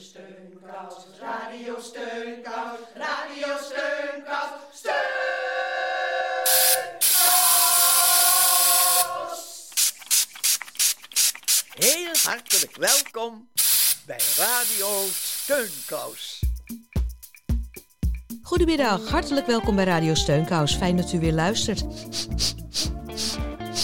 Steunkous, 0.00 0.94
Radio 1.20 1.80
Steunkous, 1.80 2.78
Radio 2.94 3.56
Steunkous, 3.62 4.50
Steunkous. 4.72 4.98
Heel 11.74 12.14
hartelijk 12.22 12.76
welkom 12.76 13.48
bij 14.06 14.20
Radio 14.36 15.06
Steunkous. 15.12 16.42
Goedemiddag, 18.42 19.08
hartelijk 19.08 19.46
welkom 19.46 19.76
bij 19.76 19.84
Radio 19.84 20.14
Steunkous. 20.14 20.76
Fijn 20.76 20.96
dat 20.96 21.12
u 21.12 21.20
weer 21.20 21.32
luistert. 21.32 21.80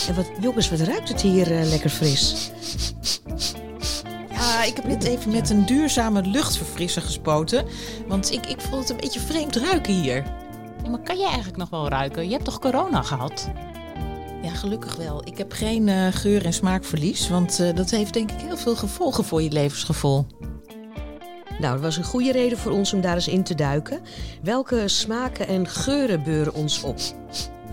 En 0.08 0.14
wat, 0.14 0.30
jongens, 0.40 0.70
wat 0.70 0.80
ruikt 0.80 1.08
het 1.08 1.20
hier 1.20 1.52
eh, 1.58 1.68
lekker 1.68 1.90
fris? 1.90 2.52
Ja, 4.64 4.70
ik 4.70 4.76
heb 4.76 4.86
net 4.86 5.04
even 5.04 5.32
met 5.32 5.50
een 5.50 5.66
duurzame 5.66 6.22
luchtverfrisser 6.22 7.02
gespoten. 7.02 7.66
Want 8.07 8.32
ik, 8.32 8.46
ik 8.46 8.61
vond 8.61 8.80
het 8.80 8.90
een 8.90 8.96
beetje 8.96 9.20
vreemd 9.20 9.56
ruiken 9.56 9.94
hier. 9.94 10.25
Ja, 10.82 10.89
maar 10.90 11.00
kan 11.00 11.18
je 11.18 11.25
eigenlijk 11.25 11.56
nog 11.56 11.70
wel 11.70 11.89
ruiken? 11.89 12.25
Je 12.25 12.32
hebt 12.32 12.44
toch 12.44 12.58
corona 12.58 13.03
gehad? 13.03 13.50
Ja, 14.42 14.50
gelukkig 14.50 14.96
wel. 14.96 15.26
Ik 15.26 15.39
heb 15.39 15.53
geen 15.53 15.89
eh, 15.89 16.06
geur- 16.11 16.44
en 16.44 16.53
smaakverlies. 16.53 17.29
Want 17.29 17.61
eh, 17.61 17.75
dat 17.75 17.90
heeft 17.90 18.12
denk 18.12 18.30
ik 18.30 18.40
heel 18.40 18.56
veel 18.56 18.76
gevolgen 18.76 19.25
voor 19.25 19.42
je 19.42 19.50
levensgevoel. 19.50 20.26
Nou, 21.58 21.72
dat 21.72 21.82
was 21.82 21.96
een 21.96 22.04
goede 22.04 22.32
reden 22.32 22.58
voor 22.58 22.72
ons 22.72 22.92
om 22.92 23.00
daar 23.00 23.14
eens 23.14 23.28
in 23.28 23.42
te 23.42 23.54
duiken. 23.54 24.00
Welke 24.42 24.89
smaken 24.89 25.48
en 25.48 25.68
geuren 25.68 26.22
beuren 26.22 26.54
ons 26.54 26.82
op? 26.82 26.98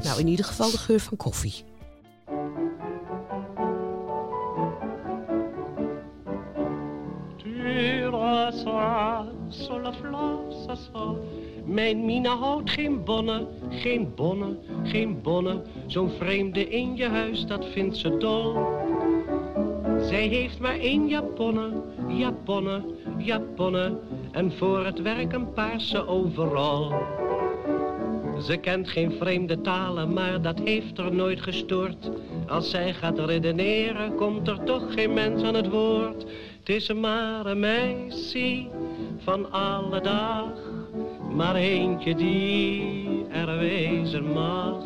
Nou, 0.03 0.19
in 0.19 0.27
ieder 0.27 0.45
geval 0.45 0.71
de 0.71 0.77
geur 0.77 0.99
van 0.99 1.17
koffie. 1.17 1.70
Mijn 11.66 12.06
Mina 12.06 12.36
houdt 12.36 12.70
geen 12.70 13.03
bonnen, 13.03 13.48
geen 13.70 14.14
bonnen, 14.16 14.58
geen 14.83 15.22
bonnen. 15.22 15.61
Zo'n 15.86 16.09
vreemde 16.09 16.70
in 16.70 16.95
je 16.95 17.08
huis, 17.08 17.45
dat 17.45 17.66
vindt 17.66 17.98
ze 17.98 18.17
dol. 18.17 18.53
Zij 20.00 20.28
heeft 20.28 20.59
maar 20.59 20.80
één 20.80 21.08
japonne, 21.08 21.70
japonne, 22.08 22.81
japonne. 23.17 24.00
En 24.31 24.52
voor 24.52 24.86
het 24.86 25.02
werk 25.02 25.33
een 25.33 25.53
paarse 25.53 26.08
overal. 26.08 26.94
Ze 28.42 28.58
kent 28.58 28.89
geen 28.89 29.11
vreemde 29.11 29.61
talen, 29.61 30.14
maar 30.14 30.42
dat 30.42 30.59
heeft 30.59 30.98
er 30.98 31.14
nooit 31.14 31.42
gestoord. 31.42 32.09
Als 32.48 32.70
zij 32.70 32.94
gaat 32.94 33.20
redeneren, 33.20 34.16
komt 34.16 34.48
er 34.48 34.64
toch 34.64 34.94
geen 34.94 35.14
mens 35.14 35.44
aan 35.44 35.55
het 35.55 35.70
woord. 35.70 36.26
Het 36.62 36.70
is 36.70 36.94
maar 36.94 37.45
een 37.45 37.59
meisje 37.59 38.67
van 39.17 39.52
alle 39.52 40.02
dag, 40.02 40.54
maar 41.31 41.56
eentje 41.56 42.16
die 42.16 43.26
er 43.30 43.58
wezen 43.58 44.31
mag. 44.34 44.84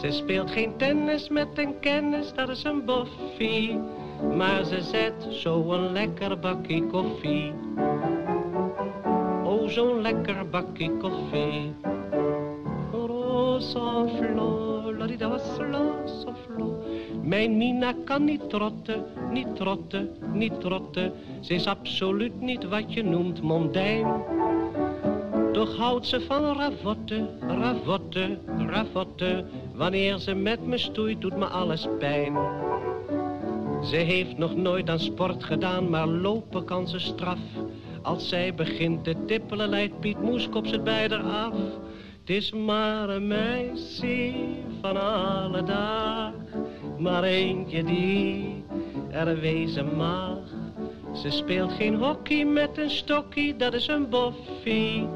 Ze 0.00 0.10
speelt 0.10 0.50
geen 0.50 0.76
tennis 0.76 1.28
met 1.28 1.48
een 1.54 1.80
kennis, 1.80 2.32
dat 2.32 2.48
is 2.48 2.64
een 2.64 2.84
boffie. 2.84 3.78
Maar 4.36 4.64
ze 4.64 4.82
zet 4.82 5.26
zo'n 5.30 5.92
lekker 5.92 6.38
bakje 6.38 6.86
koffie. 6.86 7.52
Oh, 9.44 9.68
zo'n 9.68 10.00
lekker 10.00 10.48
bakje 10.48 10.90
koffie. 10.96 11.74
La 14.98 15.06
di 15.06 15.16
da 15.16 15.28
rosa 15.28 16.34
flor. 16.46 16.75
Mijn 17.26 17.56
Mina 17.56 17.94
kan 18.04 18.24
niet 18.24 18.50
trotten, 18.50 19.04
niet 19.30 19.56
trotten, 19.56 20.10
niet 20.32 20.60
trotten. 20.60 21.12
Ze 21.40 21.54
is 21.54 21.66
absoluut 21.66 22.40
niet 22.40 22.64
wat 22.68 22.92
je 22.92 23.04
noemt 23.04 23.42
mondijn. 23.42 24.06
Toch 25.52 25.76
houdt 25.76 26.06
ze 26.06 26.20
van 26.20 26.56
ravotten, 26.56 27.28
ravotten, 27.40 28.38
ravotten. 28.68 29.48
Wanneer 29.74 30.18
ze 30.18 30.34
met 30.34 30.66
me 30.66 30.78
stoeit, 30.78 31.20
doet 31.20 31.36
me 31.36 31.44
alles 31.44 31.88
pijn. 31.98 32.36
Ze 33.82 33.96
heeft 33.96 34.38
nog 34.38 34.56
nooit 34.56 34.90
aan 34.90 35.00
sport 35.00 35.44
gedaan, 35.44 35.90
maar 35.90 36.06
lopen 36.06 36.64
kan 36.64 36.88
ze 36.88 36.98
straf. 36.98 37.38
Als 38.02 38.28
zij 38.28 38.54
begint 38.54 39.04
te 39.04 39.14
tippelen, 39.26 39.68
leidt 39.68 40.00
Piet 40.00 40.20
Moeskop 40.20 40.64
het 40.64 40.84
bij 40.84 41.18
af. 41.18 41.54
Het 42.20 42.36
is 42.36 42.52
maar 42.52 43.08
een 43.08 43.26
meisje 43.26 44.34
van 44.80 45.00
alle 45.00 45.62
dag, 45.62 46.32
maar 46.98 47.22
eentje 47.22 47.84
die 47.84 48.64
er 49.10 49.40
wezen 49.40 49.96
mag. 49.96 50.38
Ze 51.12 51.30
speelt 51.30 51.72
geen 51.72 51.94
hockey 51.94 52.44
met 52.44 52.78
een 52.78 52.90
stokkie, 52.90 53.56
dat 53.56 53.74
is 53.74 53.88
een 53.88 54.08
boffie. 54.08 55.08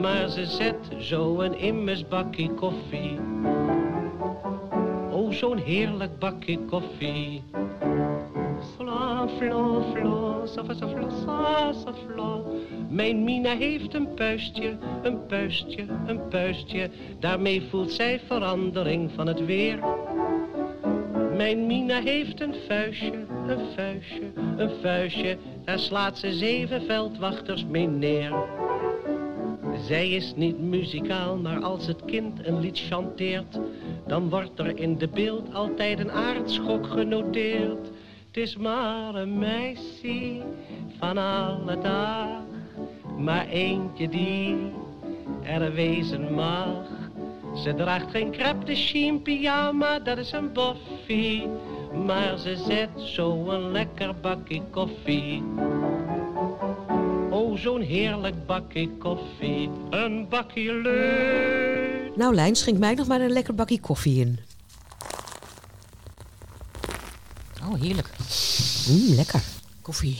Maar 0.00 0.28
ze 0.28 0.46
zet 0.46 0.76
zo 0.98 1.40
een 1.40 1.58
immers 1.58 2.08
bakje 2.08 2.50
koffie. 2.50 3.18
Oh, 5.10 5.32
zo'n 5.32 5.58
heerlijk 5.58 6.18
bakje 6.18 6.58
koffie. 6.58 7.42
Fla, 8.76 9.28
fla, 9.38 9.82
fla, 9.92 10.46
safla, 10.46 10.74
safla, 10.74 11.10
sa, 11.24 11.72
safla. 11.72 12.40
Mijn 12.88 13.24
Mina 13.24 13.56
heeft 13.56 13.94
een 13.94 14.14
puistje, 14.14 14.76
een 15.02 15.26
puistje, 15.26 15.84
een 16.06 16.28
puistje. 16.28 16.90
Daarmee 17.18 17.62
voelt 17.70 17.92
zij 17.92 18.20
verandering 18.26 19.10
van 19.14 19.26
het 19.26 19.44
weer. 19.44 19.78
Mijn 21.36 21.66
Mina 21.66 22.00
heeft 22.00 22.40
een 22.40 22.54
vuistje, 22.68 23.12
een 23.46 23.66
vuistje, 23.74 24.32
een 24.56 24.70
vuistje. 24.82 25.36
Daar 25.64 25.78
slaat 25.78 26.18
ze 26.18 26.32
zeven 26.32 26.82
veldwachters 26.82 27.64
mee 27.64 27.86
neer. 27.86 28.32
Zij 29.86 30.10
is 30.10 30.32
niet 30.36 30.58
muzikaal, 30.58 31.36
maar 31.36 31.62
als 31.62 31.86
het 31.86 32.04
kind 32.04 32.46
een 32.46 32.60
lied 32.60 32.78
chanteert, 32.78 33.58
dan 34.06 34.28
wordt 34.28 34.58
er 34.58 34.78
in 34.78 34.98
de 34.98 35.08
beeld 35.08 35.54
altijd 35.54 35.98
een 35.98 36.10
aardschok 36.10 36.86
genoteerd. 36.86 37.86
Het 38.26 38.36
is 38.36 38.56
maar 38.56 39.14
een 39.14 39.38
meisje 39.38 40.42
van 40.98 41.18
alle 41.18 41.78
dag, 41.78 42.28
maar 43.18 43.46
eentje 43.48 44.08
die 44.08 44.56
er 45.42 45.72
wezen 45.72 46.34
mag. 46.34 46.86
Ze 47.54 47.74
draagt 47.74 48.10
geen 48.10 48.30
crepe 48.30 48.64
de 48.64 50.00
dat 50.04 50.18
is 50.18 50.32
een 50.32 50.52
boffie, 51.06 51.48
maar 52.06 52.38
ze 52.38 52.56
zet 52.66 53.08
zo 53.08 53.50
een 53.50 53.72
lekker 53.72 54.20
bakje 54.20 54.62
koffie. 54.70 55.42
Oh, 57.30 57.58
zo'n 57.58 57.80
heerlijk 57.80 58.46
bakje 58.46 58.88
koffie, 58.98 59.70
een 59.90 60.28
bakje 60.28 60.72
leuk. 60.72 62.16
Nou, 62.16 62.34
Lijn, 62.34 62.56
schenk 62.56 62.78
mij 62.78 62.94
nog 62.94 63.06
maar 63.06 63.20
een 63.20 63.32
lekker 63.32 63.54
bakje 63.54 63.80
koffie 63.80 64.20
in. 64.20 64.38
Oh, 67.62 67.80
heerlijk. 67.80 68.10
Mmm, 68.88 69.14
lekker. 69.14 69.42
Koffie. 69.82 70.18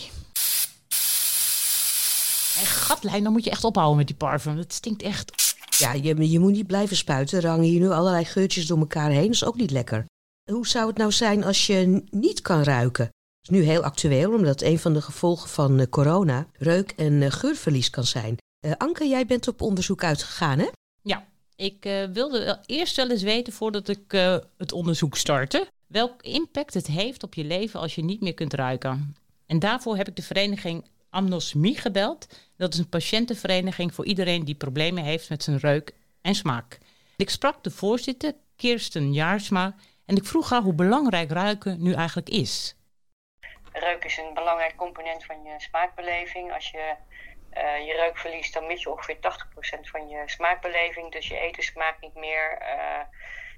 En 2.59 2.67
gatlijn, 2.67 3.23
dan 3.23 3.33
moet 3.33 3.45
je 3.45 3.51
echt 3.51 3.65
ophouden 3.65 3.97
met 3.97 4.07
die 4.07 4.17
parfum. 4.17 4.59
Het 4.59 4.73
stinkt 4.73 5.03
echt. 5.03 5.33
Ja, 5.79 5.93
je, 5.93 6.31
je 6.31 6.39
moet 6.39 6.53
niet 6.53 6.67
blijven 6.67 6.97
spuiten. 6.97 7.43
Er 7.43 7.49
hangen 7.49 7.65
hier 7.65 7.81
nu 7.81 7.91
allerlei 7.91 8.25
geurtjes 8.25 8.67
door 8.67 8.79
elkaar 8.79 9.11
heen. 9.11 9.23
Dat 9.23 9.33
is 9.35 9.45
ook 9.45 9.57
niet 9.57 9.71
lekker. 9.71 10.05
Hoe 10.51 10.67
zou 10.67 10.87
het 10.87 10.97
nou 10.97 11.13
zijn 11.13 11.45
als 11.45 11.67
je 11.67 12.03
niet 12.11 12.43
kan 12.43 12.63
ruiken? 12.63 13.05
Dat 13.05 13.55
is 13.55 13.61
nu 13.61 13.63
heel 13.63 13.83
actueel, 13.83 14.33
omdat 14.33 14.63
een 14.63 14.79
van 14.79 14.93
de 14.93 15.03
gevolgen 15.03 15.49
van 15.49 15.81
eh, 15.81 15.87
corona 15.91 16.47
reuk- 16.53 16.93
en 16.97 17.23
eh, 17.23 17.31
geurverlies 17.31 17.91
kan 17.91 18.05
zijn. 18.05 18.37
Eh, 18.61 18.73
Anke, 18.79 19.09
jij 19.09 19.27
bent 19.27 19.49
op 19.49 19.63
onderzoek 19.63 20.05
uitgegaan, 20.05 20.59
hè? 20.59 20.69
Ja, 21.03 21.27
ik 21.57 21.83
wilde 22.13 22.61
eerst 22.67 22.97
wel 22.97 23.11
eens 23.11 23.23
weten 23.23 23.53
voordat 23.53 23.89
ik 23.89 24.13
het 24.57 24.73
onderzoek 24.73 25.17
startte. 25.17 25.67
Welk 25.87 26.23
impact 26.23 26.75
het 26.75 26.87
heeft 26.87 27.23
op 27.23 27.35
je 27.35 27.45
leven 27.45 27.81
als 27.81 27.95
je 27.95 28.05
niet 28.05 28.21
meer 28.21 28.35
kunt 28.35 28.55
ruiken. 28.55 29.17
En 29.47 29.59
daarvoor 29.59 29.97
heb 29.97 30.09
ik 30.09 30.17
de 30.17 30.23
vereniging 30.23 30.85
Amnosmie 31.11 31.77
gebeld. 31.77 32.27
Dat 32.57 32.73
is 32.73 32.79
een 32.79 32.89
patiëntenvereniging 32.89 33.95
voor 33.95 34.05
iedereen 34.05 34.45
die 34.45 34.55
problemen 34.55 35.05
heeft 35.05 35.29
met 35.29 35.43
zijn 35.43 35.59
reuk 35.59 35.95
en 36.21 36.35
smaak. 36.35 36.79
Ik 37.17 37.31
sprak 37.31 37.65
de 37.65 37.71
voorzitter, 37.71 38.35
Kirsten 38.57 39.13
Jaarsma, 39.13 39.75
en 40.07 40.17
ik 40.17 40.25
vroeg 40.25 40.51
haar 40.51 40.63
hoe 40.63 40.75
belangrijk 40.75 41.31
ruiken 41.31 41.83
nu 41.83 41.95
eigenlijk 41.95 42.29
is. 42.29 42.77
Reuk 43.73 44.05
is 44.05 44.17
een 44.17 44.35
belangrijk 44.35 44.77
component 44.77 45.25
van 45.25 45.43
je 45.43 45.55
smaakbeleving. 45.57 46.53
Als 46.53 46.71
je 46.71 46.95
eh, 47.51 47.87
je 47.87 47.93
reuk 47.93 48.19
verliest, 48.19 48.55
dan 48.55 48.67
mis 48.67 48.83
je 48.83 48.91
ongeveer 48.91 49.17
80% 49.17 49.21
van 49.81 50.09
je 50.09 50.23
smaakbeleving. 50.27 51.13
Dus 51.13 51.29
je 51.29 51.39
eten 51.39 51.63
smaakt 51.63 52.01
niet 52.01 52.15
meer. 52.15 52.59
eh, 52.59 53.01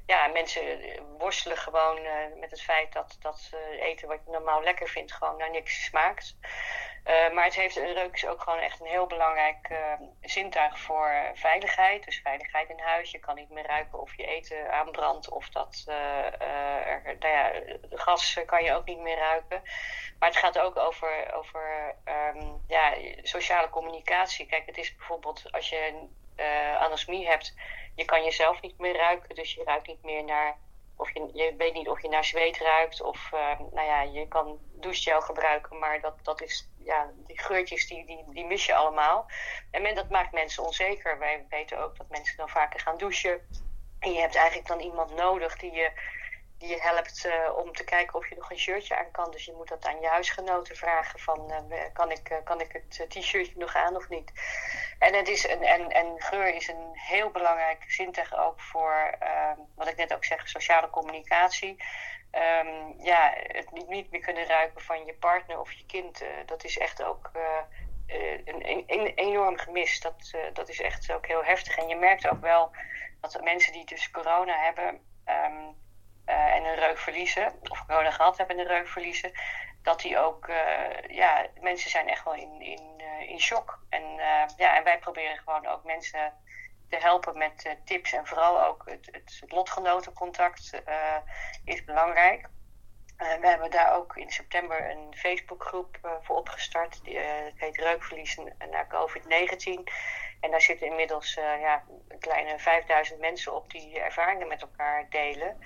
ja, 0.07 0.27
mensen 0.27 0.63
worstelen 1.19 1.57
gewoon 1.57 1.99
met 2.41 2.51
het 2.51 2.63
feit 2.63 2.93
dat, 2.93 3.17
dat 3.21 3.51
eten 3.81 4.09
wat 4.09 4.21
je 4.25 4.31
normaal 4.31 4.63
lekker 4.63 4.89
vindt 4.89 5.13
gewoon 5.13 5.37
naar 5.37 5.51
niks 5.51 5.85
smaakt. 5.85 6.37
Uh, 7.07 7.33
maar 7.33 7.45
het 7.45 7.55
heeft, 7.55 7.77
reuk 7.77 8.15
is 8.15 8.27
ook 8.27 8.43
gewoon 8.43 8.59
echt 8.59 8.81
een 8.81 8.87
heel 8.87 9.07
belangrijk 9.07 9.69
uh, 9.71 9.79
zintuig 10.21 10.79
voor 10.79 11.31
veiligheid. 11.35 12.05
Dus 12.05 12.21
veiligheid 12.21 12.69
in 12.69 12.79
huis. 12.79 13.11
Je 13.11 13.19
kan 13.19 13.35
niet 13.35 13.51
meer 13.51 13.67
ruiken 13.67 14.01
of 14.01 14.17
je 14.17 14.27
eten 14.27 14.73
aanbrandt 14.73 15.29
of 15.29 15.49
dat 15.49 15.85
er, 15.87 17.17
nou 17.19 17.35
ja, 17.35 17.53
gas 17.91 18.41
kan 18.47 18.65
je 18.65 18.75
ook 18.75 18.85
niet 18.85 18.99
meer 18.99 19.19
ruiken. 19.19 19.63
Maar 20.19 20.29
het 20.29 20.39
gaat 20.39 20.59
ook 20.59 20.77
over, 20.77 21.35
over 21.35 21.95
um, 22.35 22.65
ja, 22.69 22.95
sociale 23.23 23.71
communicatie. 23.71 24.47
Kijk, 24.47 24.67
het 24.67 24.79
is 24.79 24.97
bijvoorbeeld 24.97 25.53
als 25.53 25.69
je 25.69 26.09
anosmie 26.79 27.27
hebt, 27.27 27.55
je 27.95 28.05
kan 28.05 28.25
jezelf 28.25 28.61
niet 28.61 28.79
meer 28.79 28.97
ruiken. 28.97 29.35
Dus 29.35 29.55
je 29.55 29.65
ruikt 29.65 29.87
niet 29.87 30.03
meer 30.03 30.25
naar 30.25 30.57
of 30.97 31.11
je, 31.15 31.55
weet 31.59 31.75
niet 31.75 31.89
of 31.89 32.03
je 32.03 32.09
naar 32.09 32.25
zweet 32.25 32.59
ruikt 32.59 33.03
of 33.03 33.31
uh, 33.35 33.59
nou 33.73 33.87
ja, 33.87 34.03
je 34.03 34.29
kan 34.29 34.59
douchegel 34.73 35.21
gebruiken, 35.21 35.79
maar 35.79 36.01
dat, 36.01 36.15
dat 36.23 36.43
is, 36.43 36.71
ja, 36.79 37.11
die 37.27 37.41
geurtjes 37.41 37.87
die, 37.87 38.07
die, 38.07 38.25
die 38.27 38.47
mis 38.47 38.67
je 38.67 38.75
allemaal. 38.75 39.27
En 39.71 39.83
men, 39.83 39.95
dat 39.95 40.11
maakt 40.11 40.33
mensen 40.33 40.65
onzeker. 40.65 41.19
Wij 41.19 41.47
weten 41.49 41.79
ook 41.79 41.97
dat 41.97 42.09
mensen 42.09 42.37
dan 42.37 42.49
vaker 42.49 42.81
gaan 42.81 42.99
douchen. 42.99 43.41
En 43.99 44.13
je 44.13 44.21
hebt 44.21 44.35
eigenlijk 44.35 44.69
dan 44.69 44.81
iemand 44.81 45.15
nodig 45.15 45.57
die 45.57 45.73
je 45.73 45.91
die 46.59 46.69
je 46.69 46.81
helpt 46.81 47.25
uh, 47.25 47.57
om 47.57 47.73
te 47.73 47.85
kijken 47.85 48.15
of 48.15 48.29
je 48.29 48.35
nog 48.35 48.51
een 48.51 48.59
shirtje 48.59 48.97
aan 48.97 49.11
kan. 49.11 49.31
Dus 49.31 49.45
je 49.45 49.53
moet 49.53 49.69
dat 49.69 49.87
aan 49.87 50.01
je 50.01 50.07
huisgenoten 50.07 50.77
vragen 50.77 51.19
van 51.19 51.53
uh, 51.71 51.79
kan, 51.93 52.11
ik, 52.11 52.31
uh, 52.31 52.37
kan 52.45 52.61
ik 52.61 52.73
het 52.73 53.11
t-shirtje 53.11 53.53
nog 53.57 53.75
aan 53.75 53.97
of 53.97 54.09
niet. 54.09 54.33
En, 54.99 55.15
het 55.15 55.29
is 55.29 55.49
een, 55.49 55.63
en, 55.63 55.91
en 55.91 56.15
geur 56.23 56.55
is 56.55 56.69
een 56.69 56.91
heel 56.93 57.31
belangrijk 57.31 57.85
zintuig 57.87 58.37
ook 58.37 58.61
voor, 58.61 59.17
ehm, 59.19 59.59
wat 59.75 59.89
ik 59.89 59.97
net 59.97 60.15
ook 60.15 60.25
zeg, 60.25 60.49
sociale 60.49 60.91
communicatie. 60.91 61.85
Um, 62.33 62.95
ja, 62.99 63.35
het 63.37 63.73
niet, 63.73 63.89
niet, 63.89 64.11
meer 64.11 64.21
kunnen 64.21 64.47
ruiken 64.47 64.81
van 64.81 65.05
je 65.05 65.15
partner 65.15 65.61
of 65.61 65.73
je 65.73 65.87
kind, 65.87 66.25
dat 66.47 66.65
is 66.65 66.79
echt 66.79 67.03
ook 67.03 67.31
een, 68.07 68.71
een, 68.71 68.85
een, 68.87 69.07
enorm 69.15 69.59
gemis. 69.59 70.01
Dat, 70.01 70.37
dat 70.53 70.69
is 70.69 70.81
echt 70.81 71.13
ook 71.13 71.27
heel 71.27 71.45
heftig. 71.45 71.77
En 71.77 71.89
je 71.89 71.97
merkt 71.97 72.29
ook 72.29 72.41
wel 72.41 72.71
dat 73.21 73.43
mensen 73.43 73.73
die 73.73 73.85
dus 73.85 74.11
corona 74.11 74.59
hebben... 74.59 75.01
Um, 75.27 75.85
uh, 76.27 76.55
en 76.55 76.65
een 76.65 76.75
reuk 76.75 76.99
verliezen, 76.99 77.55
of 77.69 77.87
corona 77.87 78.11
gehad 78.11 78.37
hebben 78.37 78.57
en 78.57 78.63
een 78.63 78.77
reuk 78.77 78.89
verliezen, 78.89 79.33
dat 79.83 80.01
die 80.01 80.19
ook, 80.19 80.49
uh, 80.49 80.57
ja, 81.09 81.47
mensen 81.61 81.91
zijn 81.91 82.09
echt 82.09 82.25
wel 82.25 82.35
in, 82.35 82.61
in, 82.61 83.01
uh, 83.01 83.31
in 83.31 83.41
shock. 83.41 83.79
En, 83.89 84.03
ja, 84.57 84.77
en 84.77 84.85
wij 84.85 84.99
proberen 84.99 85.39
gewoon 85.39 85.67
ook 85.67 85.85
mensen 85.85 86.33
te 86.89 86.97
helpen 86.97 87.39
met 87.39 87.77
tips 87.85 88.13
en 88.13 88.27
vooral 88.27 88.65
ook 88.65 88.83
het, 88.87 89.09
het, 89.13 89.43
lotgenotencontact 89.47 90.83
is 91.65 91.85
belangrijk. 91.85 92.49
we 93.17 93.47
hebben 93.47 93.71
daar 93.71 93.95
ook 93.95 94.17
in 94.17 94.31
september 94.31 94.91
een 94.91 95.15
Facebookgroep 95.17 96.19
voor 96.23 96.37
opgestart. 96.37 97.05
Die 97.05 97.19
heet 97.57 97.77
Reukverlies 97.77 98.39
naar 98.71 98.87
COVID-19. 98.89 99.93
En 100.41 100.51
daar 100.51 100.61
zitten 100.61 100.87
inmiddels 100.87 101.35
ja, 101.35 101.83
een 102.09 102.19
kleine 102.19 102.59
5000 102.59 103.21
mensen 103.21 103.55
op 103.55 103.71
die 103.71 104.01
ervaringen 104.01 104.49
met 104.49 104.63
elkaar 104.63 105.07
delen. 105.11 105.57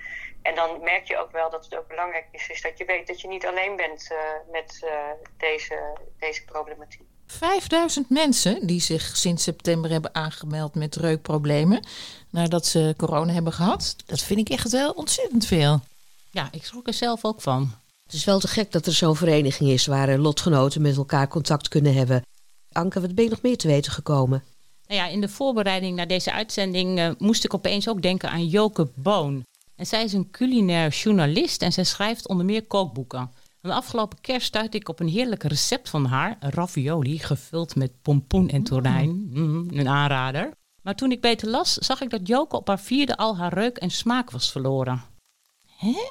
En 0.41 0.55
dan 0.55 0.83
merk 0.83 1.07
je 1.07 1.17
ook 1.17 1.31
wel 1.31 1.49
dat 1.49 1.65
het 1.65 1.77
ook 1.77 1.87
belangrijk 1.87 2.27
is, 2.31 2.49
is 2.49 2.61
dat 2.61 2.77
je 2.77 2.85
weet 2.85 3.07
dat 3.07 3.21
je 3.21 3.27
niet 3.27 3.45
alleen 3.45 3.75
bent 3.75 4.09
uh, 4.11 4.17
met 4.51 4.81
uh, 4.83 4.91
deze, 5.37 5.97
deze 6.19 6.45
problematiek. 6.45 7.07
5000 7.25 8.09
mensen 8.09 8.67
die 8.67 8.81
zich 8.81 9.17
sinds 9.17 9.43
september 9.43 9.91
hebben 9.91 10.15
aangemeld 10.15 10.75
met 10.75 10.95
reukproblemen 10.95 11.85
nadat 12.29 12.65
ze 12.65 12.93
corona 12.97 13.33
hebben 13.33 13.53
gehad. 13.53 13.95
Dat 14.05 14.21
vind 14.21 14.39
ik 14.39 14.49
echt 14.49 14.71
wel 14.71 14.91
ontzettend 14.91 15.45
veel. 15.45 15.79
Ja, 16.31 16.47
ik 16.51 16.65
schrok 16.65 16.87
er 16.87 16.93
zelf 16.93 17.25
ook 17.25 17.41
van. 17.41 17.71
Het 18.03 18.13
is 18.13 18.25
wel 18.25 18.39
te 18.39 18.47
gek 18.47 18.71
dat 18.71 18.85
er 18.85 18.93
zo'n 18.93 19.15
vereniging 19.15 19.69
is 19.69 19.85
waar 19.85 20.17
lotgenoten 20.17 20.81
met 20.81 20.97
elkaar 20.97 21.27
contact 21.27 21.67
kunnen 21.67 21.93
hebben. 21.93 22.21
Anke, 22.71 23.01
wat 23.01 23.15
ben 23.15 23.23
je 23.23 23.29
nog 23.29 23.41
meer 23.41 23.57
te 23.57 23.67
weten 23.67 23.91
gekomen? 23.91 24.43
Nou 24.91 25.03
ja, 25.03 25.09
in 25.09 25.21
de 25.21 25.29
voorbereiding 25.29 25.95
naar 25.95 26.07
deze 26.07 26.31
uitzending 26.31 26.99
uh, 26.99 27.11
moest 27.17 27.43
ik 27.43 27.53
opeens 27.53 27.89
ook 27.89 28.01
denken 28.01 28.29
aan 28.29 28.47
Joke 28.47 28.91
Boon. 28.95 29.45
En 29.75 29.85
zij 29.85 30.03
is 30.03 30.13
een 30.13 30.31
culinair 30.31 30.89
journalist 30.89 31.61
en 31.61 31.71
zij 31.71 31.83
schrijft 31.83 32.27
onder 32.27 32.45
meer 32.45 32.65
kookboeken. 32.65 33.31
de 33.61 33.73
afgelopen 33.73 34.21
kerst 34.21 34.47
stuitte 34.47 34.77
ik 34.77 34.89
op 34.89 34.99
een 34.99 35.07
heerlijk 35.07 35.43
recept 35.43 35.89
van 35.89 36.05
haar, 36.05 36.37
ravioli 36.39 37.19
gevuld 37.19 37.75
met 37.75 38.01
pompoen 38.01 38.49
en 38.49 38.63
tonijn. 38.63 39.29
Mm, 39.29 39.67
een 39.69 39.87
aanrader. 39.87 40.51
Maar 40.81 40.95
toen 40.95 41.11
ik 41.11 41.21
beter 41.21 41.49
las, 41.49 41.73
zag 41.73 42.01
ik 42.01 42.09
dat 42.09 42.27
Joke 42.27 42.55
op 42.55 42.67
haar 42.67 42.79
vierde 42.79 43.17
al 43.17 43.37
haar 43.37 43.53
reuk 43.53 43.77
en 43.77 43.89
smaak 43.89 44.31
was 44.31 44.51
verloren. 44.51 45.01
Hè? 45.77 46.09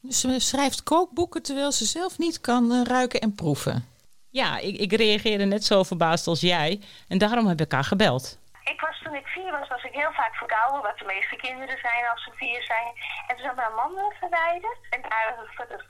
Dus 0.00 0.20
ze 0.20 0.38
schrijft 0.38 0.82
kookboeken 0.82 1.42
terwijl 1.42 1.72
ze 1.72 1.84
zelf 1.84 2.18
niet 2.18 2.40
kan 2.40 2.72
uh, 2.72 2.82
ruiken 2.84 3.20
en 3.20 3.34
proeven. 3.34 3.89
Ja, 4.30 4.58
ik, 4.58 4.76
ik 4.76 4.92
reageerde 4.92 5.44
net 5.44 5.64
zo 5.64 5.82
verbaasd 5.82 6.26
als 6.26 6.40
jij 6.40 6.80
en 7.08 7.18
daarom 7.18 7.46
heb 7.46 7.60
ik 7.60 7.72
haar 7.72 7.84
gebeld 7.84 8.40
ik 8.72 8.80
was 8.80 9.00
toen 9.02 9.14
ik 9.14 9.26
vier 9.26 9.50
was, 9.50 9.68
was 9.68 9.84
ik 9.84 9.92
heel 9.92 10.12
vaak 10.12 10.34
verkouden, 10.34 10.82
wat 10.82 10.98
de 10.98 11.04
meeste 11.14 11.36
kinderen 11.36 11.78
zijn 11.78 12.08
als 12.10 12.24
ze 12.24 12.30
vier 12.34 12.62
zijn. 12.62 12.92
En 13.26 13.36
toen 13.36 13.50
ik 13.50 13.56
mijn 13.56 13.74
manden 13.74 14.12
verwijderd. 14.20 14.80
En 14.90 15.02
daar 15.02 15.34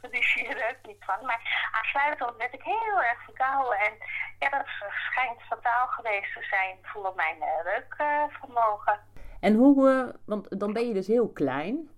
verdies 0.00 0.34
je 0.34 0.54
reuk 0.64 0.78
niet 0.82 1.04
van. 1.08 1.26
Maar 1.26 1.70
aansluitend 1.72 2.36
werd 2.36 2.54
ik 2.54 2.62
heel 2.62 2.98
erg 3.10 3.20
verkouden. 3.24 3.78
En 3.78 3.92
ja, 4.38 4.48
dat 4.48 4.66
schijnt 5.08 5.40
fataal 5.40 5.86
geweest 5.86 6.32
te 6.34 6.42
zijn 6.50 6.76
voor 6.82 7.12
mijn 7.16 7.36
uh, 7.36 7.46
reukvermogen. 7.70 8.98
en 9.40 9.54
hoe, 9.54 9.88
uh, 9.90 10.14
want 10.26 10.60
dan 10.60 10.72
ben 10.72 10.88
je 10.88 10.94
dus 10.94 11.06
heel 11.06 11.28
klein. 11.28 11.90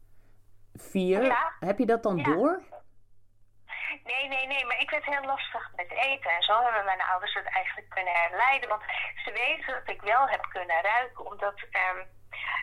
Vier. 0.75 1.23
Ja. 1.25 1.53
Heb 1.61 1.79
je 1.79 1.87
dat 1.87 2.03
dan 2.03 2.17
ja. 2.17 2.25
door? 2.25 2.63
Nee, 4.05 4.29
nee, 4.29 4.47
nee, 4.47 4.67
maar 4.67 4.81
ik 4.81 4.91
werd 4.91 5.05
heel 5.05 5.25
lastig 5.25 5.71
met 5.77 5.91
eten. 5.91 6.31
En 6.31 6.43
zo 6.43 6.63
hebben 6.63 6.85
mijn 6.85 7.03
ouders 7.03 7.35
het 7.35 7.47
eigenlijk 7.47 7.91
kunnen 7.91 8.15
herleiden. 8.15 8.69
Want 8.69 8.83
ze 9.25 9.33
weten 9.33 9.75
dat 9.75 9.95
ik 9.95 10.03
wel 10.03 10.29
heb 10.29 10.43
kunnen 10.51 10.83
ruiken. 10.83 11.25
Omdat 11.27 11.61
um, 11.61 12.07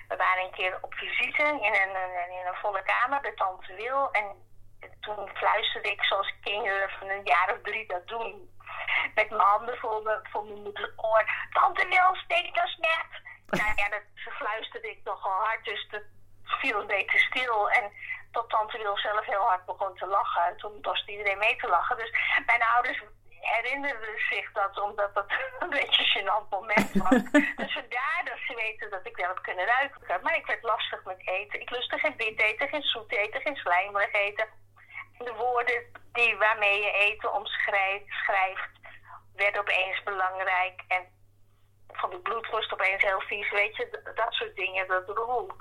we 0.08 0.16
waren 0.16 0.44
een 0.44 0.52
keer 0.52 0.78
op 0.82 0.94
visite 0.94 1.44
in 1.44 1.74
een, 1.82 1.96
in 2.40 2.46
een 2.48 2.62
volle 2.62 2.84
kamer 2.84 3.22
bij 3.22 3.34
Tante 3.36 3.74
Wil. 3.74 4.12
En 4.12 4.26
toen 5.00 5.30
fluisterde 5.34 5.92
ik 5.92 6.04
zoals 6.04 6.34
kinderen 6.42 6.90
van 6.90 7.10
een 7.10 7.24
jaar 7.24 7.54
of 7.54 7.62
drie 7.62 7.88
dat 7.88 8.08
doen. 8.08 8.58
Met 9.16 9.30
mijn 9.30 9.42
handen 9.42 9.78
voor, 9.78 10.22
voor 10.32 10.46
mijn 10.46 10.62
moeder 10.62 10.94
oor. 10.96 11.24
Tante 11.50 11.88
Wil, 11.88 12.16
steek 12.16 12.56
dat 12.56 12.78
net. 12.78 13.22
Nou 13.48 13.72
ja, 13.76 13.90
dat 13.90 14.34
fluisterde 14.34 14.90
ik 14.90 15.00
nogal 15.04 15.32
hard. 15.32 15.66
Dus 15.66 15.88
dat 15.90 16.04
viel 16.44 16.80
een 16.80 16.88
beetje 16.88 17.20
stil. 17.20 17.70
En 17.70 17.92
tot 18.32 18.50
tante 18.50 18.78
Wil 18.78 18.98
zelf 18.98 19.26
heel 19.26 19.42
hard 19.42 19.66
begon 19.66 19.96
te 19.96 20.08
lachen. 20.08 20.46
En 20.46 20.58
toen 20.58 20.78
was 20.82 21.04
iedereen 21.06 21.38
mee 21.38 21.56
te 21.56 21.68
lachen. 21.68 21.98
Dus 21.98 22.12
mijn 22.46 22.64
ouders 22.64 23.04
herinnerden 23.40 24.20
zich 24.30 24.52
dat 24.52 24.80
omdat 24.80 25.14
dat 25.14 25.26
een 25.60 25.70
beetje 25.70 26.04
een 26.04 26.24
gênant 26.24 26.50
moment 26.50 26.94
was. 26.94 27.32
dus 27.62 27.74
vandaar 27.74 28.22
dat 28.26 28.40
ze 28.48 28.56
weten 28.56 28.90
dat 28.90 29.06
ik 29.06 29.16
wel 29.16 29.28
heb 29.28 29.42
kunnen 29.42 29.66
ruiken. 29.66 30.22
Maar 30.24 30.36
ik 30.36 30.46
werd 30.46 30.64
lastig 30.64 31.04
met 31.04 31.28
eten. 31.28 31.62
Ik 31.62 31.70
lustte 31.70 31.98
geen 31.98 32.18
bit 32.18 32.42
eten, 32.42 32.68
geen 32.68 32.84
zoet 32.84 33.12
eten, 33.12 33.42
geen 33.42 33.56
slijmerig 33.56 34.14
eten. 34.14 34.48
En 35.18 35.26
de 35.26 35.34
woorden 35.34 35.84
die, 36.14 36.38
waarmee 36.38 36.82
je 36.82 36.92
eten 36.92 37.34
omschrijft, 37.34 38.08
schrijft, 38.08 38.70
werden 39.36 39.62
opeens 39.62 40.04
belangrijk. 40.04 40.84
En 40.88 41.08
van 41.88 42.10
de 42.10 42.20
bloedrust 42.20 42.74
opeens 42.74 43.02
heel 43.02 43.22
vies, 43.22 43.52
weet 43.52 43.76
je, 43.76 44.12
dat 44.16 44.34
soort 44.34 44.56
dingen, 44.56 44.88
dat 44.88 45.08
roel 45.08 45.52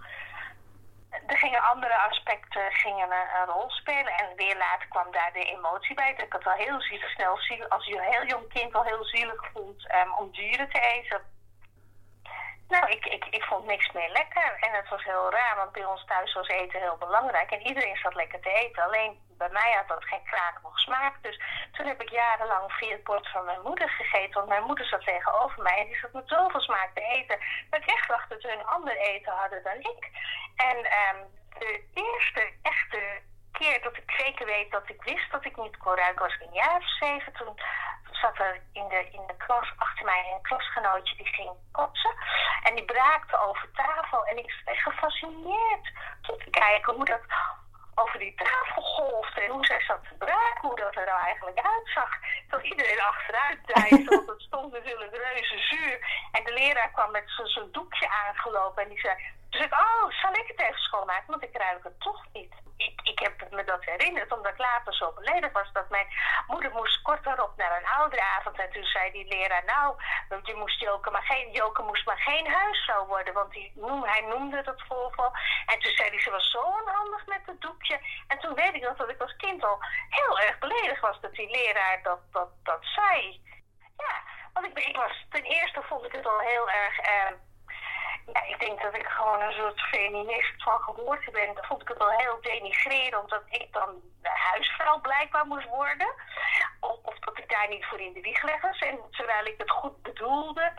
er 1.11 1.39
gingen 1.39 1.63
andere 1.63 1.97
aspecten 1.97 2.73
gingen 2.73 3.11
een, 3.11 3.47
rol 3.47 3.71
spelen. 3.71 4.13
En 4.13 4.37
weer 4.37 4.57
later 4.57 4.89
kwam 4.89 5.13
daar 5.13 5.33
de 5.33 5.45
emotie 5.45 5.95
bij. 5.95 6.11
Ik 6.11 6.33
het 6.33 6.47
al 6.47 6.53
heel 6.53 6.81
zielig, 6.81 7.11
snel 7.11 7.37
zielig, 7.37 7.69
als 7.69 7.87
je 7.87 8.01
heel 8.01 8.27
jong 8.27 8.49
kind 8.49 8.75
al 8.75 8.85
heel 8.85 9.05
zielig 9.05 9.51
voelt 9.53 9.87
um, 9.95 10.13
om 10.15 10.31
dieren 10.33 10.69
te 10.69 10.81
eten. 10.81 11.21
Nou, 12.69 12.91
ik, 12.91 13.07
ik, 13.07 13.25
ik 13.31 13.43
vond 13.43 13.67
niks 13.67 13.93
meer 13.93 14.11
lekker. 14.11 14.57
En 14.61 14.73
het 14.73 14.89
was 14.89 15.05
heel 15.05 15.31
raar, 15.31 15.57
want 15.57 15.73
bij 15.73 15.85
ons 15.85 16.05
thuis 16.05 16.33
was 16.33 16.49
eten 16.49 16.81
heel 16.81 16.97
belangrijk. 16.97 17.51
En 17.51 17.67
iedereen 17.67 17.97
zat 17.97 18.15
lekker 18.15 18.41
te 18.41 18.51
eten. 18.53 18.83
Alleen 18.83 19.19
bij 19.39 19.49
mij 19.51 19.73
had 19.73 19.89
dat 19.89 20.05
geen 20.05 20.25
kraak 20.25 20.63
nog 20.63 20.79
smaak. 20.79 21.23
Dus 21.23 21.41
toen 21.73 21.87
heb 21.87 22.03
ik 22.03 22.09
jarenlang 22.11 22.73
via 22.73 22.93
het 22.93 23.05
bord 23.05 23.29
van 23.31 23.45
mijn 23.45 23.63
moeder 23.63 23.89
gegeten. 23.89 24.35
Want 24.35 24.49
mijn 24.49 24.65
moeder 24.65 24.87
zat 24.87 25.05
tegenover 25.05 25.63
mij 25.63 25.79
en 25.79 25.87
die 25.87 25.99
zat 25.99 26.13
met 26.13 26.29
zoveel 26.29 26.61
smaak 26.61 26.91
te 26.95 27.01
eten. 27.01 27.39
Dat 27.71 27.81
ik 27.81 27.91
echt 27.91 28.09
dacht 28.09 28.29
dat 28.29 28.45
een 28.45 28.67
ander 28.67 28.97
eten 28.97 29.33
hadden 29.33 29.63
dan 29.63 29.79
ik. 29.79 30.11
En 30.57 30.77
um, 30.77 31.19
de 31.59 31.85
eerste 31.95 32.53
echte 32.63 33.21
keer 33.53 33.83
dat 33.83 33.97
ik 33.97 34.11
zeker 34.17 34.47
weet 34.47 34.71
dat 34.71 34.89
ik 34.89 35.03
wist 35.03 35.31
dat 35.31 35.45
ik 35.45 35.57
niet 35.57 35.77
kon 35.77 35.95
was 36.15 36.37
een 36.41 36.53
jaar 36.53 36.77
of 36.77 36.97
zeven. 36.99 37.33
Toen 37.33 37.61
zat 38.11 38.39
er 38.39 38.61
in 38.73 38.89
de, 38.89 39.09
in 39.11 39.27
de 39.27 39.37
klas 39.37 39.73
achter 39.77 40.05
mij 40.05 40.33
een 40.35 40.43
klasgenootje 40.43 41.17
die 41.17 41.27
ging 41.27 41.51
kotsen. 41.73 42.15
En 42.63 42.75
die 42.75 42.85
braakte 42.85 43.39
over 43.39 43.71
tafel. 43.73 44.25
En 44.25 44.39
ik 44.39 44.63
was 44.65 44.83
gefascineerd 44.83 45.87
tot 46.23 46.41
te 46.45 46.51
kijken 46.51 46.95
hoe 46.95 47.05
dat 47.05 47.21
over 47.95 48.19
die 48.19 48.35
tafel 48.35 48.83
golfde. 48.83 49.41
En 49.41 49.51
hoe 49.51 49.67
zij 49.67 49.81
zat 49.81 50.03
te 50.09 50.15
braken, 50.19 50.69
hoe 50.69 50.77
dat 50.77 50.97
er 50.97 51.07
nou 51.07 51.21
eigenlijk 51.21 51.61
uitzag. 51.61 52.11
Tot 52.51 52.63
iedereen 52.63 53.01
achteruit 53.01 53.59
drijfde, 53.67 54.17
want 54.17 54.29
het 54.29 54.41
stond 54.41 54.73
natuurlijk 54.73 55.17
reuze 55.17 55.59
zuur. 55.59 56.27
En 56.33 56.45
de 56.45 56.53
leraar 56.53 56.91
kwam 56.91 57.11
met 57.11 57.25
zo'n 57.45 57.69
doekje 57.73 58.09
aangelopen 58.09 58.83
en 58.83 58.89
die 58.89 59.01
zei... 59.01 59.15
Dus 59.59 59.67
ik, 59.67 59.73
oh, 59.73 60.11
zal 60.11 60.33
ik 60.33 60.47
het 60.47 60.61
even 60.61 60.81
schoonmaken? 60.81 61.31
Want 61.31 61.43
ik 61.43 61.57
ruik 61.57 61.85
het 61.85 62.01
toch 62.01 62.25
niet. 62.33 62.55
Ik, 62.77 63.01
ik 63.03 63.19
heb 63.19 63.51
me 63.51 63.65
dat 63.65 63.85
herinnerd, 63.85 64.33
omdat 64.33 64.53
ik 64.53 64.59
later 64.59 64.95
zo 64.95 65.13
beledigd 65.13 65.53
was 65.53 65.73
dat 65.73 65.89
mijn 65.89 66.07
moeder 66.47 66.71
moest 66.73 67.03
kort 67.03 67.25
daarop 67.25 67.57
naar 67.57 67.77
een 67.77 67.89
ouderavond. 67.89 68.59
En 68.59 68.71
toen 68.71 68.85
zei 68.85 69.13
die 69.13 69.27
leraar, 69.27 69.65
nou, 69.65 69.97
je 70.43 70.55
moest 70.55 70.81
Joke 70.81 71.11
maar 71.11 71.23
geen, 71.23 71.51
Joke 71.51 71.83
moest 71.83 72.07
maar 72.07 72.19
geen 72.19 72.47
huisvrouw 72.47 73.07
worden. 73.07 73.35
Want 73.35 73.53
die 73.53 73.73
hij 74.03 74.21
noemde 74.21 74.63
dat 74.63 74.83
voorval. 74.89 75.33
En 75.67 75.79
toen 75.79 75.93
zei 75.93 76.09
hij, 76.09 76.21
ze 76.21 76.31
was 76.31 76.51
zo 76.51 76.61
onhandig 76.61 77.27
met 77.27 77.47
het 77.47 77.61
doekje. 77.61 78.01
En 78.27 78.39
toen 78.39 78.55
weet 78.55 78.75
ik 78.75 78.83
nog 78.83 78.97
dat 78.97 79.11
ik 79.11 79.21
als 79.21 79.37
kind 79.37 79.65
al 79.65 79.79
heel 80.09 80.39
erg 80.39 80.59
beledigd 80.59 81.01
was 81.01 81.21
dat 81.21 81.35
die 81.35 81.51
leraar 81.51 82.03
dat, 82.03 82.21
dat, 82.33 82.49
dat 82.63 82.85
zei. 82.85 83.43
Ja, 83.97 84.23
want 84.53 84.67
ik, 84.67 84.87
ik 84.87 84.97
was, 84.97 85.27
ten 85.31 85.43
eerste 85.43 85.83
vond 85.83 86.05
ik 86.05 86.13
het 86.13 86.27
al 86.27 86.39
heel 86.39 86.71
erg... 86.71 86.99
Eh, 86.99 87.33
ja, 88.33 88.47
ik 88.47 88.61
denk 88.61 88.83
dat 88.83 88.95
ik 88.95 89.07
gewoon 89.07 89.41
een 89.41 89.53
soort 89.53 89.81
feminist 89.81 90.63
van 90.63 90.81
geboorte 90.81 91.31
ben. 91.31 91.55
Dat 91.55 91.67
vond 91.67 91.83
ik 91.83 91.89
het 91.89 91.99
wel 91.99 92.11
heel 92.11 92.39
denigrerend 92.41 93.29
dat 93.29 93.43
ik 93.49 93.73
dan 93.73 93.91
de 94.23 94.31
huisvrouw 94.33 95.01
blijkbaar 95.01 95.47
moest 95.47 95.69
worden. 95.69 96.15
Of, 96.81 96.97
of 97.03 97.19
dat 97.19 97.39
ik 97.39 97.49
daar 97.49 97.69
niet 97.69 97.85
voor 97.85 98.01
in 98.01 98.13
de 98.13 98.21
wieg 98.21 98.43
leg. 98.43 98.63
En 98.63 98.99
terwijl 99.11 99.47
ik 99.47 99.59
het 99.59 99.71
goed 99.71 100.03
bedoelde, 100.03 100.73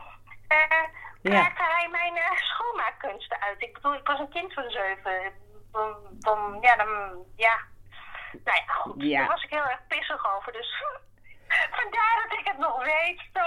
ja. 1.21 1.51
hij 1.53 1.87
mijn 1.91 2.15
uh, 2.15 2.31
schoonmaakkunsten 2.35 3.41
uit. 3.41 3.61
Ik 3.61 3.73
bedoel, 3.73 3.93
ik 3.93 4.07
was 4.07 4.19
een 4.19 4.29
kind 4.29 4.53
van 4.53 4.69
zeven. 4.69 5.33
Dan, 6.11 6.57
ja, 6.61 6.75
dan, 6.75 7.23
ja. 7.35 7.59
Nou 8.31 8.57
ja, 8.57 8.73
goed. 8.73 9.01
Ja. 9.03 9.19
Daar 9.19 9.27
was 9.27 9.43
ik 9.43 9.49
heel 9.49 9.65
erg 9.65 9.87
pissig 9.87 10.35
over. 10.35 10.51
Dus 10.51 10.83
Vandaar 11.81 12.27
dat 12.27 12.39
ik 12.39 12.45
het 12.51 12.57
nog 12.57 12.77
weet. 12.83 13.19
Zo 13.33 13.45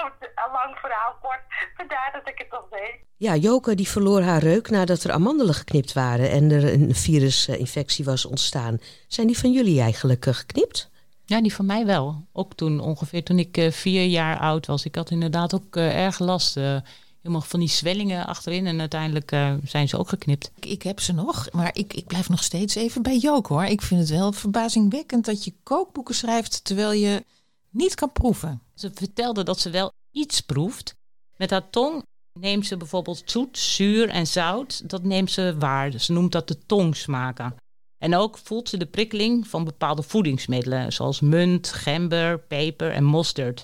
lang 0.53 0.77
verhaal 0.79 1.15
kort. 1.21 1.41
Vandaar 1.77 2.11
dat 2.13 2.29
ik 2.29 2.39
het 2.39 2.51
nog 2.51 2.67
weet. 2.71 2.99
Ja, 3.17 3.37
Joke 3.37 3.75
die 3.75 3.89
verloor 3.89 4.23
haar 4.23 4.43
reuk 4.43 4.71
nadat 4.71 5.05
er 5.05 5.13
amandelen 5.13 5.55
geknipt 5.55 5.93
waren 5.93 6.31
en 6.31 6.51
er 6.51 6.73
een 6.73 6.95
virusinfectie 6.95 8.05
was 8.05 8.25
ontstaan. 8.25 8.81
Zijn 9.09 9.27
die 9.27 9.39
van 9.39 9.53
jullie 9.53 9.81
eigenlijk 9.81 10.27
eh, 10.27 10.35
geknipt? 10.35 10.91
Ja, 11.25 11.41
die 11.43 11.55
van 11.55 11.67
mij 11.67 11.87
wel. 11.87 12.27
Ook 12.33 12.55
toen 12.55 12.81
ongeveer 12.81 13.25
toen 13.25 13.39
ik 13.39 13.57
uh, 13.57 13.71
vier 13.71 14.05
jaar 14.05 14.39
oud 14.39 14.67
was. 14.67 14.85
Ik 14.85 14.95
had 14.95 15.11
inderdaad 15.11 15.55
ook 15.55 15.77
uh, 15.77 16.05
erg 16.05 16.19
last. 16.19 16.55
Helemaal 16.55 17.41
van 17.41 17.61
die 17.61 17.69
zwellingen 17.69 18.27
achterin. 18.27 18.67
En 18.67 18.81
uiteindelijk 18.81 19.31
zijn 19.65 19.89
ze 19.89 19.99
ook 19.99 20.09
geknipt. 20.09 20.53
Ik, 20.57 20.67
ik, 20.67 20.83
heb 20.83 21.01
ze 21.01 21.13
nog, 21.13 21.49
maar 21.53 21.71
ik, 21.73 21.95
ik 21.95 22.07
blijf 22.07 22.29
nog 22.29 22.43
steeds 22.43 22.75
even 22.75 23.03
bij 23.03 23.17
Joke 23.17 23.53
hoor. 23.53 23.65
Ik 23.65 23.83
vind 23.83 24.01
het 24.01 24.11
wel 24.11 24.33
verbazingwekkend 24.33 25.25
dat 25.25 25.45
je 25.45 25.55
kookboeken 25.63 26.15
schrijft 26.15 26.65
terwijl 26.65 26.93
je 26.93 27.25
niet 27.73 27.95
kan 27.95 28.13
proeven. 28.13 28.63
Ze 28.75 28.91
vertelde 28.95 29.43
dat 29.43 29.61
ze 29.61 29.71
wel 29.71 29.93
iets 30.11 30.41
proeft. 30.41 30.95
Met 31.37 31.51
haar 31.51 31.71
tong 31.71 32.03
neemt 32.39 32.67
ze 32.67 32.77
bijvoorbeeld 32.77 33.23
zoet, 33.25 33.59
zuur 33.59 34.09
en 34.09 34.27
zout. 34.27 34.91
Dat 34.91 35.03
neemt 35.03 35.31
ze 35.31 35.57
waar. 35.59 35.93
Ze 35.93 36.13
noemt 36.13 36.33
dat 36.33 36.49
de 36.49 36.59
tongsmaken. 36.67 37.55
En 37.99 38.17
ook 38.17 38.39
voelt 38.39 38.69
ze 38.69 38.77
de 38.77 38.87
prikkeling 38.87 39.47
van 39.49 39.65
bepaalde 39.65 40.03
voedingsmiddelen, 40.03 40.93
zoals 40.93 41.21
munt, 41.21 41.69
gember, 41.69 42.39
peper 42.39 42.91
en 42.91 43.05
mosterd. 43.05 43.63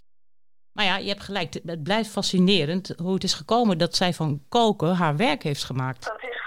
Maar 0.73 0.85
ja, 0.85 0.97
je 0.97 1.09
hebt 1.09 1.23
gelijk. 1.23 1.55
Het 1.65 1.83
blijft 1.83 2.11
fascinerend 2.11 2.93
hoe 2.97 3.15
het 3.15 3.25
is 3.25 3.35
gekomen 3.35 3.79
dat 3.79 3.97
zij 3.97 4.15
van 4.15 4.43
koken 4.49 4.95
haar 4.95 5.17
werk 5.17 5.43
heeft 5.43 5.65
gemaakt. 5.65 6.05
Dat 6.05 6.23
is 6.23 6.29
gekomen 6.29 6.38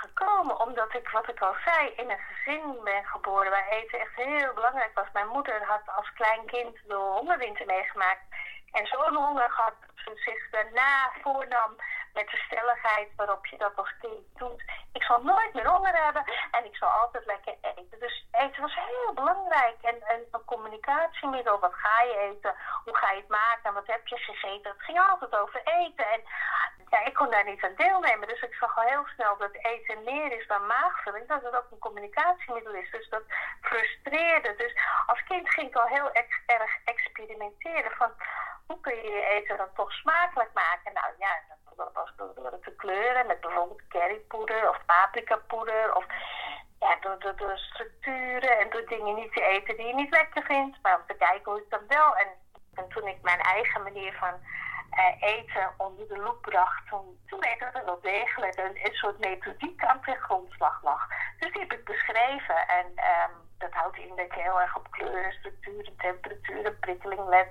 omdat 0.71 0.93
ik, 0.93 1.09
wat 1.09 1.29
ik 1.29 1.41
al 1.41 1.55
zei, 1.65 1.87
in 1.95 2.09
een 2.09 2.25
gezin 2.29 2.83
ben 2.83 3.05
geboren 3.05 3.51
waar 3.51 3.67
eten 3.69 3.99
echt 3.99 4.15
heel 4.15 4.53
belangrijk 4.53 4.93
was. 4.93 5.07
Mijn 5.13 5.27
moeder 5.27 5.65
had 5.65 5.81
als 5.95 6.13
klein 6.13 6.45
kind 6.45 6.77
de 6.87 6.95
hongerwinter 6.95 7.65
meegemaakt. 7.65 8.25
En 8.71 8.87
zo'n 8.87 9.15
honger 9.15 9.49
dat 9.49 9.73
ze 9.95 10.11
zich 10.15 10.49
daarna 10.49 11.11
voornam 11.21 11.75
met 12.13 12.29
de 12.29 12.37
stelligheid 12.37 13.09
waarop 13.15 13.45
je 13.45 13.57
dat 13.57 13.75
als 13.75 13.93
kind 13.99 14.25
doet. 14.35 14.63
Ik 14.93 15.03
zal 15.03 15.21
nooit 15.23 15.53
meer 15.53 15.67
honger 15.67 16.03
hebben 16.03 16.23
en 16.51 16.65
ik 16.65 16.75
zal 16.75 16.89
altijd 16.89 17.25
lekker 17.25 17.55
eten. 17.61 17.99
Dus 17.99 18.25
eten 18.31 18.61
was 18.61 18.75
heel 18.75 19.13
belangrijk. 19.13 19.77
En, 19.81 20.01
en 20.01 20.25
een 20.31 20.45
communicatiemiddel, 20.45 21.59
wat 21.59 21.73
ga 21.73 22.01
je 22.01 22.17
eten, 22.17 22.55
hoe 22.83 22.95
ga 22.97 23.11
je 23.11 23.19
het 23.19 23.27
maken, 23.27 23.73
wat 23.73 23.87
heb 23.87 24.07
je 24.07 24.17
gegeten. 24.17 24.71
Het 24.71 24.81
ging 24.81 24.99
altijd 24.99 25.35
over 25.35 25.61
eten. 25.63 26.05
En 26.11 26.21
ja, 26.89 27.05
ik 27.05 27.13
kon 27.13 27.29
daar 27.29 27.45
niet 27.45 27.63
aan 27.63 27.75
deelnemen. 27.75 28.27
Dus 28.27 28.41
ik 28.41 28.53
zag 28.53 28.77
al 28.77 28.83
heel 28.83 29.05
snel 29.15 29.37
dat 29.37 29.53
eten 29.53 30.03
meer 30.03 30.31
is 30.39 30.47
dan 30.47 30.65
maagvulling. 30.65 31.27
Dat 31.27 31.43
het 31.43 31.55
ook 31.55 31.71
een 31.71 31.79
communicatiemiddel 31.87 32.73
is. 32.73 32.91
Dus 32.91 33.09
dat 33.09 33.23
frustreerde. 33.61 34.55
Dus 34.55 34.73
als 35.05 35.23
kind 35.23 35.49
ging 35.49 35.67
ik 35.67 35.75
al 35.75 35.87
heel 35.87 36.11
erg 36.45 36.71
experimenteren. 36.85 37.91
Van 37.91 38.11
hoe 38.71 38.79
kun 38.81 38.95
je 38.95 39.09
je 39.09 39.25
eten 39.25 39.57
dan 39.57 39.73
toch 39.75 39.91
smakelijk 39.91 40.53
maken? 40.53 40.93
Nou 40.93 41.13
ja, 41.17 41.33
dat 41.75 41.91
was 41.93 42.13
door, 42.15 42.51
het 42.51 42.63
te 42.63 42.75
kleuren 42.75 43.27
met 43.27 43.41
bijvoorbeeld 43.41 43.87
currypoeder 43.87 44.69
of 44.69 44.85
paprikapoeder. 44.85 45.95
Of 45.95 46.05
ja, 46.79 46.95
door, 47.01 47.35
door, 47.35 47.57
structuren 47.57 48.59
en 48.59 48.69
door 48.69 48.85
dingen 48.85 49.15
niet 49.15 49.33
te 49.33 49.41
eten 49.41 49.77
die 49.77 49.87
je 49.87 49.93
niet 49.93 50.09
lekker 50.11 50.43
vindt. 50.43 50.77
Maar 50.81 50.95
om 50.95 51.05
te 51.07 51.13
kijken 51.13 51.51
hoe 51.51 51.61
ik 51.61 51.69
dat 51.69 51.85
wel. 51.87 52.15
En, 52.15 52.27
en 52.75 52.89
toen 52.89 53.07
ik 53.07 53.21
mijn 53.21 53.41
eigen 53.41 53.83
manier 53.83 54.13
van 54.13 54.33
eten 55.19 55.73
onder 55.77 56.07
de 56.07 56.17
loep 56.17 56.41
bracht, 56.41 56.87
toen, 56.87 57.19
toen 57.27 57.39
bleek 57.39 57.59
dat 57.59 57.75
er 57.75 57.85
wel 57.85 58.01
degelijk 58.01 58.57
een, 58.57 58.93
soort 58.93 59.19
methodiek 59.19 59.83
aan 59.83 60.01
ten 60.01 60.15
grondslag 60.15 60.83
lag. 60.83 61.07
Dus 61.39 61.51
die 61.51 61.61
heb 61.61 61.73
ik 61.73 61.85
beschreven. 61.85 62.67
En 62.67 62.85
um, 62.85 63.31
dat 63.57 63.71
houdt 63.71 63.97
in 63.97 64.15
dat 64.15 64.33
je 64.33 64.41
heel 64.41 64.61
erg 64.61 64.75
op 64.75 64.91
kleuren, 64.91 65.31
structuren, 65.31 65.97
temperaturen, 65.97 66.79
prikkeling 66.79 67.27
let. 67.27 67.49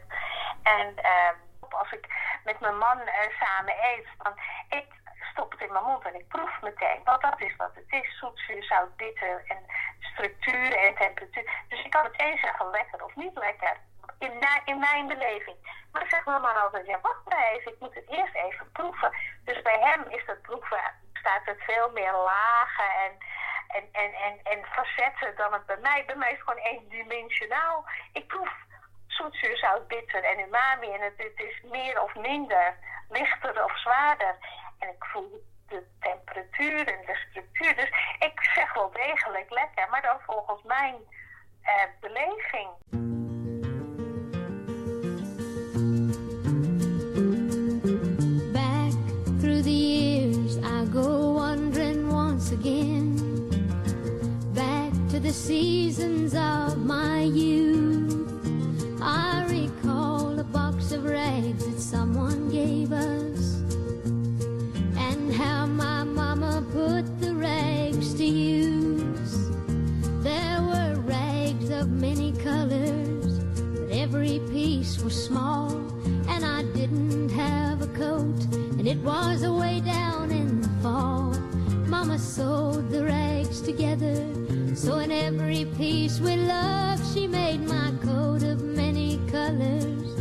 En 0.62 0.87
um, 0.88 1.68
als 1.68 1.92
ik 1.92 2.06
met 2.44 2.61
mijn 2.61 2.78
man 2.78 2.99
uh, 3.00 3.38
samen 3.38 3.75
eet, 3.80 4.06
dan 4.23 4.32
ik 4.68 4.87
stop 5.32 5.50
het 5.50 5.61
in 5.61 5.73
mijn 5.73 5.85
mond 5.85 6.04
en 6.04 6.14
ik 6.14 6.28
proef 6.28 6.61
meteen. 6.62 7.00
Want 7.04 7.23
dat 7.23 7.40
is 7.40 7.56
wat 7.56 7.75
het 7.75 7.92
is. 8.02 8.18
Zoet, 8.18 8.42
zuur, 8.47 8.64
zout, 8.64 8.97
bitter 8.97 9.42
en 9.47 9.64
structuur 10.00 10.76
en 10.76 10.94
temperatuur. 10.94 11.50
Dus 11.68 11.85
ik 11.85 11.90
kan 11.90 12.02
meteen 12.02 12.38
zeggen 12.38 12.70
lekker 12.70 13.04
of 13.04 13.16
niet 13.16 13.37
lekker. 13.38 13.76
In, 14.21 14.33
in 14.65 14.79
mijn 14.79 15.07
beleving. 15.07 15.57
Maar 15.93 16.07
zegt 16.09 16.27
mijn 16.27 16.41
man 16.41 16.62
altijd, 16.62 16.87
ja 16.87 17.00
wacht 17.00 17.29
maar 17.29 17.50
even, 17.53 17.73
ik 17.73 17.81
moet 17.81 17.95
het 17.95 18.09
eerst 18.09 18.35
even 18.35 18.73
proeven. 18.73 19.12
Dus 19.45 19.62
bij 19.62 19.79
hem 19.81 20.05
is 20.09 20.27
dat 20.27 20.43
proeven, 20.43 20.81
staat 21.12 21.45
het 21.45 21.62
veel 21.62 21.91
meer 21.91 22.12
lagen 22.12 22.91
en, 23.05 23.12
en, 23.69 23.89
en, 23.93 24.12
en, 24.12 24.41
en 24.43 24.65
facetten 24.65 25.37
dan 25.37 25.53
het 25.53 25.67
bij 25.67 25.77
mij. 25.77 26.05
Bij 26.07 26.17
mij 26.17 26.31
is 26.31 26.39
het 26.39 26.49
gewoon 26.49 26.65
eendimensionaal. 26.65 27.85
Ik 28.12 28.27
proef 28.27 28.53
zoet, 29.07 29.37
zuur, 29.37 29.57
zout, 29.57 29.89
bitter 29.89 30.25
en 30.25 30.41
umami. 30.41 30.93
En 30.93 31.00
het, 31.00 31.33
is 31.35 31.62
meer 31.62 32.03
of 32.03 32.15
minder, 32.15 32.77
lichter 33.09 33.65
of 33.65 33.79
zwaarder. 33.79 34.37
En 34.79 34.89
ik 34.89 35.05
voel 35.05 35.43
de 35.69 35.87
temperatuur 36.00 36.89
en 36.89 37.07
de 37.07 37.17
structuur. 37.29 37.77
Dus 37.77 37.91
ik 38.19 38.43
zeg 38.55 38.75
wel 38.75 38.91
degelijk 38.91 39.50
lekker, 39.50 39.89
maar 39.89 40.03
dan 40.03 40.21
volgens 40.21 40.62
mijn 40.62 40.95
uh, 41.62 41.83
beleving. 42.00 42.69
Through 49.61 49.73
the 49.73 49.79
years 49.79 50.59
I 50.59 50.87
go 50.87 51.33
wandering 51.33 52.09
once 52.09 52.50
again. 52.50 53.17
Back 54.55 54.93
to 55.11 55.21
the 55.21 55.33
seasons 55.33 56.35
of 56.35 56.79
my 56.79 57.25
youth. 57.25 58.26
I 59.02 59.45
recall 59.50 60.38
a 60.38 60.45
box 60.45 60.93
of 60.93 61.05
rags 61.05 61.67
that 61.67 61.79
someone 61.79 62.49
gave 62.49 62.93
us, 62.93 63.61
and 64.97 65.35
how 65.35 65.67
my 65.67 66.05
mama 66.05 66.64
put 66.73 67.21
the 67.21 67.35
rags 67.35 68.14
to 68.14 68.25
use. 68.25 69.50
There 70.23 70.62
were 70.62 70.95
rags 71.02 71.69
of 71.69 71.90
many 71.90 72.33
colors, 72.33 73.40
but 73.75 73.90
every 73.90 74.40
piece 74.50 75.02
was 75.02 75.23
small, 75.23 75.76
and 76.29 76.47
I 76.47 76.62
didn't 76.73 77.29
have 77.29 77.83
a 77.83 77.88
coat, 77.88 78.40
and 78.80 78.88
it 78.88 78.99
was 79.00 79.42
away 79.42 79.78
down 79.80 80.30
in 80.30 80.62
the 80.62 80.68
fall. 80.82 81.34
Mama 81.87 82.18
sewed 82.18 82.88
the 82.88 83.04
rags 83.04 83.60
together, 83.60 84.16
so 84.75 85.00
in 85.00 85.12
every 85.12 85.66
piece 85.76 86.18
with 86.18 86.40
love 86.49 86.99
she 87.12 87.26
made 87.26 87.60
my 87.60 87.92
coat 88.02 88.42
of 88.42 88.62
many 88.62 89.20
colors 89.30 90.14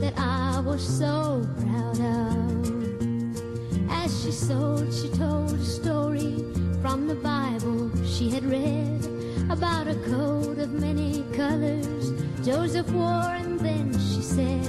that 0.00 0.12
I 0.16 0.58
was 0.58 0.82
so 0.82 1.46
proud 1.60 2.00
of. 2.00 3.00
As 3.88 4.24
she 4.24 4.32
sewed, 4.32 4.92
she 4.92 5.08
told 5.10 5.52
a 5.52 5.64
story 5.64 6.44
from 6.82 7.06
the 7.06 7.14
Bible 7.14 7.92
she 8.04 8.28
had 8.28 8.44
read 8.44 9.06
about 9.52 9.86
a 9.86 9.94
coat 10.10 10.58
of 10.58 10.72
many 10.72 11.22
colors 11.36 12.10
Joseph 12.44 12.90
wore, 12.90 13.36
and 13.38 13.60
then 13.60 13.92
she 13.92 14.20
said, 14.20 14.68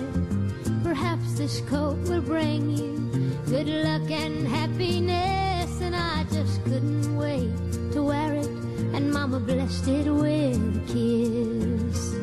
Perhaps 0.83 1.39
this 1.39 1.62
coat 1.62 1.98
will 2.07 2.21
bring 2.21 2.77
you 2.77 3.11
good 3.51 3.67
luck 3.67 4.10
and 4.10 4.48
happiness. 4.48 5.81
And 5.81 5.93
I 5.93 6.24
just 6.31 6.63
couldn't 6.63 7.17
wait 7.17 7.51
to 7.91 8.01
wear 8.01 8.36
it, 8.36 8.48
and 8.96 9.12
Mama 9.12 9.41
blessed 9.41 9.89
it 9.89 10.10
with 10.10 10.77
a 10.77 10.84
kiss. 10.88 12.15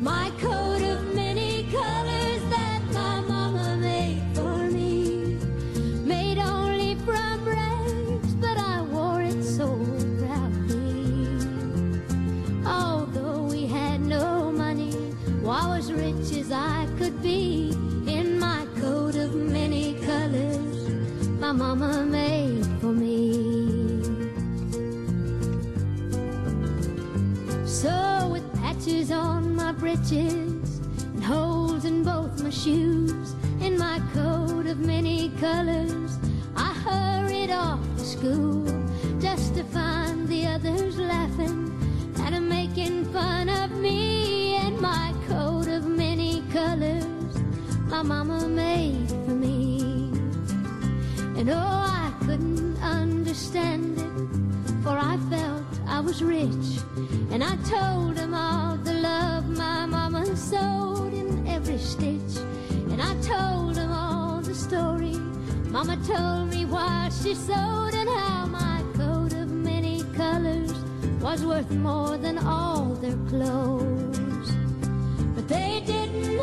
My 0.00 0.30
and 30.12 31.24
holes 31.24 31.84
in 31.84 32.04
both 32.04 32.42
my 32.42 32.50
shoes, 32.50 33.34
and 33.60 33.78
my 33.78 34.00
coat 34.12 34.66
of 34.66 34.78
many 34.78 35.30
colors, 35.40 36.18
I 36.56 36.72
hurried 36.86 37.50
off 37.50 37.80
to 37.96 38.04
school 38.04 38.64
just 39.20 39.54
to 39.56 39.64
find 39.64 40.28
the 40.28 40.46
others 40.46 40.98
laughing 40.98 41.68
and 42.18 42.48
making 42.48 43.04
fun 43.12 43.48
of 43.48 43.70
me 43.72 44.56
and 44.56 44.80
my 44.80 45.14
coat 45.28 45.68
of 45.68 45.86
many 45.86 46.42
colors 46.52 47.04
my 47.92 48.00
mama 48.00 48.48
made 48.48 49.06
for 49.08 49.34
me. 49.34 49.80
And 51.36 51.50
oh, 51.50 51.56
I 51.56 52.10
couldn't 52.20 52.78
understand 52.82 53.98
it, 53.98 54.82
for 54.82 54.96
I 54.96 55.18
felt 55.28 55.62
I 55.86 56.00
was 56.00 56.22
rich. 56.22 56.80
And 57.30 57.44
I 57.44 57.54
told 57.56 58.16
them 58.16 58.32
all 58.32 58.78
the 58.78 58.91
sewed 60.52 61.14
in 61.14 61.46
every 61.46 61.78
stitch. 61.78 62.34
And 62.92 63.00
I 63.00 63.12
told 63.22 63.76
him 63.76 63.90
all 63.90 64.42
the 64.42 64.54
story 64.54 65.16
Mama 65.76 65.96
told 66.06 66.50
me 66.50 66.66
why 66.66 67.08
she 67.08 67.34
sewed 67.34 67.94
and 68.00 68.08
how 68.20 68.44
my 68.44 68.82
coat 68.94 69.32
of 69.32 69.50
many 69.50 70.02
colors 70.14 70.74
was 71.22 71.42
worth 71.46 71.70
more 71.70 72.18
than 72.18 72.36
all 72.36 72.94
their 73.04 73.16
clothes. 73.30 74.50
But 75.34 75.48
they 75.48 75.82
didn't 75.86 76.36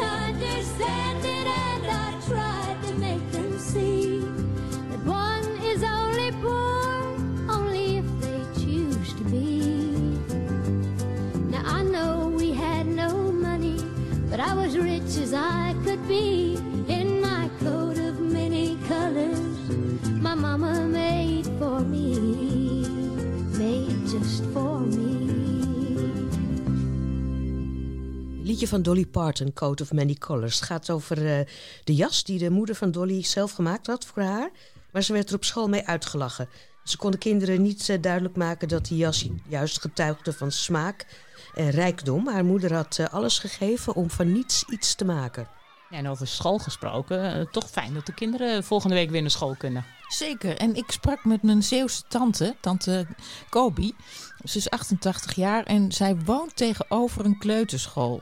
liedje 28.60 28.75
van 28.75 28.84
Dolly 28.84 29.06
Parton, 29.06 29.54
Coat 29.54 29.82
of 29.82 29.94
Many 29.94 30.13
Colors. 30.13 30.56
Het 30.56 30.63
gaat 30.63 30.89
over 30.89 31.39
eh, 31.39 31.46
de 31.84 31.96
jas 31.96 32.24
die 32.24 32.39
de 32.39 32.50
moeder 32.50 32.75
van 32.75 32.92
Dolly 32.92 33.24
zelf 33.24 33.51
gemaakt 33.51 33.88
had 33.88 34.06
voor 34.06 34.24
haar. 34.24 34.50
Maar 34.92 35.01
ze 35.01 35.13
werd 35.13 35.30
er 35.30 35.36
op 35.36 35.44
school 35.44 35.68
mee 35.68 35.88
uitgelachen. 35.88 36.50
Ze 36.84 36.98
konden 36.98 37.20
kinderen 37.20 37.62
niet 37.62 37.89
eh, 37.89 38.01
duidelijk 38.01 38.36
maken 38.36 38.68
dat 38.68 38.86
die 38.86 38.98
jas 38.98 39.28
juist 39.48 39.82
getuigde 39.82 40.34
van 40.34 40.51
smaak 40.51 41.06
en 41.54 41.70
rijkdom. 41.70 42.28
Haar 42.28 42.46
moeder 42.46 42.74
had 42.74 42.98
eh, 43.00 43.06
alles 43.06 43.39
gegeven 43.39 43.96
om 43.96 44.10
van 44.10 44.32
niets 44.32 44.63
iets 44.70 44.96
te 44.96 45.06
maken. 45.06 45.48
Ja, 45.89 45.98
en 45.98 46.08
over 46.08 46.28
school 46.28 46.58
gesproken, 46.58 47.51
toch 47.51 47.70
fijn 47.70 47.94
dat 47.94 48.06
de 48.06 48.13
kinderen 48.13 48.63
volgende 48.63 48.96
week 48.96 49.10
weer 49.10 49.22
naar 49.22 49.32
school 49.32 49.56
kunnen. 49.56 49.86
Zeker. 50.08 50.58
En 50.58 50.75
ik 50.75 50.92
sprak 50.92 51.25
met 51.25 51.44
mijn 51.44 51.63
Zeeuwse 51.63 52.04
tante, 52.08 52.56
tante 52.62 53.08
Kobi. 53.50 53.96
Ze 54.44 54.58
is 54.58 54.70
88 54.70 55.36
jaar 55.36 55.63
en 55.63 55.92
zij 55.92 56.18
woont 56.25 56.56
tegenover 56.56 57.25
een 57.25 57.38
kleuterschool. 57.38 58.22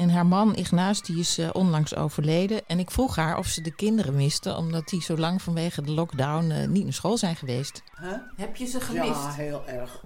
En 0.00 0.10
haar 0.10 0.26
man 0.26 0.54
Ignaas 0.54 1.02
die 1.02 1.18
is 1.18 1.38
eh, 1.38 1.48
onlangs 1.52 1.94
overleden. 1.96 2.66
En 2.66 2.78
ik 2.78 2.90
vroeg 2.90 3.16
haar 3.16 3.38
of 3.38 3.46
ze 3.46 3.60
de 3.62 3.74
kinderen 3.74 4.14
miste, 4.16 4.56
omdat 4.56 4.88
die 4.88 5.02
zo 5.02 5.16
lang 5.16 5.42
vanwege 5.42 5.82
de 5.82 5.90
lockdown 5.92 6.50
eh, 6.50 6.68
niet 6.68 6.84
naar 6.84 6.92
school 6.92 7.16
zijn 7.16 7.36
geweest. 7.36 7.82
Hè? 7.94 8.16
Heb 8.36 8.56
je 8.56 8.66
ze 8.66 8.80
gemist? 8.80 9.10
Ja, 9.24 9.32
heel 9.32 9.66
erg. 9.66 10.02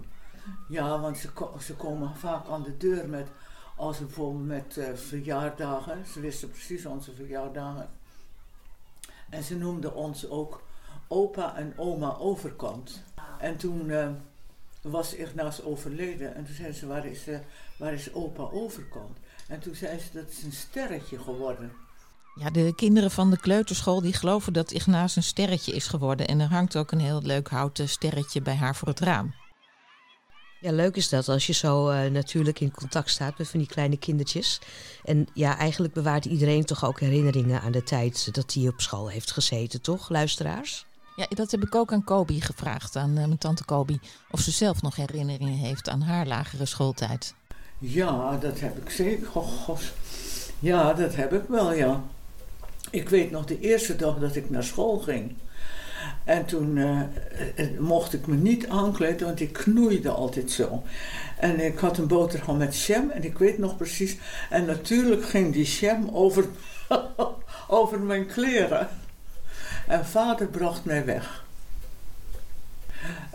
Ja, 0.68 1.00
want 1.00 1.16
ze, 1.18 1.32
ko- 1.32 1.54
ze 1.60 1.74
komen 1.74 2.16
vaak 2.16 2.48
aan 2.48 2.62
de 2.62 2.76
deur 2.76 3.08
met, 3.08 3.28
als 3.76 3.98
we 3.98 4.04
bijvoorbeeld 4.04 4.46
met 4.46 4.76
eh, 4.76 4.94
verjaardagen, 4.94 6.04
ze 6.12 6.20
wisten 6.20 6.50
precies 6.50 6.86
onze 6.86 7.12
verjaardagen. 7.14 7.88
En 9.30 9.42
ze 9.42 9.56
noemden 9.56 9.94
ons 9.94 10.28
ook 10.28 10.62
opa 11.08 11.56
en 11.56 11.72
oma 11.76 12.16
overkant. 12.18 13.02
En 13.38 13.56
toen 13.56 13.90
eh, 13.90 14.08
was 14.80 15.14
Ignaas 15.14 15.62
overleden 15.62 16.34
en 16.34 16.44
toen 16.44 16.54
zei 16.54 16.72
ze, 16.72 16.86
waar 16.86 17.06
is, 17.06 17.26
eh, 17.28 17.38
waar 17.76 17.92
is 17.92 18.12
opa 18.12 18.42
overkant? 18.42 19.18
En 19.48 19.60
toen 19.60 19.74
zei 19.74 19.98
ze, 19.98 20.06
dat 20.12 20.30
is 20.30 20.42
een 20.42 20.52
sterretje 20.52 21.18
geworden. 21.18 21.72
Ja, 22.34 22.50
de 22.50 22.72
kinderen 22.76 23.10
van 23.10 23.30
de 23.30 23.40
kleuterschool 23.40 24.00
die 24.00 24.12
geloven 24.12 24.52
dat 24.52 24.70
Ignaas 24.70 25.16
een 25.16 25.22
sterretje 25.22 25.72
is 25.72 25.86
geworden. 25.86 26.26
En 26.26 26.40
er 26.40 26.48
hangt 26.48 26.76
ook 26.76 26.92
een 26.92 27.00
heel 27.00 27.22
leuk 27.22 27.48
houten 27.48 27.88
sterretje 27.88 28.42
bij 28.42 28.54
haar 28.54 28.76
voor 28.76 28.88
het 28.88 29.00
raam. 29.00 29.34
Ja, 30.60 30.72
leuk 30.72 30.96
is 30.96 31.08
dat 31.08 31.28
als 31.28 31.46
je 31.46 31.52
zo 31.52 31.88
eh, 31.88 32.10
natuurlijk 32.10 32.60
in 32.60 32.70
contact 32.70 33.10
staat 33.10 33.38
met 33.38 33.48
van 33.48 33.58
die 33.58 33.68
kleine 33.68 33.96
kindertjes. 33.96 34.60
En 35.04 35.26
ja, 35.34 35.58
eigenlijk 35.58 35.94
bewaart 35.94 36.24
iedereen 36.24 36.64
toch 36.64 36.84
ook 36.84 37.00
herinneringen 37.00 37.60
aan 37.60 37.72
de 37.72 37.82
tijd 37.82 38.34
dat 38.34 38.54
hij 38.54 38.68
op 38.68 38.80
school 38.80 39.10
heeft 39.10 39.30
gezeten, 39.30 39.80
toch, 39.80 40.08
luisteraars? 40.08 40.86
Ja, 41.16 41.26
dat 41.28 41.50
heb 41.50 41.62
ik 41.62 41.74
ook 41.74 41.92
aan 41.92 42.04
Kobi 42.04 42.40
gevraagd, 42.40 42.96
aan 42.96 43.10
eh, 43.16 43.24
mijn 43.26 43.38
tante 43.38 43.64
Kobi. 43.64 43.98
Of 44.30 44.40
ze 44.40 44.50
zelf 44.50 44.82
nog 44.82 44.96
herinneringen 44.96 45.54
heeft 45.54 45.88
aan 45.88 46.02
haar 46.02 46.26
lagere 46.26 46.66
schooltijd. 46.66 47.34
Ja, 47.78 48.36
dat 48.36 48.60
heb 48.60 48.76
ik 48.76 48.90
zeker. 48.90 49.28
Oh, 49.32 49.46
God. 49.46 49.82
Ja, 50.58 50.92
dat 50.92 51.14
heb 51.14 51.32
ik 51.32 51.42
wel, 51.48 51.72
ja. 51.72 52.02
Ik 52.90 53.08
weet 53.08 53.30
nog 53.30 53.44
de 53.44 53.60
eerste 53.60 53.96
dag 53.96 54.18
dat 54.18 54.36
ik 54.36 54.50
naar 54.50 54.64
school 54.64 54.98
ging. 54.98 55.34
En 56.24 56.44
toen 56.44 56.78
eh, 56.78 57.00
eh, 57.56 57.78
mocht 57.78 58.12
ik 58.12 58.26
me 58.26 58.34
niet 58.34 58.68
aankleden, 58.68 59.26
want 59.26 59.40
ik 59.40 59.52
knoeide 59.52 60.10
altijd 60.10 60.50
zo. 60.50 60.82
En 61.38 61.60
ik 61.60 61.78
had 61.78 61.98
een 61.98 62.06
boterham 62.06 62.56
met 62.56 62.80
jam 62.80 63.10
en 63.10 63.24
ik 63.24 63.38
weet 63.38 63.58
nog 63.58 63.76
precies. 63.76 64.16
En 64.50 64.64
natuurlijk 64.64 65.24
ging 65.24 65.52
die 65.52 65.64
jam 65.64 66.08
over, 66.12 66.44
over 67.68 68.00
mijn 68.00 68.26
kleren. 68.26 68.88
En 69.86 70.06
vader 70.06 70.46
bracht 70.46 70.84
mij 70.84 71.04
weg. 71.04 71.44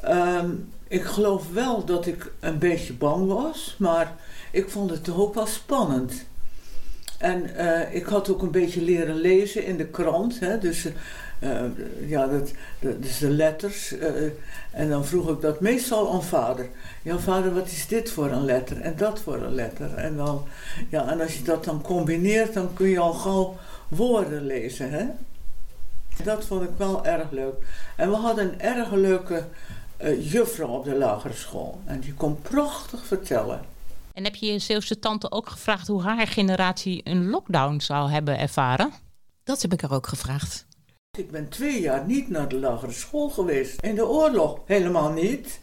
Ehm, 0.02 0.50
ik 0.88 1.04
geloof 1.04 1.52
wel 1.54 1.86
dat 1.86 2.06
ik 2.06 2.32
een 2.40 2.58
beetje 2.58 2.94
bang 2.94 3.28
was, 3.28 3.76
maar 3.78 4.16
ik 4.52 4.70
vond 4.70 4.90
het 4.90 5.10
ook 5.10 5.34
wel 5.34 5.46
spannend. 5.46 6.14
En 7.20 7.56
eh, 7.56 7.96
ik 7.96 8.06
had 8.06 8.30
ook 8.30 8.42
een 8.42 8.52
beetje 8.52 8.82
leren 8.82 9.16
lezen 9.16 9.66
in 9.66 9.78
de 9.78 9.86
krant. 9.86 10.40
Hè, 10.40 10.60
dus 10.60 10.88
eh, 11.40 11.62
ja, 12.08 12.28
dat, 12.28 12.52
dat, 12.80 13.02
dus 13.04 13.18
de 13.18 13.30
letters. 13.30 13.98
eh, 13.98 14.10
en 14.72 14.90
dan 14.90 15.06
vroeg 15.06 15.30
ik 15.30 15.42
dat 15.42 15.60
meestal 15.60 16.14
aan 16.14 16.24
vader. 16.24 16.70
Ja, 17.02 17.18
vader, 17.18 17.54
wat 17.54 17.68
is 17.68 17.88
dit 17.88 18.10
voor 18.12 18.32
een 18.32 18.46
letter? 18.46 18.82
En 18.82 18.94
dat 18.98 19.20
voor 19.20 19.36
een 19.36 19.54
letter. 19.54 19.94
En, 19.96 20.18
dan, 20.18 20.46
ja, 20.90 21.10
en 21.12 21.22
als 21.22 21.38
je 21.38 21.44
dat 21.44 21.64
dan 21.64 21.82
combineert, 21.82 22.54
dan 22.54 22.74
kun 22.74 22.88
je 22.88 23.00
al 23.00 23.14
gauw 23.14 23.58
woorden 23.88 24.46
lezen. 24.46 24.92
Hè? 24.92 25.06
Dat 26.24 26.46
vond 26.46 26.64
ik 26.64 26.78
wel 26.78 27.06
erg 27.06 27.32
leuk. 27.32 27.56
En 27.96 28.10
we 28.10 28.16
hadden 28.16 28.46
een 28.46 28.62
erg 28.62 28.92
leuke 28.92 29.44
juffrouw 30.20 30.68
op 30.68 30.84
de 30.84 30.96
lagere 30.96 31.34
school. 31.34 31.80
En 31.86 32.00
die 32.00 32.14
kon 32.14 32.42
prachtig 32.42 33.06
vertellen. 33.06 33.69
En 34.20 34.26
heb 34.26 34.36
je 34.36 34.52
je 34.52 34.60
Zeeuwse 34.60 35.00
tante 35.00 35.32
ook 35.32 35.50
gevraagd 35.50 35.88
hoe 35.88 36.02
haar 36.02 36.28
generatie 36.28 37.02
een 37.04 37.30
lockdown 37.30 37.80
zou 37.80 38.12
hebben 38.12 38.40
ervaren? 38.40 38.92
Dat 39.44 39.62
heb 39.62 39.74
ik 39.74 39.82
haar 39.82 39.92
ook 39.92 40.08
gevraagd. 40.08 40.66
Ik 41.18 41.32
ben 41.32 41.50
twee 41.50 41.82
jaar 41.82 42.06
niet 42.06 42.30
naar 42.30 42.48
de 42.48 42.60
lagere 42.60 42.92
school 42.92 43.30
geweest. 43.30 43.82
In 43.82 43.96
de 43.96 44.08
oorlog 44.08 44.60
helemaal 44.66 45.12
niet. 45.12 45.60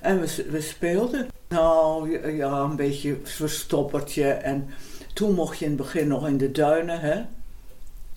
En 0.00 0.20
we, 0.20 0.46
we 0.50 0.60
speelden. 0.60 1.28
Nou 1.48 2.10
ja, 2.36 2.58
een 2.58 2.76
beetje 2.76 3.20
verstoppertje. 3.22 4.30
En 4.30 4.70
toen 5.14 5.34
mocht 5.34 5.58
je 5.58 5.64
in 5.64 5.70
het 5.70 5.80
begin 5.80 6.08
nog 6.08 6.26
in 6.26 6.38
de 6.38 6.50
duinen. 6.50 7.00
Hè? 7.00 7.22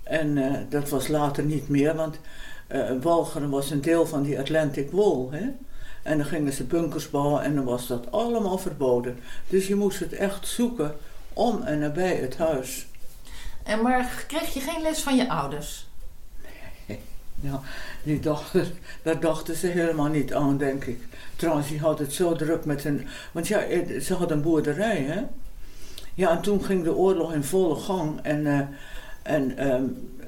En 0.04 0.38
eh, 0.38 0.60
dat 0.70 0.90
was 0.90 1.08
later 1.08 1.44
niet 1.44 1.70
meer, 1.70 1.96
want 1.96 2.20
eh 2.68 2.92
Walcheren 3.02 3.50
was 3.50 3.72
een 3.72 3.82
deel 3.82 4.06
van 4.06 4.24
die 4.24 4.40
Atlantic 4.40 4.92
Wall. 4.92 5.28
Hè? 5.30 5.50
En 6.10 6.18
dan 6.18 6.28
gingen 6.28 6.54
ze 6.54 6.64
bunkers 6.64 7.10
bouwen 7.10 7.44
en 7.44 7.56
dan 7.56 7.64
was 7.64 7.88
dat 7.88 8.12
allemaal 8.12 8.58
verboden. 8.58 9.20
Dus 9.48 9.68
je 9.68 9.76
moest 9.76 10.00
het 10.00 10.14
echt 10.14 10.48
zoeken 10.48 10.96
om 11.34 11.62
en 11.64 11.80
nabij 11.80 12.16
het 12.16 12.38
huis. 12.38 12.88
En 13.64 13.82
maar 13.82 14.24
kreeg 14.28 14.54
je 14.54 14.60
geen 14.60 14.82
les 14.82 15.00
van 15.00 15.16
je 15.16 15.30
ouders? 15.30 15.88
Ja, 17.42 17.62
die 18.04 18.20
dachten, 18.20 18.68
daar 19.02 19.20
dachten 19.20 19.56
ze 19.56 19.68
helemaal 19.68 20.08
niet 20.08 20.34
aan, 20.34 20.58
denk 20.58 20.86
ik. 20.86 21.00
Trouwens, 21.36 21.68
die 21.68 21.80
had 21.80 22.00
het 22.00 22.14
zo 22.14 22.36
druk 22.36 22.66
met 22.66 22.84
hun... 22.84 23.08
Want 23.32 23.48
ja, 23.48 23.60
eh, 23.60 24.00
ze 24.00 24.14
hadden 24.14 24.38
een 24.38 24.44
boerderij, 24.44 25.02
hè? 25.02 25.22
Ja, 26.14 26.30
en 26.32 26.42
toen 26.42 26.64
ging 26.64 26.84
de 26.84 26.96
oorlog 26.96 27.34
in 27.34 27.44
volle 27.44 27.76
gang. 27.76 28.20
En, 28.22 28.48
eh, 28.48 28.60
en, 29.22 29.58
ehm, 29.58 29.84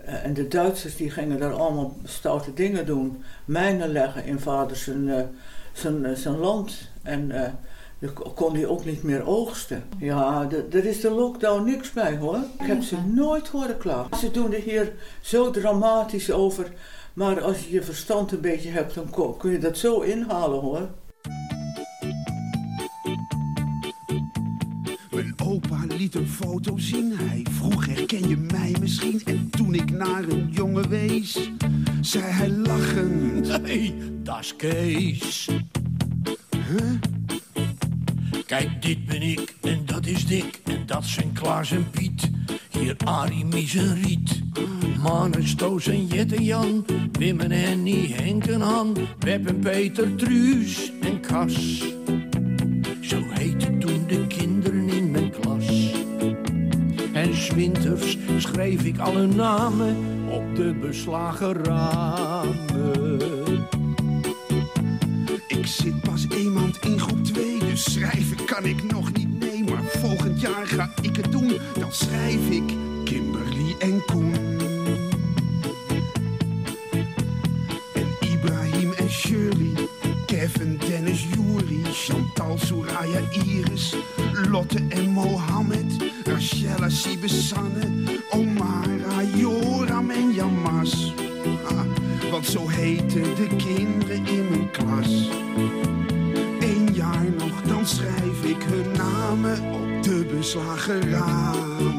en 0.06 0.34
de 0.34 0.48
Duitsers 0.48 0.96
die 0.96 1.10
gingen 1.10 1.40
daar 1.40 1.54
allemaal 1.54 1.98
stoute 2.04 2.54
dingen 2.54 2.86
doen. 2.86 3.24
Mijnen 3.46 3.92
leggen 3.92 4.26
in 4.26 4.40
vader 4.40 4.78
zijn, 4.78 5.10
eh, 5.10 5.24
zijn, 5.74 6.06
eh, 6.06 6.16
zijn 6.16 6.38
land. 6.38 6.90
En 7.02 7.32
dan 8.00 8.14
kon 8.36 8.54
hij 8.54 8.66
ook 8.66 8.86
niet 8.86 9.04
meer 9.04 9.28
oogsten. 9.28 9.84
Ja, 10.00 10.48
er 10.72 10.86
is 10.86 11.02
de 11.02 11.10
lockdown 11.10 11.64
niks 11.64 11.92
bij 11.92 12.18
hoor. 12.18 12.38
Ik 12.60 12.66
heb 12.66 12.82
ze 12.82 12.98
nooit 13.14 13.48
horen 13.48 13.78
klagen. 13.78 14.18
Ze 14.18 14.32
doen 14.32 14.54
er 14.54 14.62
hier 14.62 14.94
zo 15.22 15.52
dramatisch 15.52 16.32
over 16.32 16.72
Maar 17.14 17.42
als 17.42 17.66
je 17.66 17.72
je 17.72 17.84
verstand 17.84 18.32
een 18.32 18.42
beetje 18.42 18.70
hebt, 18.70 18.94
dan 18.94 19.38
kun 19.38 19.52
je 19.52 19.58
dat 19.58 19.78
zo 19.78 20.00
inhalen 20.00 20.60
hoor. 20.60 20.90
Opa 25.44 25.86
liet 25.98 26.16
een 26.16 26.28
foto 26.28 26.78
zien. 26.78 27.12
Hij 27.16 27.46
vroeg: 27.52 27.86
Herken 27.86 28.28
je 28.30 28.38
mij 28.38 28.76
misschien? 28.80 29.22
En 29.26 29.50
toen 29.50 29.74
ik 29.74 29.92
naar 29.92 30.24
een 30.24 30.50
jongen 30.52 30.90
wees, 30.90 31.52
zei 32.02 32.24
hij 32.24 32.50
lachend: 32.50 33.48
Hey, 33.48 33.94
dat 34.24 34.40
is 34.40 34.56
Kees. 34.56 35.50
Kijk, 38.46 38.82
dit 38.82 39.06
ben 39.06 39.22
ik 39.22 39.56
en 39.62 39.86
dat 39.86 40.06
is 40.06 40.26
Dick 40.26 40.62
en 40.64 40.86
dat 40.86 41.06
zijn 41.06 41.32
Klaas 41.34 41.72
en 41.72 41.90
Piet. 41.90 42.30
Hier 42.70 42.96
Arie, 43.06 43.46
Mies 43.46 43.76
en 43.76 44.02
Riet. 44.02 44.42
Manus, 45.04 45.56
Toos 45.56 45.88
en 45.88 46.06
Jet 46.06 46.34
en 46.34 46.44
Jan. 46.44 46.86
Wim 47.12 47.40
en 47.40 47.52
Henny, 47.52 48.12
Henk 48.12 48.46
en 48.46 48.62
Han. 48.62 48.98
Web 49.20 49.48
en 49.48 49.60
Peter, 49.60 50.16
Truus 50.16 50.92
en 51.02 51.20
Kas. 51.20 51.84
Zo 53.02 53.24
heette 53.30 53.78
toen 53.78 53.91
En 57.52 57.58
zwinters 57.58 58.18
schreef 58.38 58.84
ik 58.84 59.00
alle 59.00 59.28
namen 59.28 59.98
op 60.30 60.56
de 60.56 60.74
beslagen 60.82 61.54
ramen. 61.64 63.20
Ik 65.48 65.66
zit 65.66 66.02
pas 66.02 66.28
één 66.28 66.54
maand 66.54 66.78
in 66.86 67.00
groep 67.00 67.24
2, 67.24 67.60
dus 67.60 67.94
schrijven 67.94 68.46
kan 68.46 68.66
ik 68.66 68.92
nog 68.92 69.14
niet. 69.14 69.40
Nee, 69.40 69.64
maar 69.64 69.84
volgend 69.84 70.42
jaar 70.42 70.68
ga 70.68 70.92
ik 71.02 71.16
het 71.16 71.32
doen. 71.32 71.58
Dan 71.80 71.92
schrijf 71.92 72.50
ik 72.50 72.74
Kimberly 73.04 73.76
en 73.80 74.06
Koen. 74.06 74.34
En 77.94 78.08
Ibrahim 78.20 78.94
en 78.94 79.10
Shirley. 79.10 79.88
Kevin, 80.26 80.80
Dennis, 80.88 81.28
Juri. 81.34 81.82
Chantal, 81.84 82.58
Soraya, 82.58 83.20
Iris. 83.32 83.96
Lotte 84.50 84.80
en 84.90 85.10
Mohammed. 85.10 86.11
Rachel, 86.42 86.90
Sibe, 86.90 87.30
Sanne. 87.30 88.20
Omara, 88.32 89.22
Joram 89.36 90.10
en 90.10 90.34
Jamas. 90.34 91.14
Ah, 91.68 91.86
want 92.32 92.46
zo 92.46 92.68
heten 92.68 93.36
de 93.36 93.48
kinderen 93.56 94.26
in 94.26 94.50
mijn 94.50 94.72
klas. 94.72 95.30
Eén 96.60 96.94
jaar 96.94 97.26
nog, 97.38 97.62
dan 97.62 97.86
schrijf 97.86 98.44
ik 98.44 98.64
hun 98.64 98.92
namen 98.92 99.74
op 99.74 100.04
de 100.04 100.26
beslagen 100.36 101.10
ramen. 101.10 101.91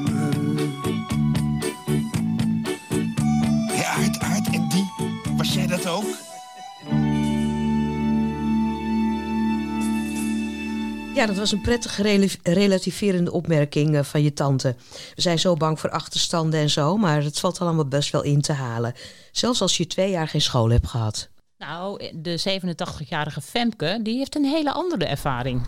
Ja, 11.23 11.29
dat 11.29 11.37
was 11.37 11.53
een 11.53 11.61
prettige 11.61 12.03
rela- 12.03 12.27
relativerende 12.43 13.33
opmerking 13.33 13.97
eh, 13.97 14.03
van 14.03 14.23
je 14.23 14.33
tante. 14.33 14.75
We 15.15 15.21
zijn 15.21 15.39
zo 15.39 15.55
bang 15.55 15.81
voor 15.81 15.91
achterstanden 15.91 16.61
en 16.61 16.71
zo, 16.71 16.97
maar 16.97 17.23
het 17.23 17.41
valt 17.41 17.61
allemaal 17.61 17.87
best 17.87 18.13
wel 18.13 18.23
in 18.23 18.41
te 18.41 18.53
halen. 18.53 18.95
Zelfs 19.33 19.61
als 19.61 19.77
je 19.77 19.87
twee 19.87 20.11
jaar 20.11 20.29
geen 20.29 20.41
school 20.41 20.71
hebt 20.71 20.87
gehad. 20.87 21.29
Nou, 21.59 22.11
de 22.15 22.61
87-jarige 22.61 23.41
Femke, 23.41 24.01
die 24.03 24.17
heeft 24.17 24.37
een 24.37 24.45
hele 24.45 24.73
andere 24.73 25.05
ervaring. 25.05 25.67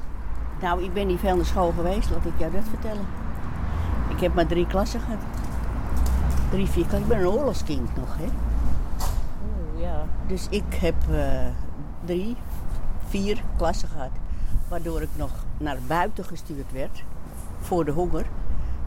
Nou, 0.61 0.85
ik 0.85 0.93
ben 0.93 1.07
niet 1.07 1.21
veel 1.21 1.37
naar 1.37 1.47
school 1.47 1.73
geweest, 1.77 2.11
laat 2.11 2.27
ik 2.27 2.39
jou 2.39 2.53
dat 2.53 2.65
vertellen. 2.71 3.07
Ik 4.11 4.21
heb 4.21 4.35
maar 4.35 4.47
drie 4.47 4.67
klassen 4.67 5.01
gehad. 5.01 5.21
Drie, 6.51 6.67
vier 6.67 6.87
klassen. 6.87 7.01
Ik 7.11 7.17
ben 7.17 7.19
een 7.19 7.33
oorlogskind 7.33 7.97
nog, 7.97 8.17
hè. 8.17 8.25
Oeh, 8.25 9.81
ja. 9.81 10.07
Dus 10.29 10.47
ik 10.51 10.75
heb 10.81 10.97
eh, 11.11 11.47
drie, 12.05 12.37
vier 13.09 13.43
klassen 13.57 13.89
gehad. 13.89 14.11
Waardoor 14.69 15.03
ik 15.03 15.09
nog 15.17 15.44
naar 15.59 15.79
buiten 15.87 16.25
gestuurd 16.25 16.73
werd. 16.73 17.05
Voor 17.59 17.85
de 17.85 17.91
honger. 17.91 18.27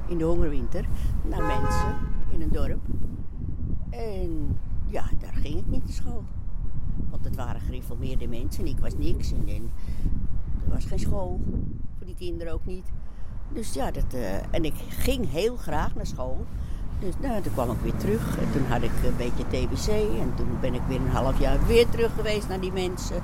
In 0.08 0.18
de 0.18 0.24
hongerwinter. 0.24 0.86
Naar 1.24 1.44
mensen 1.44 1.96
in 2.30 2.42
een 2.42 2.52
dorp. 2.52 2.82
En 3.90 4.60
ja, 4.86 5.04
daar 5.20 5.34
ging 5.34 5.56
ik 5.60 5.68
niet 5.68 5.84
naar 5.84 5.94
school. 5.94 6.24
Want 7.10 7.26
het 7.26 7.36
waren 7.36 7.62
gereformeerde 7.62 8.28
mensen 8.28 8.66
en 8.66 8.70
ik 8.70 8.80
was 8.80 8.98
niks. 8.98 9.32
En, 9.32 9.48
en 9.48 9.72
er 10.66 10.74
was 10.74 10.86
geen 10.86 11.00
school. 11.00 11.40
Voor 11.98 12.06
die 12.06 12.16
kinderen 12.16 12.54
ook 12.54 12.66
niet. 12.66 12.86
Dus 13.54 13.74
ja, 13.74 13.92
dat, 13.92 14.14
eh, 14.14 14.54
en 14.54 14.64
ik 14.66 14.74
ging 14.90 15.32
heel 15.32 15.56
graag 15.56 15.96
naar 15.96 16.06
school. 16.06 16.46
Dus 17.00 17.14
nou, 17.22 17.42
toen 17.42 17.54
kwam 17.54 17.72
ik 17.72 17.80
weer 17.84 17.96
terug. 17.96 18.38
En 18.38 18.52
toen 18.52 18.66
had 18.66 18.82
ik 18.82 18.92
een 19.06 19.18
beetje 19.18 19.44
TBC. 19.44 19.88
En 20.20 20.34
toen 20.36 20.48
ben 20.62 20.74
ik 20.74 20.82
weer 20.88 21.02
een 21.02 21.10
half 21.10 21.40
jaar 21.40 21.66
weer 21.66 21.90
terug 21.90 22.14
geweest 22.16 22.48
naar 22.48 22.60
die 22.60 22.72
mensen. 22.72 23.16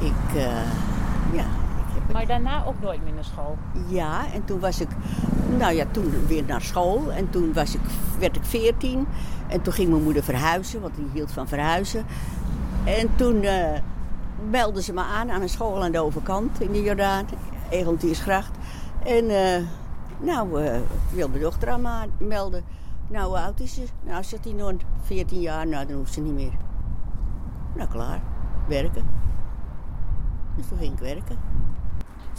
Ik, 0.00 0.36
eh, 0.36 0.72
ja, 1.32 1.46
Maar 2.12 2.26
daarna 2.26 2.64
ook 2.64 2.80
nooit 2.80 3.04
meer 3.04 3.12
naar 3.12 3.24
school. 3.24 3.58
ja, 3.88 4.32
en 4.32 4.44
toen 4.44 4.60
was 4.60 4.80
ik, 4.80 4.88
nou 5.58 5.74
ja, 5.74 5.84
toen 5.90 6.26
weer 6.26 6.44
naar 6.44 6.62
school. 6.62 7.12
En 7.12 7.30
toen 7.30 7.52
was 7.52 7.74
ik, 7.74 7.80
werd 8.18 8.36
ik 8.36 8.44
veertien. 8.44 9.06
En 9.48 9.62
toen 9.62 9.72
ging 9.72 9.90
mijn 9.90 10.02
moeder 10.02 10.22
verhuizen, 10.22 10.80
want 10.80 10.94
die 10.94 11.08
hield 11.12 11.32
van 11.32 11.48
verhuizen. 11.48 12.04
En 12.84 13.16
toen 13.16 13.42
eh 13.42 13.80
meldden 14.48 14.82
ze 14.82 14.92
me 14.92 15.02
aan 15.02 15.30
aan 15.30 15.42
een 15.42 15.48
school 15.48 15.82
aan 15.82 15.92
de 15.92 16.00
overkant 16.00 16.60
in 16.60 16.72
de 16.72 16.82
Jordaan, 16.82 17.26
Egelantiersgracht. 17.68 18.56
En 19.04 19.30
eh, 19.30 19.64
nou, 20.18 20.62
eh, 20.62 20.76
ik 20.76 20.82
wil 21.12 21.28
mijn 21.28 21.42
dochter 21.42 21.68
aan 21.68 21.82
me 21.82 22.08
melden. 22.18 22.64
Nou, 23.08 23.26
hoe 23.28 23.38
oud 23.38 23.60
is 23.60 23.74
ze? 23.74 23.84
Nou, 24.02 24.24
zegt 24.24 24.44
hij 24.44 24.52
nog 24.52 24.72
14 25.02 25.40
jaar, 25.40 25.66
nou 25.66 25.86
dan 25.86 25.96
hoeft 25.96 26.12
ze 26.12 26.20
niet 26.20 26.34
meer. 26.34 26.52
Nou, 27.74 27.88
klaar. 27.88 28.22
Werken. 28.68 29.04
Dus 30.56 30.66
toen 30.68 30.78
ging 30.78 30.92
ik 30.92 30.98
werken. 30.98 31.38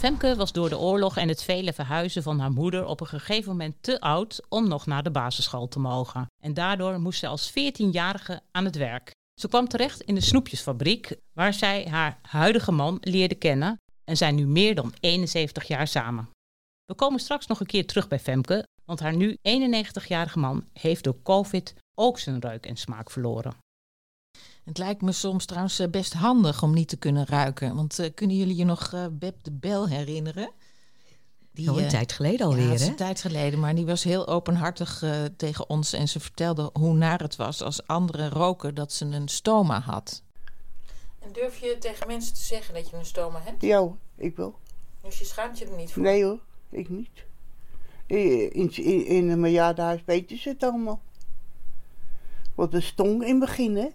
Femke 0.01 0.35
was 0.35 0.51
door 0.51 0.69
de 0.69 0.77
oorlog 0.77 1.17
en 1.17 1.27
het 1.27 1.43
vele 1.43 1.73
verhuizen 1.73 2.23
van 2.23 2.39
haar 2.39 2.51
moeder 2.51 2.85
op 2.85 3.01
een 3.01 3.07
gegeven 3.07 3.51
moment 3.51 3.75
te 3.81 3.99
oud 3.99 4.41
om 4.49 4.67
nog 4.67 4.85
naar 4.85 5.03
de 5.03 5.11
basisschool 5.11 5.67
te 5.67 5.79
mogen. 5.79 6.25
En 6.43 6.53
daardoor 6.53 6.99
moest 6.99 7.19
ze 7.19 7.27
als 7.27 7.51
14-jarige 7.51 8.41
aan 8.51 8.65
het 8.65 8.75
werk. 8.75 9.11
Ze 9.39 9.47
kwam 9.47 9.67
terecht 9.67 10.01
in 10.01 10.15
de 10.15 10.21
snoepjesfabriek, 10.21 11.15
waar 11.33 11.53
zij 11.53 11.87
haar 11.89 12.19
huidige 12.21 12.71
man 12.71 12.97
leerde 13.01 13.35
kennen 13.35 13.79
en 14.03 14.17
zijn 14.17 14.35
nu 14.35 14.47
meer 14.47 14.75
dan 14.75 14.93
71 14.99 15.67
jaar 15.67 15.87
samen. 15.87 16.29
We 16.85 16.93
komen 16.93 17.19
straks 17.19 17.47
nog 17.47 17.59
een 17.59 17.65
keer 17.65 17.85
terug 17.85 18.07
bij 18.07 18.19
Femke, 18.19 18.67
want 18.85 18.99
haar 18.99 19.15
nu 19.15 19.37
91-jarige 19.49 20.39
man 20.39 20.65
heeft 20.73 21.03
door 21.03 21.21
COVID 21.23 21.73
ook 21.95 22.19
zijn 22.19 22.39
reuk 22.39 22.65
en 22.65 22.75
smaak 22.75 23.11
verloren. 23.11 23.53
Het 24.63 24.77
lijkt 24.77 25.01
me 25.01 25.11
soms 25.11 25.45
trouwens 25.45 25.79
eh, 25.79 25.87
best 25.87 26.13
handig 26.13 26.63
om 26.63 26.73
niet 26.73 26.87
te 26.87 26.97
kunnen 26.97 27.25
ruiken. 27.25 27.75
Want 27.75 27.99
eh, 27.99 28.13
kunnen 28.13 28.37
jullie 28.37 28.55
je 28.55 28.65
nog 28.65 28.93
eh, 28.93 29.05
Beb 29.11 29.43
de 29.43 29.51
Bel 29.51 29.87
herinneren? 29.87 30.51
Die, 31.53 31.71
Oh, 31.71 31.81
een 31.81 31.87
tijd 31.87 32.11
geleden 32.11 32.37
ja, 32.37 32.45
alweer, 32.45 32.79
hè? 32.79 32.85
een 32.85 32.95
tijd 32.95 33.21
geleden, 33.21 33.59
maar 33.59 33.75
die 33.75 33.85
was 33.85 34.03
heel 34.03 34.27
openhartig 34.27 35.03
eh, 35.03 35.23
tegen 35.37 35.69
ons. 35.69 35.93
En 35.93 36.07
ze 36.07 36.19
vertelde 36.19 36.69
hoe 36.73 36.93
naar 36.93 37.19
het 37.19 37.35
was 37.35 37.61
als 37.61 37.87
anderen 37.87 38.29
roken 38.29 38.75
dat 38.75 38.93
ze 38.93 39.05
een 39.05 39.27
stoma 39.27 39.79
had. 39.79 40.23
En 41.19 41.31
durf 41.31 41.57
je 41.57 41.77
tegen 41.79 42.07
mensen 42.07 42.33
te 42.33 42.41
zeggen 42.41 42.73
dat 42.73 42.89
je 42.89 42.97
een 42.97 43.05
stoma 43.05 43.41
hebt? 43.43 43.61
Ja, 43.61 43.79
hoor, 43.79 43.97
ik 44.15 44.35
wel. 44.35 44.55
Dus 45.01 45.19
je 45.19 45.25
schaamt 45.25 45.57
je 45.59 45.65
er 45.65 45.75
niet 45.75 45.91
voor? 45.91 46.03
Nee 46.03 46.23
hoor, 46.23 46.39
ik 46.69 46.89
niet. 46.89 47.09
In, 48.05 48.73
in, 48.73 49.05
in, 49.05 49.39
mijn 49.39 49.53
jaarhuis 49.53 50.01
weten 50.05 50.37
ze 50.37 50.49
het 50.49 50.63
allemaal. 50.63 51.01
Want 52.55 52.73
het 52.73 52.83
stonk 52.83 53.21
in 53.21 53.29
het 53.29 53.39
begin, 53.39 53.75
hè. 53.75 53.87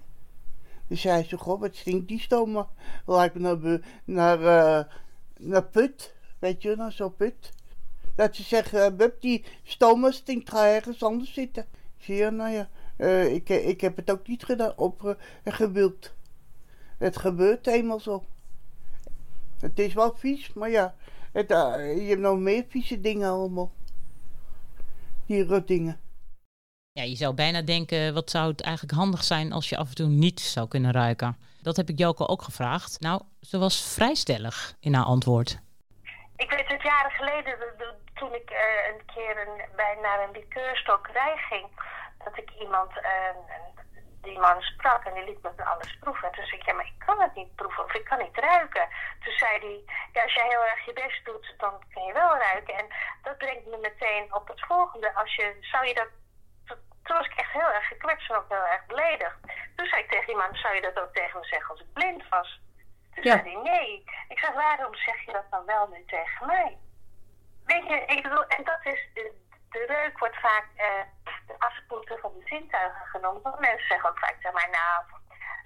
Dus 0.87 1.01
zei 1.01 1.25
ze, 1.25 1.39
goh, 1.39 1.61
wat 1.61 1.77
stinkt 1.77 2.09
die 2.09 2.21
stoma? 2.21 2.69
Lijkt 3.07 3.35
me 3.35 3.41
naar, 3.41 3.81
naar, 4.05 4.41
eh, 4.41 4.93
naar 5.39 5.65
put. 5.65 6.15
Weet 6.39 6.63
je, 6.63 6.77
naar 6.77 6.93
zo'n 6.93 7.17
put. 7.17 7.53
Dat 8.15 8.37
ze 8.37 8.43
zeggen, 8.43 8.85
eh, 8.85 8.97
Bub, 8.97 9.21
die 9.21 9.45
stoma 9.63 10.11
stinkt, 10.11 10.51
ga 10.51 10.67
ergens 10.67 11.03
anders 11.03 11.33
zitten. 11.33 11.67
Zie 11.99 12.15
je, 12.15 12.31
nou 12.31 12.51
ja, 12.51 12.69
eh, 12.97 13.35
ik, 13.35 13.49
ik 13.49 13.81
heb 13.81 13.97
het 13.97 14.11
ook 14.11 14.27
niet 14.27 14.45
gedaan, 14.45 14.73
opgewild. 14.77 16.15
het 16.99 17.17
gebeurt 17.17 17.67
eenmaal 17.67 18.01
zo. 18.01 18.25
Het 19.61 19.79
is 19.79 19.95
wel 19.95 20.15
vies, 20.17 20.53
maar 20.53 20.71
ja, 20.71 20.95
het, 21.33 21.49
je 21.49 22.07
hebt 22.09 22.21
nog 22.21 22.39
meer 22.39 22.65
vieze 22.69 23.01
dingen 23.01 23.29
allemaal. 23.29 23.73
Die 25.27 25.45
rotdingen. 25.45 26.01
Ja, 26.99 27.03
je 27.03 27.17
zou 27.17 27.35
bijna 27.35 27.63
denken, 27.63 28.15
wat 28.15 28.31
zou 28.31 28.45
het 28.51 28.63
eigenlijk 28.63 28.95
handig 28.99 29.23
zijn 29.25 29.53
als 29.53 29.69
je 29.69 29.77
af 29.77 29.89
en 29.89 29.95
toe 29.95 30.07
niet 30.09 30.41
zou 30.41 30.69
kunnen 30.69 30.93
ruiken? 30.93 31.37
Dat 31.63 31.77
heb 31.77 31.89
ik 31.89 31.99
Joke 31.99 32.29
ook 32.29 32.43
gevraagd. 32.43 33.01
Nou, 33.01 33.21
ze 33.51 33.59
was 33.59 33.95
vrij 33.95 34.15
stellig 34.15 34.75
in 34.81 34.95
haar 34.95 35.05
antwoord. 35.05 35.51
Ik 36.37 36.51
weet 36.51 36.69
het 36.69 36.83
jaren 36.83 37.11
geleden, 37.11 37.59
de- 37.59 37.75
de- 37.79 37.95
toen 38.15 38.35
ik 38.35 38.51
eh, 38.51 38.89
een 38.91 39.03
keer 39.15 39.35
een, 39.47 39.55
bij, 39.77 39.99
naar 40.03 40.21
een 40.25 40.31
likeurstokkerij 40.41 41.37
ging, 41.51 41.67
dat 42.25 42.37
ik 42.39 42.51
iemand, 42.61 42.91
eh, 43.11 43.37
die 44.23 44.39
man 44.39 44.61
sprak 44.61 45.05
en 45.05 45.15
die 45.15 45.25
liet 45.25 45.43
me 45.43 45.65
alles 45.65 45.97
proeven. 46.01 46.29
En 46.29 46.35
toen 46.35 46.47
zei 46.47 46.61
ik, 46.61 46.67
ja, 46.67 46.75
maar 46.75 46.87
ik 46.95 47.05
kan 47.07 47.21
het 47.21 47.35
niet 47.35 47.55
proeven 47.55 47.85
of 47.85 47.95
ik 47.95 48.05
kan 48.05 48.19
niet 48.19 48.39
ruiken. 48.51 48.87
Toen 49.23 49.37
zei 49.43 49.53
hij, 49.65 49.79
ja, 50.13 50.23
als 50.23 50.35
jij 50.35 50.49
heel 50.49 50.65
erg 50.73 50.85
je 50.87 50.93
best 50.93 51.25
doet, 51.25 51.55
dan 51.59 51.73
kun 51.93 52.03
je 52.05 52.13
wel 52.13 52.37
ruiken. 52.49 52.75
En 52.75 52.87
dat 53.23 53.39
brengt 53.39 53.67
me 53.67 53.79
meteen 53.89 54.35
op 54.35 54.49
het 54.49 54.61
volgende. 54.71 55.15
Als 55.15 55.35
je, 55.35 55.47
zou 55.61 55.87
je 55.87 55.95
dat 55.95 56.09
toen 57.03 57.17
was 57.17 57.27
ik 57.27 57.35
echt 57.35 57.53
heel 57.53 57.73
erg 57.73 57.87
gekwetst 57.87 58.31
en 58.31 58.37
ook 58.37 58.49
heel 58.49 58.67
erg 58.67 58.87
beledigd. 58.87 59.37
Toen 59.77 59.87
zei 59.87 60.03
ik 60.03 60.11
tegen 60.11 60.27
die 60.27 60.37
man, 60.37 60.55
zou 60.57 60.75
je 60.75 60.81
dat 60.81 60.99
ook 61.01 61.15
tegen 61.15 61.41
me 61.41 61.47
zeggen 61.47 61.71
als 61.71 61.81
ik 61.81 61.93
blind 61.93 62.29
was? 62.29 62.61
Toen 63.15 63.25
Ja. 63.25 63.33
zei 63.37 63.53
hij, 63.53 63.63
nee. 63.63 64.05
Ik 64.29 64.39
zeg, 64.39 64.53
waarom 64.53 64.95
zeg 64.95 65.21
je 65.25 65.33
dat 65.33 65.51
dan 65.51 65.65
wel 65.65 65.89
nu 65.89 66.05
tegen 66.05 66.47
mij? 66.47 66.79
Weet 67.65 67.87
je, 67.89 67.95
ik 68.07 68.23
bedoel, 68.23 68.47
en 68.47 68.65
dat 68.65 68.79
is, 68.83 69.09
de, 69.15 69.33
de 69.71 69.85
reuk 69.87 70.19
wordt 70.19 70.37
vaak 70.41 70.67
eh, 70.77 71.03
de 71.47 71.55
afspoelte 71.59 72.19
van 72.21 72.33
de 72.39 72.43
zintuigen 72.47 73.07
genoemd. 73.07 73.43
Want 73.43 73.59
mensen 73.59 73.87
zeggen 73.87 74.11
ook 74.11 74.19
vaak, 74.19 74.37
zeg 74.41 74.53
maar, 74.53 74.69
nou, 74.71 75.05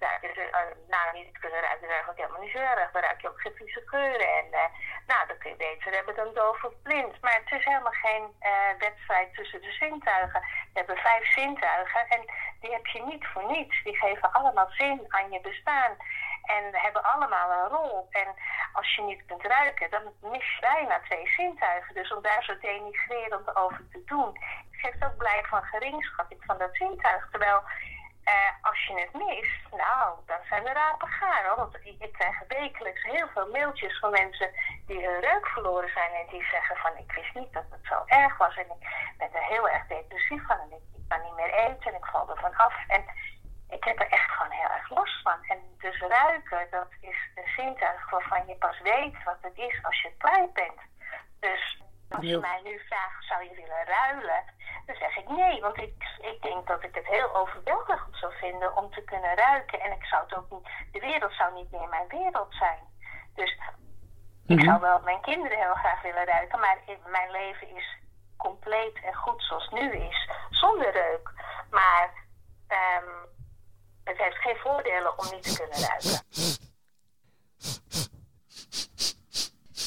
ruik 0.00 0.22
je, 0.22 0.50
eh, 0.50 0.60
nou, 0.88 1.06
niet 1.12 1.38
kunnen 1.38 1.60
ruiken, 1.60 1.80
dat 1.80 1.90
is 1.90 1.94
eigenlijk 1.94 2.20
helemaal 2.20 2.44
niet 2.46 2.54
erg. 2.54 2.90
Dan 2.90 3.02
ruik 3.02 3.20
je 3.20 3.28
ook 3.28 3.40
geen 3.40 3.54
vieze 3.54 3.82
geuren. 3.84 4.28
En 4.38 4.46
eh, 4.52 4.68
nou, 5.06 5.26
dan 5.26 5.38
kun 5.38 5.50
je 5.50 5.56
beter 5.56 5.92
hebben 5.92 6.14
dan 6.14 6.34
doof 6.34 6.64
of 6.64 6.72
blind. 6.82 7.20
Maar 7.20 7.40
het 7.44 7.58
is 7.58 7.64
helemaal 7.64 7.98
geen 8.06 8.34
eh, 8.38 8.72
wedstrijd 8.78 9.34
tussen 9.34 9.60
de 9.60 9.72
zintuigen. 9.72 10.40
We 10.40 10.78
hebben 10.78 10.96
vijf 10.96 11.32
zintuigen 11.32 12.08
en 12.08 12.22
die 12.60 12.72
heb 12.72 12.86
je 12.86 13.02
niet 13.02 13.26
voor 13.26 13.44
niets. 13.44 13.82
Die 13.82 13.96
geven 13.96 14.32
allemaal 14.32 14.70
zin 14.70 15.04
aan 15.08 15.30
je 15.30 15.40
bestaan. 15.40 15.96
En 16.42 16.64
hebben 16.72 17.02
allemaal 17.02 17.50
een 17.50 17.68
rol. 17.68 18.06
En 18.10 18.28
als 18.72 18.94
je 18.94 19.02
niet 19.02 19.26
kunt 19.26 19.42
ruiken, 19.42 19.90
dan 19.90 20.02
mis 20.20 20.54
je 20.54 20.60
bijna 20.60 21.00
twee 21.00 21.28
zintuigen. 21.28 21.94
Dus 21.94 22.12
om 22.12 22.22
daar 22.22 22.44
zo 22.44 22.58
denigrerend 22.58 23.56
over 23.56 23.88
te 23.92 24.02
doen, 24.04 24.38
geeft 24.70 25.04
ook 25.04 25.16
blijk 25.16 25.46
van 25.46 25.62
geringschatting 25.62 26.44
van 26.44 26.58
dat 26.58 26.76
zintuig. 26.76 27.28
Terwijl 27.30 27.62
eh, 28.24 28.52
als 28.60 28.86
je 28.86 29.00
het 29.00 29.12
mist, 29.12 29.62
nou, 29.70 30.18
dan 30.26 30.38
zijn 30.48 30.64
de 30.64 30.72
rapen. 30.72 31.08
Hoor. 31.46 31.56
Want 31.56 31.78
ik, 31.82 32.12
krijg 32.12 32.38
wekelijks 32.48 33.02
heel 33.02 33.28
veel 33.28 33.48
mailtjes 33.50 33.98
van 33.98 34.10
mensen 34.10 34.50
die 34.86 35.06
hun 35.06 35.20
reuk 35.20 35.46
verloren 35.46 35.90
zijn. 35.90 36.12
En 36.12 36.26
die 36.30 36.44
zeggen 36.44 36.76
van, 36.76 36.96
ik 36.96 37.12
wist 37.12 37.34
niet 37.34 37.52
dat 37.52 37.64
het 37.70 37.86
zo 37.86 38.02
erg 38.06 38.36
was. 38.36 38.56
En 38.56 38.64
ik 38.64 39.14
ben 39.18 39.34
er 39.34 39.46
heel 39.46 39.68
erg 39.68 39.86
depressief 39.86 40.46
van. 40.46 40.58
En 40.58 40.70
ik, 40.70 40.82
kan 41.08 41.22
niet 41.22 41.34
meer 41.34 41.54
eten 41.54 41.92
en 41.92 41.98
ik 41.98 42.04
val 42.04 42.30
er 42.30 42.40
van 42.40 42.56
af. 42.56 42.74
En 42.88 43.04
ik 43.68 43.84
heb 43.84 44.00
er 44.00 44.08
echt 44.08 44.30
gewoon 44.30 44.52
heel 44.52 44.70
erg 44.70 44.90
last 44.90 45.22
van. 45.22 45.44
En 45.48 45.58
dus 45.78 45.98
ruiken, 45.98 46.66
dat 46.70 46.88
is 47.00 47.30
een 47.34 47.50
zintuig 47.56 48.10
waarvan 48.10 48.46
je 48.46 48.54
pas 48.54 48.80
weet 48.80 49.24
wat 49.24 49.38
het 49.40 49.58
is 49.58 49.78
als 49.82 50.02
je 50.02 50.16
kwijt 50.18 50.52
bent. 50.52 50.80
Dus 51.40 51.82
als 52.10 52.24
je 52.24 52.38
mij 52.38 52.60
nu 52.64 52.78
vraagt, 52.86 53.24
zou 53.24 53.44
je 53.44 53.54
willen 53.54 53.84
ruilen? 53.84 54.44
Dan 54.86 54.96
zeg 54.96 55.16
ik 55.16 55.28
nee, 55.28 55.60
want 55.60 55.76
ik, 55.78 56.18
ik 56.20 56.42
denk 56.42 56.66
dat 56.66 56.82
ik 56.82 56.94
het 56.94 57.06
heel 57.06 57.34
overweldigend 57.34 58.16
zou 58.16 58.32
vinden 58.34 58.76
om 58.76 58.90
te 58.90 59.02
kunnen 59.02 59.36
ruiken. 59.36 59.80
En 59.80 59.92
ik 59.92 60.04
zou 60.04 60.22
het 60.24 60.34
ook 60.34 60.50
niet, 60.50 60.68
de 60.92 61.00
wereld 61.00 61.32
zou 61.32 61.54
niet 61.54 61.70
meer 61.70 61.88
mijn 61.88 62.08
wereld 62.08 62.54
zijn. 62.54 62.78
Dus 63.34 63.58
ik 64.46 64.60
zou 64.62 64.80
wel 64.80 65.00
mijn 65.00 65.20
kinderen 65.20 65.58
heel 65.58 65.74
graag 65.74 66.02
willen 66.02 66.24
ruiken, 66.24 66.60
maar 66.60 66.78
in- 66.86 66.98
mijn 67.06 67.30
leven 67.30 67.76
is 67.76 67.96
compleet 68.36 69.00
en 69.02 69.14
goed 69.14 69.42
zoals 69.42 69.64
het 69.70 69.80
nu 69.80 69.92
is, 69.92 70.28
zonder 70.50 70.92
reuk. 70.92 71.30
Maar 71.70 72.10
ehm, 72.68 73.08
het 74.04 74.18
heeft 74.18 74.36
geen 74.36 74.56
voordelen 74.56 75.18
om 75.18 75.26
niet 75.30 75.42
te 75.42 75.56
kunnen 75.58 75.78
ruiken. 75.88 76.18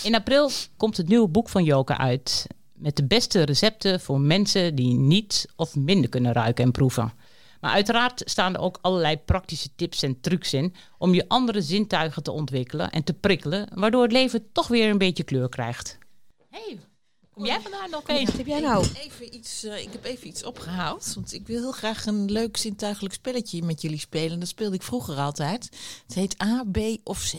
In 0.04 0.16
april 0.16 0.52
komt 0.78 0.98
het 0.98 1.08
nieuwe 1.08 1.28
boek 1.28 1.50
van 1.50 1.64
Joke 1.64 1.98
uit. 1.98 2.48
Met 2.74 2.96
de 2.96 3.06
beste 3.06 3.42
recepten 3.42 4.00
voor 4.00 4.20
mensen 4.20 4.76
die 4.76 4.94
niet 4.94 5.48
of 5.56 5.76
minder 5.76 6.10
kunnen 6.10 6.34
ruiken 6.34 6.64
en 6.64 6.72
proeven. 6.72 7.14
Maar 7.62 7.72
uiteraard 7.72 8.22
staan 8.26 8.54
er 8.54 8.60
ook 8.60 8.80
allerlei 8.82 9.18
praktische 9.18 9.70
tips 9.76 10.04
en 10.04 10.22
trucs 10.22 10.54
in 10.54 10.76
om 10.98 11.14
je 11.14 11.28
andere 11.28 11.62
zintuigen 11.62 12.24
te 12.24 12.32
ontwikkelen 12.32 12.92
en 12.92 13.04
te 13.04 13.14
prikkelen, 13.14 13.70
waardoor 13.74 14.04
het 14.04 14.12
leven 14.12 14.52
toch 14.52 14.68
weer 14.68 14.90
een 14.90 14.98
beetje 14.98 15.24
kleur 15.24 15.50
krijgt. 15.50 15.98
hey, 16.50 16.80
kom 17.34 17.46
jij 17.46 17.62
vandaag 17.62 17.90
nog 17.90 18.08
eens? 18.08 18.30
Wat 18.30 18.38
heb 18.38 18.48
jij 18.48 18.60
nou? 18.60 18.86
Even 18.98 19.36
iets, 19.36 19.64
eh, 19.64 19.82
ik 19.82 19.92
heb 19.92 20.06
even 20.06 20.28
iets 20.28 20.44
opgehaald. 20.44 21.12
Want 21.16 21.34
ik 21.34 21.48
wil 21.48 21.62
heel 21.62 21.72
graag 21.72 22.06
een 22.06 22.32
leuk 22.32 22.58
zintuigelijk 22.58 23.14
spelletje 23.14 23.64
met 23.64 23.82
jullie 23.82 24.00
spelen. 24.00 24.40
Dat 24.40 24.50
speelde 24.50 24.76
ik 24.76 24.84
vroeger 24.84 25.18
altijd. 25.18 25.70
Het 26.08 26.16
heet 26.16 26.42
A, 26.42 26.64
B 26.72 26.78
of 27.04 27.32
C. 27.32 27.36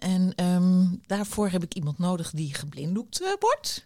En 0.00 0.32
ehm, 0.34 0.86
daarvoor 1.06 1.48
heb 1.48 1.62
ik 1.62 1.74
iemand 1.74 1.98
nodig 1.98 2.30
die 2.30 2.54
geblinddoekt 2.54 3.22
eh, 3.22 3.28
wordt. 3.40 3.82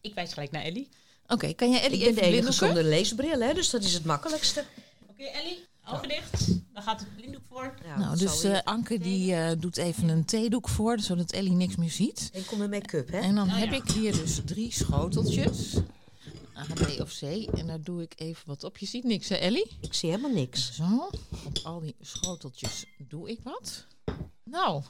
Ik 0.00 0.14
wijs 0.14 0.32
gelijk 0.32 0.50
naar 0.50 0.62
Ellie. 0.62 0.88
Oké, 1.26 1.52
kan 1.52 1.70
jij 1.70 1.82
Ellie 1.82 1.98
Ik 1.98 2.04
ben 2.14 2.24
even 2.24 2.30
de 2.30 2.36
enige 2.38 2.52
zonder 2.52 2.84
leesbril, 2.84 3.40
hè, 3.40 3.54
dus 3.54 3.70
dat 3.70 3.84
is 3.84 3.92
het 3.94 4.04
makkelijkste. 4.04 4.64
Oké, 5.10 5.22
Ellie, 5.22 5.58
ogen 5.86 6.08
dicht. 6.08 6.46
Dan 6.72 6.82
gaat 6.82 7.00
het 7.00 7.16
blinddoek 7.16 7.42
voor. 7.48 7.74
Nou, 7.98 8.18
dus 8.18 8.42
eh, 8.42 8.58
Anke 8.64 8.98
die 8.98 9.34
eh, 9.34 9.50
doet 9.58 9.76
even 9.76 10.08
een 10.08 10.24
theedoek 10.24 10.68
voor, 10.68 11.00
zodat 11.00 11.32
Ellie 11.32 11.52
niks 11.52 11.76
meer 11.76 11.90
ziet. 11.90 12.30
En 12.32 12.44
kom 12.44 12.58
met 12.58 12.70
make-up, 12.70 13.10
hè? 13.10 13.18
En 13.18 13.34
dan 13.34 13.48
Oh, 13.48 13.56
heb 13.56 13.70
ja. 13.70 13.76
ik 13.76 13.90
hier 13.90 14.12
dus 14.12 14.40
drie 14.44 14.72
schoteltjes. 14.72 15.76
A, 16.56 16.64
B 16.74 17.00
of 17.00 17.18
C. 17.18 17.22
En 17.58 17.66
daar 17.66 17.82
doe 17.82 18.02
ik 18.02 18.12
even 18.16 18.42
wat 18.46 18.64
op. 18.64 18.78
Je 18.78 18.86
ziet 18.86 19.04
niks, 19.04 19.28
hè 19.28 19.34
Ellie? 19.34 19.76
Ik 19.80 19.94
zie 19.94 20.10
helemaal 20.10 20.32
niks. 20.32 20.74
Zo, 20.74 21.10
op 21.44 21.58
al 21.62 21.80
die 21.80 21.94
schoteltjes 22.00 22.84
doe 22.98 23.30
ik 23.30 23.40
wat. 23.42 23.86
Nou, 24.44 24.82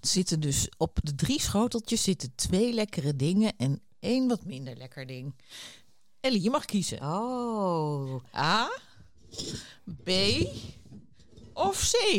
er 0.00 0.08
zitten 0.08 0.40
dus 0.40 0.68
op 0.76 0.98
de 1.02 1.14
drie 1.14 1.40
schoteltjes 1.40 2.02
zitten 2.02 2.32
twee 2.34 2.72
lekkere 2.72 3.16
dingen 3.16 3.56
en 3.56 3.82
één 4.00 4.28
wat 4.28 4.44
minder 4.44 4.76
lekker 4.76 5.06
ding. 5.06 5.34
Ellie, 6.20 6.42
je 6.42 6.50
mag 6.50 6.64
kiezen. 6.64 7.00
Oh. 7.00 8.22
A, 8.34 8.68
B 10.04 10.10
of 11.52 11.90
C? 11.90 12.16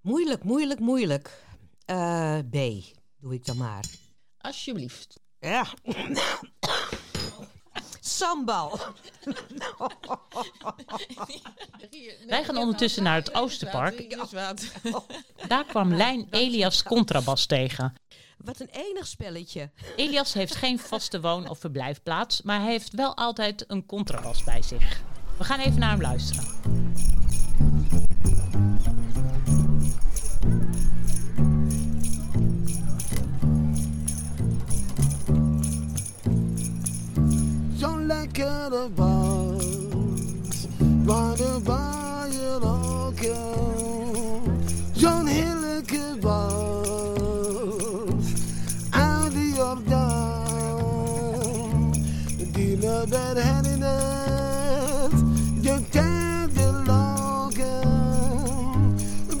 Moeilijk, 0.00 0.44
moeilijk, 0.44 0.80
moeilijk. 0.80 1.44
Eh, 1.84 2.38
B, 2.50 2.56
doe 3.20 3.34
ik 3.34 3.44
dan 3.44 3.56
maar. 3.56 3.84
Alsjeblieft. 4.38 5.20
Ja. 5.40 5.74
Sambal. 8.16 8.78
Wij 12.26 12.44
gaan 12.44 12.56
ondertussen 12.56 13.02
naar 13.02 13.14
het 13.14 13.34
Oosterpark. 13.34 14.16
Daar 15.48 15.64
kwam 15.64 15.94
Lijn 15.94 16.26
Elias 16.30 16.82
Contrabas 16.82 17.46
tegen. 17.46 17.94
Wat 18.36 18.60
een 18.60 18.70
enig 18.70 19.06
spelletje. 19.06 19.70
Elias 19.96 20.32
heeft 20.32 20.54
geen 20.54 20.78
vaste 20.78 21.20
woon- 21.20 21.48
of 21.48 21.58
verblijfplaats, 21.58 22.42
maar 22.42 22.60
hij 22.60 22.70
heeft 22.70 22.92
wel 22.92 23.16
altijd 23.16 23.64
een 23.68 23.86
contrabas 23.86 24.44
bij 24.44 24.62
zich. 24.62 25.00
We 25.38 25.44
gaan 25.44 25.60
even 25.60 25.78
naar 25.78 25.90
hem 25.90 26.00
luisteren. 26.00 26.44
Lekkere 38.06 38.88
bas, 38.94 40.66
waar 41.04 41.36
de 41.36 41.60
baaien 41.64 42.58
roken. 42.58 43.36
Zo'n 44.92 45.26
heerlijke 45.26 46.16
bas, 46.20 46.86
uit 48.90 49.32
de 49.32 49.52
Jordaan. 49.56 50.34
Die 52.52 52.76
me 52.76 53.04
herinnert, 53.34 55.12
je 55.60 55.80
tijden 55.90 56.84
loken. 56.86 57.88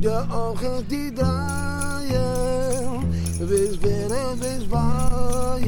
Je 0.00 0.24
ogen 0.32 0.84
die 0.88 1.12
draaien, 1.12 1.27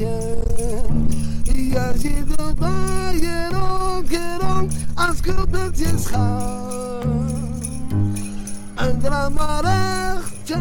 waaien. 0.01 1.09
Je 1.43 1.93
ziet 1.95 2.37
de 2.37 2.53
baaien 2.59 3.51
ook 3.53 4.09
erom 4.09 4.67
als 4.95 5.19
kuppeltjes 5.21 6.05
gaan. 6.05 7.59
En 8.75 8.99
draai 8.99 9.33
maar 9.33 9.63
rechtsom, 9.63 10.59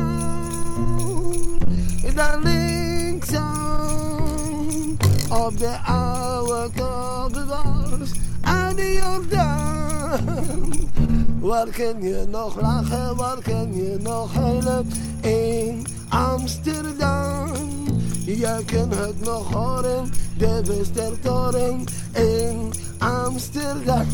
dan 2.14 2.42
linksom. 2.42 3.48
Op 5.28 5.58
de 5.58 5.78
oude 5.84 6.70
koppenbos 6.76 8.10
aan 8.40 8.76
de 8.76 9.00
Jordaan. 9.02 10.18
Waar 11.40 11.66
kun 11.66 12.02
je 12.02 12.26
nog 12.30 12.60
lachen, 12.60 13.16
waar 13.16 13.42
kun 13.42 13.74
je 13.74 13.96
nog 14.02 14.34
huilen? 14.34 14.88
In 15.20 15.86
Amsterdam. 16.08 17.50
Je 18.38 18.62
kunt 18.66 18.94
het 18.94 19.20
nog 19.20 19.52
horen, 19.52 20.10
de 20.38 20.62
Westertoren 20.64 21.84
in 22.12 22.72
Amsterdam. 22.98 24.06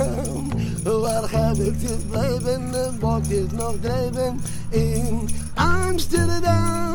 Waar 0.82 1.28
gaat 1.28 1.56
het 1.56 1.80
je 1.80 1.96
blijven, 2.10 2.70
de 2.70 2.90
bokjes 3.00 3.50
nog 3.52 3.74
drijven 3.80 4.40
in 4.68 5.28
Amsterdam. 5.54 6.94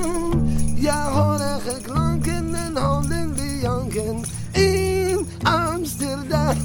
Ja, 0.75 1.11
horige 1.11 1.81
klanken 1.81 2.53
en 2.53 2.77
honden 2.77 3.33
die 3.33 3.59
janken 3.59 4.21
in 4.51 5.27
Amsterdam. 5.43 6.55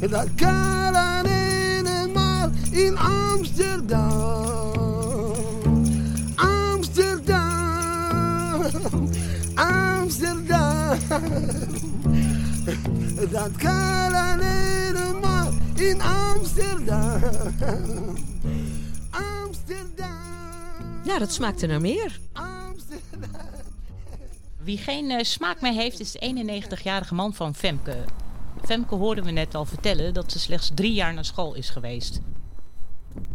Dat 0.00 0.28
kan 0.36 0.94
alleen 0.94 2.12
maar 2.12 2.50
in 2.70 2.98
Amsterdam. 2.98 4.77
Dat 13.30 13.56
kan 13.56 14.14
alleen 14.14 15.20
maar 15.20 15.52
in 15.74 16.02
Amsterdam. 16.02 17.20
Amsterdam. 19.10 20.06
Ja, 21.04 21.18
dat 21.18 21.32
smaakte 21.32 21.66
naar 21.66 21.80
meer. 21.80 22.20
Wie 24.62 24.78
geen 24.78 25.10
eh, 25.10 25.24
smaak 25.24 25.60
meer 25.60 25.72
heeft, 25.72 26.00
is 26.00 26.12
de 26.12 26.64
91-jarige 26.78 27.14
man 27.14 27.34
van 27.34 27.54
Femke. 27.54 27.96
Femke 28.64 28.94
hoorden 28.94 29.24
we 29.24 29.30
net 29.30 29.54
al 29.54 29.64
vertellen 29.64 30.14
dat 30.14 30.32
ze 30.32 30.38
slechts 30.38 30.70
drie 30.74 30.92
jaar 30.92 31.14
naar 31.14 31.24
school 31.24 31.54
is 31.54 31.70
geweest. 31.70 32.20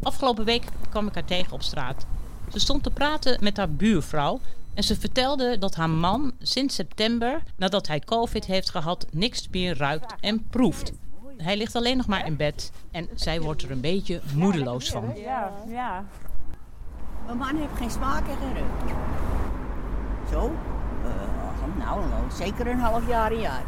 Afgelopen 0.02 0.46
week 0.46 0.64
kwam 0.90 1.08
ik 1.08 1.14
haar 1.14 1.26
tegen 1.26 1.54
op 1.54 1.62
straat. 1.62 2.06
Ze 2.52 2.60
stond 2.60 2.84
te 2.84 2.92
praten 2.92 3.38
met 3.42 3.58
haar 3.58 3.72
buurvrouw 3.72 4.40
en 4.74 4.84
ze 4.84 4.96
vertelde 5.00 5.58
dat 5.58 5.76
haar 5.76 5.90
man 5.90 6.34
sinds 6.40 6.76
september, 6.76 7.44
nadat 7.56 7.88
hij 7.88 8.00
COVID 8.00 8.46
heeft 8.46 8.70
gehad, 8.70 9.06
niks 9.12 9.48
meer 9.52 9.78
ruikt 9.78 10.16
en 10.20 10.48
proeft. 10.50 10.92
Hij 11.38 11.58
ligt 11.58 11.76
alleen 11.76 11.98
nog 11.98 12.08
maar 12.08 12.26
in 12.26 12.36
bed 12.36 12.72
en 12.92 13.08
zij 13.16 13.42
wordt 13.42 13.62
er 13.62 13.72
een 13.72 13.82
beetje 13.82 14.22
moedeloos 14.34 14.90
van. 14.90 15.14
Ja, 15.16 15.52
ja. 15.68 16.06
Mijn 17.26 17.38
man 17.38 17.56
heeft 17.56 17.78
geen 17.78 17.92
smaak 17.92 18.28
en 18.28 18.38
geen 18.38 18.54
reuk. 18.54 18.96
Zo? 20.32 20.52
Eh, 21.04 21.78
nou, 21.78 22.10
nou, 22.10 22.32
zeker 22.32 22.68
een 22.68 22.80
half 22.80 23.08
jaar, 23.08 23.32
een 23.32 23.40
jaar. 23.40 23.64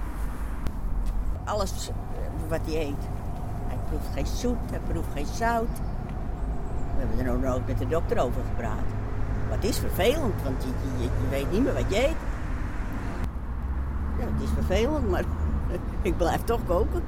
Alles 1.44 1.90
wat 2.48 2.60
hij 2.66 2.76
eet. 2.76 3.04
Hij 3.68 3.78
proeft 3.90 4.08
geen 4.14 4.28
zoet, 4.28 4.70
hij 4.70 4.80
proeft 4.80 5.12
geen 5.14 5.26
zout. 5.26 5.78
We 6.96 7.00
hebben 7.00 7.20
er 7.20 7.34
nog 7.34 7.42
nooit 7.42 7.68
met 7.68 7.78
de 7.78 7.88
dokter 7.88 8.20
over 8.20 8.42
gepraat. 8.44 9.05
Wat 9.50 9.64
is 9.64 9.78
vervelend, 9.78 10.42
want 10.44 10.64
je, 10.64 10.70
je, 10.98 11.04
je 11.04 11.30
weet 11.30 11.52
niet 11.52 11.64
meer 11.64 11.74
wat 11.74 11.86
je 11.88 12.08
eet. 12.08 12.16
Ja, 14.20 14.26
het 14.34 14.44
is 14.44 14.50
vervelend, 14.54 15.10
maar 15.10 15.24
ik 16.02 16.18
blijf 16.18 16.44
toch 16.44 16.60
koken. 16.68 17.04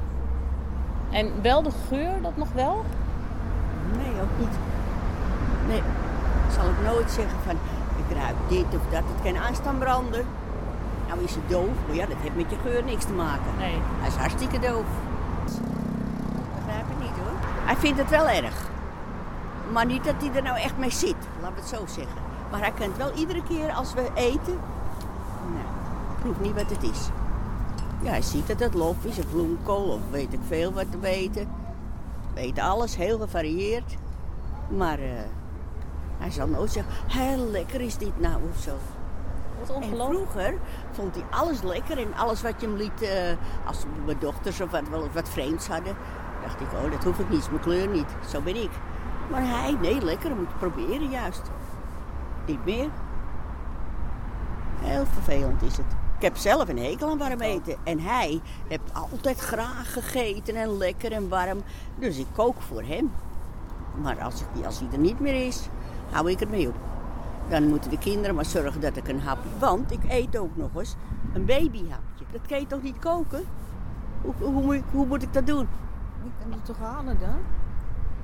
En 1.10 1.42
wel 1.42 1.64
de 1.64 1.72
geur, 1.88 2.22
dat 2.22 2.38
nog 2.38 2.52
wel? 2.54 2.86
Nee, 3.98 4.22
ook 4.22 4.40
niet. 4.40 4.58
Nee, 5.68 5.82
zal 6.52 6.66
ik 6.70 6.94
nooit 6.94 7.12
zeggen 7.12 7.38
van 7.46 7.56
ik 7.98 8.18
ruik 8.18 8.36
dit 8.48 8.66
of 8.66 8.82
dat. 8.92 9.04
Het 9.14 9.24
kan 9.24 9.38
aanstaan 9.38 9.78
branden. 9.78 10.26
Nou 11.08 11.24
is 11.24 11.36
het 11.36 11.50
doof, 11.50 11.76
maar 11.88 11.96
ja, 11.96 12.06
dat 12.06 12.18
heeft 12.20 12.36
met 12.36 12.50
je 12.50 12.58
geur 12.64 12.84
niks 12.84 13.06
te 13.06 13.14
maken. 13.14 13.52
Nee. 13.58 13.78
Hij 14.00 14.08
is 14.08 14.16
hartstikke 14.16 14.60
doof. 14.60 14.86
Begrijp 16.56 16.86
ik 16.90 17.00
niet 17.00 17.18
hoor. 17.18 17.38
Hij 17.66 17.76
vindt 17.76 18.00
het 18.00 18.10
wel 18.10 18.30
erg. 18.30 18.70
Maar 19.72 19.86
niet 19.86 20.04
dat 20.04 20.16
hij 20.20 20.32
er 20.36 20.44
nou 20.44 20.58
echt 20.58 20.78
mee 20.78 20.92
zit, 20.92 21.16
laat 21.42 21.56
het 21.56 21.68
zo 21.68 21.84
zeggen. 21.86 22.27
Maar 22.52 22.60
hij 22.60 22.72
kent 22.72 22.98
wel 22.98 23.12
iedere 23.12 23.44
keer 23.44 23.72
als 23.72 23.94
we 23.94 24.10
eten. 24.14 24.60
Nou, 25.54 25.66
proef 26.22 26.40
niet 26.40 26.54
wat 26.54 26.70
het 26.70 26.84
is. 26.84 27.10
Ja, 28.02 28.10
hij 28.10 28.22
ziet 28.22 28.48
dat 28.48 28.60
het 28.60 28.74
lof 28.74 29.06
is, 29.06 29.18
of 29.18 29.30
bloemkool, 29.30 29.88
of 29.88 30.02
weet 30.12 30.34
ik 30.34 30.40
veel 30.48 30.74
wat 30.74 30.92
te 30.92 31.00
weten. 31.00 31.48
We 32.34 32.40
eten 32.40 32.64
alles, 32.64 32.96
heel 32.96 33.20
gevarieerd. 33.20 33.98
Maar 34.68 35.00
eh, 35.00 35.10
hij 36.18 36.32
zal 36.32 36.48
nooit 36.48 36.72
zeggen, 36.72 36.94
heel 37.08 37.46
lekker 37.52 37.82
is 37.82 37.98
dit 37.98 38.20
nou 38.20 38.42
of 38.52 38.62
zo. 38.62 38.72
Wat 39.60 39.82
En 39.82 39.90
vroeger 39.90 40.54
vond 40.92 41.16
hij 41.16 41.24
alles 41.30 41.62
lekker 41.62 41.98
en 41.98 42.14
alles 42.16 42.42
wat 42.42 42.62
je 42.62 42.68
hem 42.68 42.76
liet, 42.76 43.02
eh, 43.02 43.12
als 43.66 43.78
mijn 44.06 44.20
dochters 44.20 44.62
of 44.62 44.72
wat, 44.72 44.90
wel 44.90 45.10
wat 45.14 45.30
vreemds 45.30 45.68
hadden, 45.68 45.96
dacht 46.42 46.62
ik, 46.62 46.68
oh 46.74 46.92
dat 46.92 47.04
hoef 47.04 47.20
ik 47.20 47.30
niet, 47.30 47.50
mijn 47.50 47.62
kleur 47.62 47.88
niet, 47.88 48.10
zo 48.30 48.42
ben 48.42 48.56
ik. 48.56 48.72
Maar 49.32 49.48
hij, 49.48 49.78
nee 49.82 50.02
lekker, 50.02 50.36
moet 50.36 50.58
proberen 50.58 51.10
juist. 51.10 51.42
Niet 52.48 52.66
meer. 52.66 52.90
Heel 54.80 55.06
vervelend 55.06 55.62
is 55.62 55.78
het. 55.78 55.86
Ik 56.16 56.24
heb 56.24 56.38
zelf 56.38 56.70
een 56.70 56.78
hekel 56.80 57.10
aan 57.10 57.18
warm 57.18 57.42
eten. 57.42 57.76
En 57.84 58.00
hij 58.00 58.42
heeft 58.68 58.94
altijd 58.94 59.40
graag 59.40 59.94
gegeten 59.94 60.56
en 60.56 60.78
lekker 60.78 61.12
en 61.12 61.30
warm. 61.30 61.62
Dus 61.96 62.18
ik 62.18 62.28
kook 62.34 62.62
voor 62.62 62.82
hem. 62.82 63.12
Maar 64.02 64.22
als, 64.22 64.42
ik, 64.42 64.66
als 64.66 64.80
hij 64.80 64.88
er 64.92 64.98
niet 64.98 65.20
meer 65.20 65.48
is, 65.48 65.68
hou 66.12 66.32
ik 66.32 66.42
ermee 66.42 66.68
op. 66.68 66.76
Dan 67.50 67.68
moeten 67.68 67.90
de 67.90 67.98
kinderen 67.98 68.36
maar 68.36 68.46
zorgen 68.46 68.82
dat 68.82 68.96
ik 68.96 69.08
een 69.08 69.22
hapje... 69.22 69.50
Want 69.60 69.92
ik 69.92 70.04
eet 70.08 70.38
ook 70.38 70.56
nog 70.56 70.70
eens 70.76 70.96
een 71.34 71.46
babyhapje. 71.46 72.26
Dat 72.32 72.48
kan 72.48 72.60
je 72.60 72.68
toch 72.68 72.82
niet 72.82 73.00
koken? 73.00 73.44
Hoe, 74.22 74.34
hoe, 74.40 74.64
moet, 74.64 74.74
ik, 74.74 74.84
hoe 74.92 75.06
moet 75.06 75.24
ik 75.24 75.34
dat 75.34 75.48
doen? 75.48 75.68
Ik 76.24 76.32
kan 76.42 76.52
het 76.52 76.66
toch 76.66 76.78
halen 76.80 77.18
dan? 77.20 77.38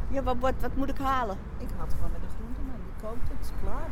Ja, 0.09 0.23
wat, 0.23 0.35
wat, 0.39 0.53
wat 0.61 0.75
moet 0.75 0.89
ik 0.89 0.97
halen? 0.97 1.37
Ik 1.57 1.67
had 1.77 1.93
gewoon 1.93 2.11
met 2.11 2.21
de 2.21 2.32
kookt 3.03 3.27
het, 3.31 3.39
is 3.45 3.51
klaar. 3.63 3.89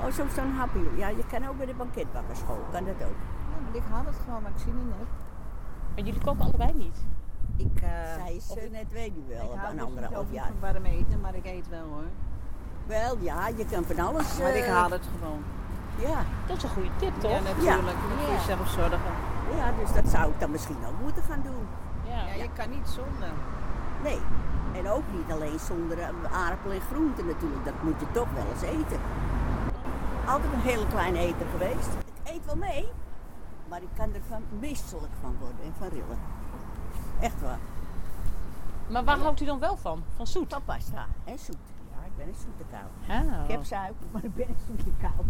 Oh, 0.00 0.10
zo 0.16 0.22
zo'n 0.36 0.52
hapje. 0.60 0.96
Ja, 0.96 1.08
je 1.08 1.24
kan 1.32 1.48
ook 1.48 1.56
bij 1.56 1.66
de 1.66 1.74
banketbakkerschool, 1.74 2.62
kan 2.72 2.84
dat 2.84 2.94
ook. 3.08 3.18
Ja, 3.50 3.56
maar 3.64 3.74
ik 3.80 3.86
haal 3.90 4.04
het 4.04 4.18
gewoon, 4.24 4.42
maar 4.42 4.50
ik 4.56 4.62
zie 4.64 4.72
het 4.72 4.88
net. 4.98 5.10
Maar 5.94 6.04
jullie 6.04 6.24
koken 6.24 6.44
allebei 6.44 6.72
niet? 6.74 6.98
Ik, 7.56 7.82
uh, 7.82 7.88
Zij 8.18 8.34
is 8.34 8.56
uh, 8.56 8.70
net 8.70 8.92
weduwel, 8.92 9.52
ik 9.52 9.58
hou 9.58 9.70
een 9.70 9.76
dus 9.76 9.86
anderhalf 9.86 10.10
niet 10.10 10.18
over 10.18 10.34
jaar. 10.34 10.46
van 10.46 10.60
warm 10.60 10.84
eten, 10.84 11.20
maar 11.20 11.34
ik 11.34 11.46
eet 11.46 11.68
wel 11.68 11.86
hoor. 11.94 12.10
Wel, 12.86 13.16
ja, 13.20 13.48
je 13.48 13.64
kan 13.64 13.84
van 13.84 13.98
alles... 14.06 14.38
Maar 14.38 14.56
ik 14.56 14.64
eh, 14.64 14.72
haal 14.72 14.90
het 14.90 15.06
gewoon. 15.14 15.42
Ja. 15.96 16.18
Dat 16.46 16.56
is 16.56 16.62
een 16.62 16.68
goede 16.68 16.90
tip, 16.96 17.14
toch? 17.20 17.30
Ja, 17.30 17.40
natuurlijk. 17.40 17.98
Dan 18.00 18.16
kun 18.18 18.34
je 18.34 18.40
zelf 18.46 18.68
zorgen. 18.68 19.12
Ja, 19.56 19.72
dus 19.80 19.92
dat 19.92 20.08
zou 20.08 20.30
ik 20.32 20.40
dan 20.40 20.50
misschien 20.50 20.76
ook 20.88 21.00
moeten 21.00 21.22
gaan 21.22 21.42
doen. 21.42 21.66
Ja, 22.08 22.26
Ja, 22.26 22.34
je 22.42 22.48
kan 22.56 22.70
niet 22.70 22.88
zonder. 22.88 23.32
Nee. 24.02 24.18
En 24.74 24.88
ook 24.88 25.02
niet 25.12 25.30
alleen 25.32 25.58
zonder 25.58 25.98
eh, 25.98 26.08
aardappel 26.32 26.70
en 26.70 26.80
groenten 26.80 27.26
natuurlijk. 27.26 27.64
Dat 27.64 27.82
moet 27.82 28.00
je 28.00 28.06
toch 28.12 28.32
wel 28.34 28.44
eens 28.52 28.62
eten. 28.62 29.00
Altijd 30.26 30.52
een 30.52 30.60
hele 30.60 30.86
kleine 30.86 31.18
eter 31.18 31.46
geweest. 31.50 31.88
Ik 32.14 32.32
eet 32.32 32.44
wel 32.44 32.56
mee, 32.56 32.88
maar 33.68 33.82
ik 33.82 33.88
kan 33.96 34.14
er 34.14 34.20
van 34.28 34.42
misselijk 34.58 35.12
van 35.20 35.36
worden 35.40 35.64
en 35.64 35.72
van 35.78 35.88
rillen. 35.88 36.18
Echt 37.20 37.40
waar. 37.40 37.58
Maar 38.88 39.04
waar 39.04 39.18
houdt 39.18 39.40
u 39.40 39.44
dan 39.44 39.58
wel 39.58 39.76
van? 39.76 40.02
Van 40.16 40.26
zoet? 40.26 40.52
Van 40.52 40.64
pasta 40.64 41.06
en 41.24 41.38
zoet. 41.38 41.56
Ja, 41.90 42.06
ik 42.06 42.16
ben 42.16 42.28
een 42.28 42.34
zoete 42.34 42.64
kou. 42.70 43.18
Ah. 43.20 43.44
Ik 43.44 43.50
heb 43.50 43.64
suiker, 43.64 44.06
maar 44.10 44.24
ik 44.24 44.34
ben 44.34 44.48
een 44.48 44.56
zoete 44.66 44.90
kou. 45.00 45.26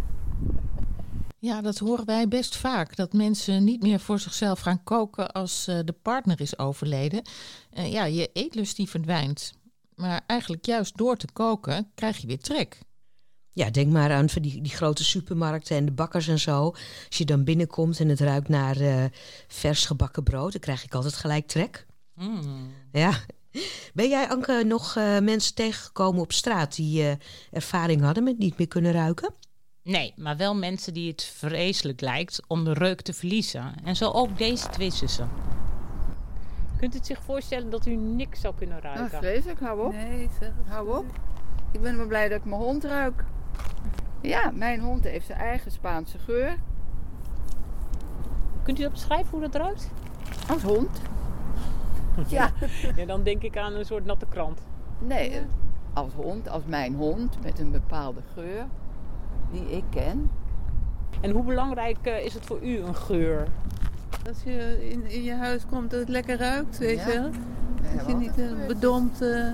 Ja, 1.43 1.61
dat 1.61 1.77
horen 1.77 2.05
wij 2.05 2.27
best 2.27 2.55
vaak. 2.57 2.95
Dat 2.95 3.13
mensen 3.13 3.63
niet 3.63 3.81
meer 3.81 3.99
voor 3.99 4.19
zichzelf 4.19 4.59
gaan 4.59 4.83
koken 4.83 5.31
als 5.31 5.67
eh, 5.67 5.79
de 5.85 5.95
partner 6.01 6.41
is 6.41 6.57
overleden. 6.57 7.21
Eh, 7.69 7.91
ja, 7.91 8.05
je 8.05 8.29
eetlust 8.33 8.75
die 8.75 8.89
verdwijnt. 8.89 9.53
Maar 9.95 10.21
eigenlijk 10.27 10.65
juist 10.65 10.97
door 10.97 11.17
te 11.17 11.27
koken 11.33 11.91
krijg 11.95 12.17
je 12.17 12.27
weer 12.27 12.39
trek. 12.39 12.79
Ja, 13.51 13.69
denk 13.69 13.91
maar 13.91 14.11
aan 14.11 14.29
van 14.29 14.41
die, 14.41 14.61
die 14.61 14.71
grote 14.71 15.03
supermarkten 15.03 15.77
en 15.77 15.85
de 15.85 15.91
bakkers 15.91 16.27
en 16.27 16.39
zo. 16.39 16.65
Als 17.07 17.17
je 17.17 17.25
dan 17.25 17.43
binnenkomt 17.43 17.99
en 17.99 18.09
het 18.09 18.19
ruikt 18.19 18.49
naar 18.49 18.79
eh, 18.79 19.03
vers 19.47 19.85
gebakken 19.85 20.23
brood, 20.23 20.51
dan 20.51 20.61
krijg 20.61 20.83
ik 20.83 20.93
altijd 20.93 21.13
gelijk 21.13 21.47
trek. 21.47 21.85
Mm. 22.15 22.71
Ja. 22.91 23.13
Ben 23.93 24.09
jij, 24.09 24.29
Anke, 24.29 24.63
nog 24.65 24.95
eh, 24.95 25.19
mensen 25.19 25.55
tegengekomen 25.55 26.21
op 26.21 26.31
straat 26.31 26.75
die 26.75 27.03
eh, 27.03 27.15
ervaring 27.51 28.01
hadden 28.01 28.23
met 28.23 28.37
niet 28.37 28.57
meer 28.57 28.67
kunnen 28.67 28.91
ruiken? 28.91 29.33
Nee, 29.83 30.13
maar 30.17 30.37
wel 30.37 30.55
mensen 30.55 30.93
die 30.93 31.11
het 31.11 31.23
vreselijk 31.23 32.01
lijkt 32.01 32.41
om 32.47 32.63
de 32.63 32.73
reuk 32.73 33.01
te 33.01 33.13
verliezen. 33.13 33.73
En 33.83 33.95
zo 33.95 34.11
ook 34.11 34.37
deze 34.37 34.69
twee 34.69 34.89
zussen. 34.91 35.29
Kunt 36.79 36.93
u 36.93 36.97
het 36.97 37.05
zich 37.05 37.23
voorstellen 37.23 37.69
dat 37.69 37.85
u 37.85 37.95
niks 37.95 38.41
zou 38.41 38.55
kunnen 38.55 38.79
Nou, 38.83 38.95
ruiken? 38.95 39.17
vreselijk, 39.17 39.59
hou 39.59 39.85
op. 39.85 39.91
Nee, 39.91 40.29
zeg. 40.39 40.51
Hou 40.67 40.97
op. 40.97 41.05
Ik 41.71 41.81
ben 41.81 41.97
wel 41.97 42.07
blij 42.07 42.29
dat 42.29 42.37
ik 42.37 42.45
mijn 42.45 42.61
hond 42.61 42.83
ruik. 42.83 43.23
Ja, 44.21 44.51
mijn 44.51 44.79
hond 44.79 45.03
heeft 45.03 45.25
zijn 45.25 45.39
eigen 45.39 45.71
Spaanse 45.71 46.19
geur. 46.19 46.55
Kunt 48.63 48.79
u 48.79 48.81
dat 48.81 48.91
beschrijven 48.91 49.31
hoe 49.31 49.41
dat 49.41 49.55
ruikt? 49.55 49.89
Als 50.49 50.61
hond. 50.61 51.01
Ja. 52.27 52.51
ja, 52.95 53.05
dan 53.05 53.23
denk 53.23 53.41
ik 53.41 53.57
aan 53.57 53.73
een 53.73 53.85
soort 53.85 54.05
natte 54.05 54.25
krant. 54.29 54.61
Nee, 54.99 55.41
als 55.93 56.13
hond, 56.13 56.49
als 56.49 56.63
mijn 56.65 56.95
hond, 56.95 57.41
met 57.41 57.59
een 57.59 57.71
bepaalde 57.71 58.21
geur 58.33 58.67
die 59.53 59.71
ik 59.71 59.83
ken. 59.89 60.29
En 61.21 61.31
hoe 61.31 61.43
belangrijk 61.43 61.97
eh, 62.01 62.25
is 62.25 62.33
het 62.33 62.45
voor 62.45 62.59
u 62.63 62.77
een 62.77 62.95
geur? 62.95 63.47
Als 64.27 64.43
je 64.43 64.89
in, 64.89 65.05
in 65.05 65.23
je 65.23 65.33
huis 65.33 65.65
komt 65.65 65.89
dat 65.91 65.99
het 65.99 66.09
lekker 66.09 66.37
ruikt, 66.37 66.77
weet 66.77 66.97
Ja. 66.97 67.07
je 67.11 67.19
wel. 67.19 67.29
Dat 67.95 68.07
je 68.07 68.15
niet 68.15 68.37
een 68.37 68.59
eh, 68.59 68.67
bedompt 68.67 69.21
eh, 69.21 69.47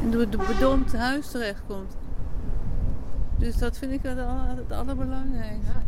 in 0.00 0.12
een 0.12 0.28
bedompt 0.46 0.96
huis 0.96 1.30
terechtkomt. 1.30 1.96
Dus 3.38 3.56
dat 3.58 3.78
vind 3.78 3.92
ik 3.92 4.02
het, 4.02 4.18
het 4.56 4.72
allerbelangrijkste. 4.72 5.72
Ja. 5.72 5.82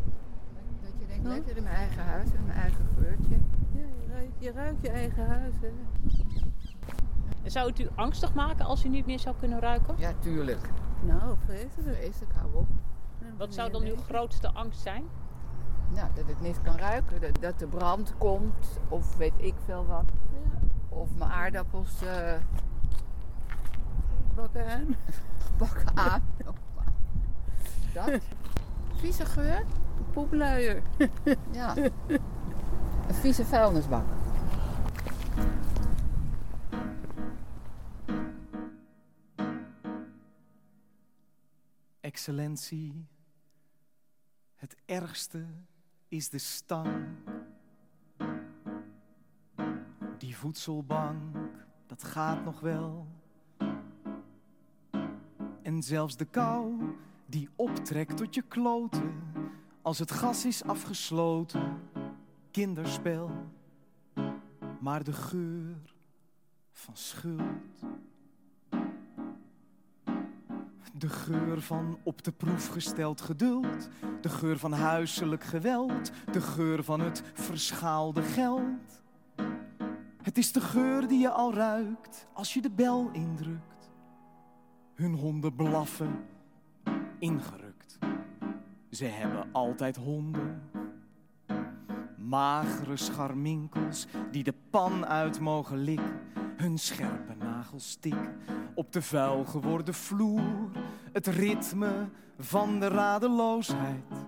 Dat 0.83 0.91
je 0.99 1.07
denkt, 1.07 1.27
lekker 1.27 1.57
in 1.57 1.63
mijn 1.63 1.75
eigen 1.75 2.03
huis, 2.03 2.27
in 2.35 2.45
mijn 2.47 2.59
eigen 2.59 2.87
geurtje. 2.99 3.37
Ja, 3.73 3.81
je, 3.81 4.13
ruikt, 4.13 4.33
je 4.39 4.53
ruikt 4.53 4.81
je 4.83 4.91
eigen 4.91 5.27
huis. 5.27 5.55
Hè. 5.61 5.69
En 7.43 7.51
Zou 7.51 7.69
het 7.69 7.79
u 7.79 7.87
angstig 7.95 8.35
maken 8.35 8.65
als 8.67 8.85
u 8.85 8.89
niet 8.89 9.07
meer 9.07 9.19
zou 9.19 9.35
kunnen 9.39 9.61
ruiken? 9.61 9.95
Ja, 9.99 10.13
tuurlijk. 10.19 10.69
Nou, 11.03 11.37
vreselijk. 11.45 11.97
Vreselijk, 11.99 12.33
hou 12.35 12.55
op. 12.55 12.67
Wat 13.39 13.55
zou 13.55 13.71
dan 13.71 13.83
uw 13.83 13.97
grootste 13.97 14.53
angst 14.53 14.81
zijn? 14.81 15.05
Nou, 15.95 16.09
dat 16.15 16.27
het 16.27 16.41
niet 16.41 16.63
kan 16.63 16.77
ruiken, 16.77 17.33
dat, 17.41 17.59
de 17.59 17.67
brand 17.67 18.15
komt 18.19 18.81
of 18.89 19.17
weet 19.17 19.33
ik 19.37 19.55
veel 19.65 19.87
wat. 19.87 20.05
Ja. 20.33 20.59
Of 20.89 21.15
mijn 21.17 21.31
aardappels 21.31 22.03
eh, 22.03 22.35
bakken 25.59 25.97
aan. 25.97 26.25
dat. 27.95 28.21
Vieze 28.95 29.25
geur, 29.25 29.65
poepluier. 30.13 30.83
ja. 31.51 31.77
Een 31.77 33.15
vieze 33.15 33.45
vuilnisbak. 33.45 34.05
Excellentie 42.01 43.07
het 44.59 44.77
ergste 44.85 45.45
is 46.09 46.29
de 46.29 46.39
stank. 46.39 47.07
Die 50.19 50.37
voedselbank, 50.37 51.37
dat 51.87 52.05
gaat 52.05 52.45
nog 52.45 52.61
wel. 52.61 53.07
En 55.63 55.83
zelfs 55.83 56.17
de 56.17 56.25
kou 56.25 56.75
die 57.27 57.49
optrekt 57.57 58.17
tot 58.17 58.35
je 58.35 58.43
kloten. 58.43 59.15
Als 59.83 59.99
het 59.99 60.11
gas 60.11 60.45
is 60.45 60.65
afgesloten, 60.65 61.81
kinderspel. 62.51 63.31
Maar 64.81 65.05
de 65.05 65.13
geur 65.13 65.95
van 66.73 66.97
schuld. 66.97 67.83
De 70.99 71.09
geur 71.09 71.61
van 71.61 71.99
op 72.03 72.25
de 72.25 72.33
proef 72.33 72.69
gesteld 72.69 73.21
geduld. 73.21 73.89
De 74.21 74.29
geur 74.29 74.59
van 74.59 74.73
huiselijk 74.73 75.45
geweld. 75.45 76.11
De 76.33 76.41
geur 76.41 76.85
van 76.85 77.01
het 77.01 77.23
verschaalde 77.35 78.23
geld. 78.23 79.03
Het 80.23 80.39
is 80.39 80.53
de 80.53 80.61
geur 80.61 81.09
die 81.09 81.21
je 81.21 81.31
al 81.31 81.55
ruikt 81.55 82.27
als 82.33 82.55
je 82.55 82.63
de 82.63 82.71
bel 82.71 83.11
indrukt. 83.13 83.91
Hun 84.95 85.15
honden 85.15 85.55
blaffen, 85.55 86.25
ingerukt. 87.19 87.99
Ze 88.91 89.05
hebben 89.05 89.49
altijd 89.53 89.97
honden. 89.97 90.63
Magere 92.17 92.97
scharminkels 92.97 94.07
die 94.31 94.45
de 94.45 94.55
pan 94.71 95.07
uit 95.07 95.41
mogen 95.41 95.79
likken. 95.79 96.21
Hun 96.57 96.79
scherpe 96.79 97.35
nagels 97.35 97.97
tik 98.01 98.31
op 98.75 98.93
de 98.93 99.03
vuil 99.03 99.45
geworden 99.45 99.95
vloer. 99.95 100.71
Het 101.13 101.27
ritme 101.27 102.09
van 102.39 102.81
de 102.81 102.89
radeloosheid. 102.89 104.27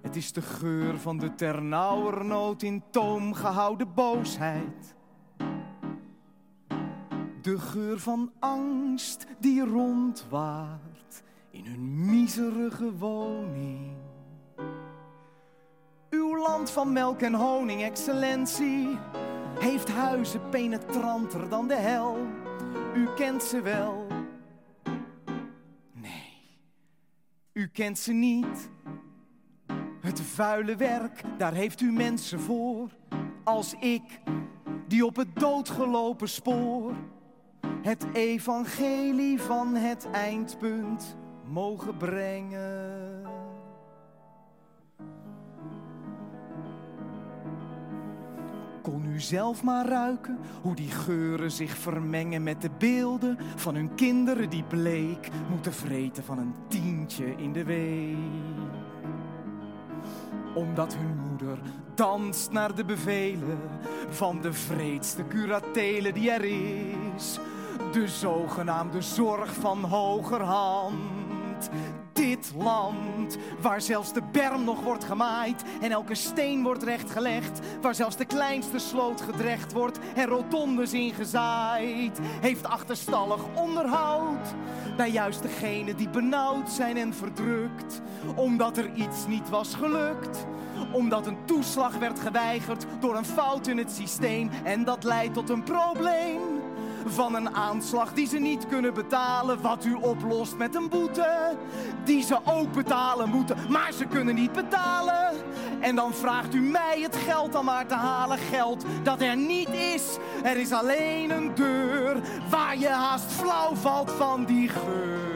Het 0.00 0.16
is 0.16 0.32
de 0.32 0.42
geur 0.42 0.98
van 0.98 1.18
de 1.18 1.34
ternauwernood 1.34 2.62
in 2.62 2.82
toom 2.90 3.34
gehouden 3.34 3.94
boosheid. 3.94 4.94
De 7.42 7.58
geur 7.58 7.98
van 7.98 8.32
angst 8.38 9.26
die 9.38 9.64
rondwaart 9.64 11.22
in 11.50 11.64
hun 11.64 12.04
miserige 12.04 12.96
woning. 12.96 13.96
Uw 16.10 16.36
land 16.36 16.70
van 16.70 16.92
melk 16.92 17.20
en 17.20 17.34
honing, 17.34 17.82
excellentie, 17.82 18.98
heeft 19.58 19.88
huizen 19.88 20.48
penetranter 20.48 21.48
dan 21.48 21.68
de 21.68 21.74
hel. 21.74 22.16
U 22.94 23.08
kent 23.16 23.42
ze 23.42 23.60
wel. 23.60 24.01
U 27.52 27.66
kent 27.66 27.98
ze 27.98 28.12
niet. 28.12 28.70
Het 30.00 30.20
vuile 30.20 30.76
werk, 30.76 31.22
daar 31.38 31.52
heeft 31.52 31.80
u 31.80 31.92
mensen 31.92 32.40
voor. 32.40 32.90
Als 33.44 33.74
ik, 33.80 34.20
die 34.86 35.06
op 35.06 35.16
het 35.16 35.36
doodgelopen 35.36 36.28
spoor. 36.28 36.94
Het 37.82 38.06
evangelie 38.12 39.40
van 39.40 39.74
het 39.74 40.10
eindpunt 40.10 41.16
mogen 41.44 41.96
brengen. 41.96 43.41
Kon 48.82 49.04
u 49.06 49.20
zelf 49.20 49.62
maar 49.62 49.86
ruiken 49.86 50.38
hoe 50.62 50.74
die 50.74 50.90
geuren 50.90 51.50
zich 51.50 51.76
vermengen 51.76 52.42
met 52.42 52.62
de 52.62 52.70
beelden 52.78 53.38
van 53.56 53.74
hun 53.74 53.94
kinderen 53.94 54.50
die 54.50 54.62
bleek 54.62 55.28
moeten 55.50 55.72
vreten 55.72 56.24
van 56.24 56.38
een 56.38 56.54
tientje 56.68 57.34
in 57.36 57.52
de 57.52 57.64
week. 57.64 58.16
Omdat 60.54 60.94
hun 60.94 61.18
moeder 61.28 61.58
danst 61.94 62.52
naar 62.52 62.74
de 62.74 62.84
bevelen 62.84 63.58
van 64.08 64.40
de 64.40 64.52
vreedste 64.52 65.26
curatele 65.26 66.12
die 66.12 66.30
er 66.30 66.44
is. 66.44 67.38
De 67.92 68.08
zogenaamde 68.08 69.00
zorg 69.00 69.54
van 69.54 69.84
hogerhand. 69.84 71.21
Dit 72.12 72.52
land, 72.56 73.36
waar 73.60 73.80
zelfs 73.80 74.12
de 74.12 74.22
berm 74.32 74.64
nog 74.64 74.80
wordt 74.80 75.04
gemaaid 75.04 75.62
en 75.80 75.90
elke 75.90 76.14
steen 76.14 76.62
wordt 76.62 76.82
rechtgelegd, 76.82 77.60
waar 77.80 77.94
zelfs 77.94 78.16
de 78.16 78.24
kleinste 78.24 78.78
sloot 78.78 79.20
gedrecht 79.20 79.72
wordt 79.72 79.98
en 80.14 80.26
rotondes 80.26 80.92
ingezaaid, 80.92 82.18
heeft 82.40 82.66
achterstallig 82.66 83.40
onderhoud 83.54 84.54
bij 84.96 85.10
juist 85.10 85.42
degenen 85.42 85.96
die 85.96 86.08
benauwd 86.08 86.70
zijn 86.70 86.96
en 86.96 87.14
verdrukt, 87.14 88.00
omdat 88.34 88.76
er 88.76 88.94
iets 88.94 89.26
niet 89.26 89.48
was 89.48 89.74
gelukt 89.74 90.46
omdat 90.92 91.26
een 91.26 91.44
toeslag 91.44 91.98
werd 91.98 92.20
geweigerd 92.20 92.86
door 93.00 93.16
een 93.16 93.24
fout 93.24 93.66
in 93.66 93.78
het 93.78 93.92
systeem. 93.92 94.50
En 94.64 94.84
dat 94.84 95.04
leidt 95.04 95.34
tot 95.34 95.50
een 95.50 95.62
probleem 95.62 96.61
van 97.06 97.34
een 97.34 97.54
aanslag 97.54 98.12
die 98.12 98.26
ze 98.26 98.38
niet 98.38 98.66
kunnen 98.66 98.94
betalen. 98.94 99.60
Wat 99.60 99.84
u 99.84 99.94
oplost 99.94 100.56
met 100.56 100.74
een 100.74 100.88
boete, 100.88 101.56
die 102.04 102.22
ze 102.22 102.38
ook 102.44 102.72
betalen 102.72 103.28
moeten. 103.28 103.56
Maar 103.68 103.92
ze 103.92 104.04
kunnen 104.04 104.34
niet 104.34 104.52
betalen. 104.52 105.32
En 105.80 105.96
dan 105.96 106.14
vraagt 106.14 106.54
u 106.54 106.60
mij 106.60 107.00
het 107.02 107.16
geld 107.16 107.52
dan 107.52 107.64
maar 107.64 107.86
te 107.86 107.94
halen. 107.94 108.38
Geld 108.38 108.84
dat 109.02 109.20
er 109.20 109.36
niet 109.36 109.68
is. 109.68 110.16
Er 110.42 110.56
is 110.56 110.72
alleen 110.72 111.30
een 111.30 111.54
deur 111.54 112.20
waar 112.50 112.78
je 112.78 112.88
haast 112.88 113.32
flauw 113.32 113.74
valt 113.74 114.10
van 114.10 114.44
die 114.44 114.68
geur. 114.68 115.31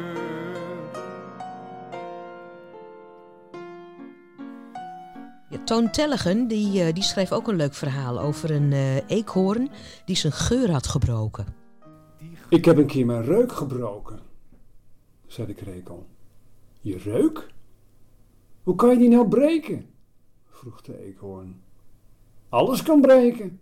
Toon 5.66 5.90
Tellegen 5.90 6.48
die, 6.48 6.82
eh, 6.82 6.94
die 6.94 7.02
schreef 7.02 7.32
ook 7.32 7.48
een 7.48 7.56
leuk 7.56 7.74
verhaal 7.74 8.20
over 8.20 8.50
een 8.50 8.72
eh, 8.72 9.10
eekhoorn 9.10 9.70
die 10.04 10.16
zijn 10.16 10.32
geur 10.32 10.70
had 10.70 10.86
gebroken. 10.86 11.46
Ik 12.48 12.64
heb 12.64 12.76
een 12.76 12.86
keer 12.86 13.06
mijn 13.06 13.24
reuk 13.24 13.52
gebroken, 13.52 14.20
zei 15.26 15.46
de 15.46 15.54
krekel. 15.54 16.06
Je 16.80 16.98
reuk? 16.98 17.52
Hoe 18.62 18.74
kan 18.74 18.90
je 18.90 18.98
die 18.98 19.08
nou 19.08 19.28
breken? 19.28 19.86
vroeg 20.50 20.80
de 20.80 21.04
eekhoorn. 21.04 21.62
Alles 22.48 22.82
kan 22.82 23.00
breken. 23.00 23.60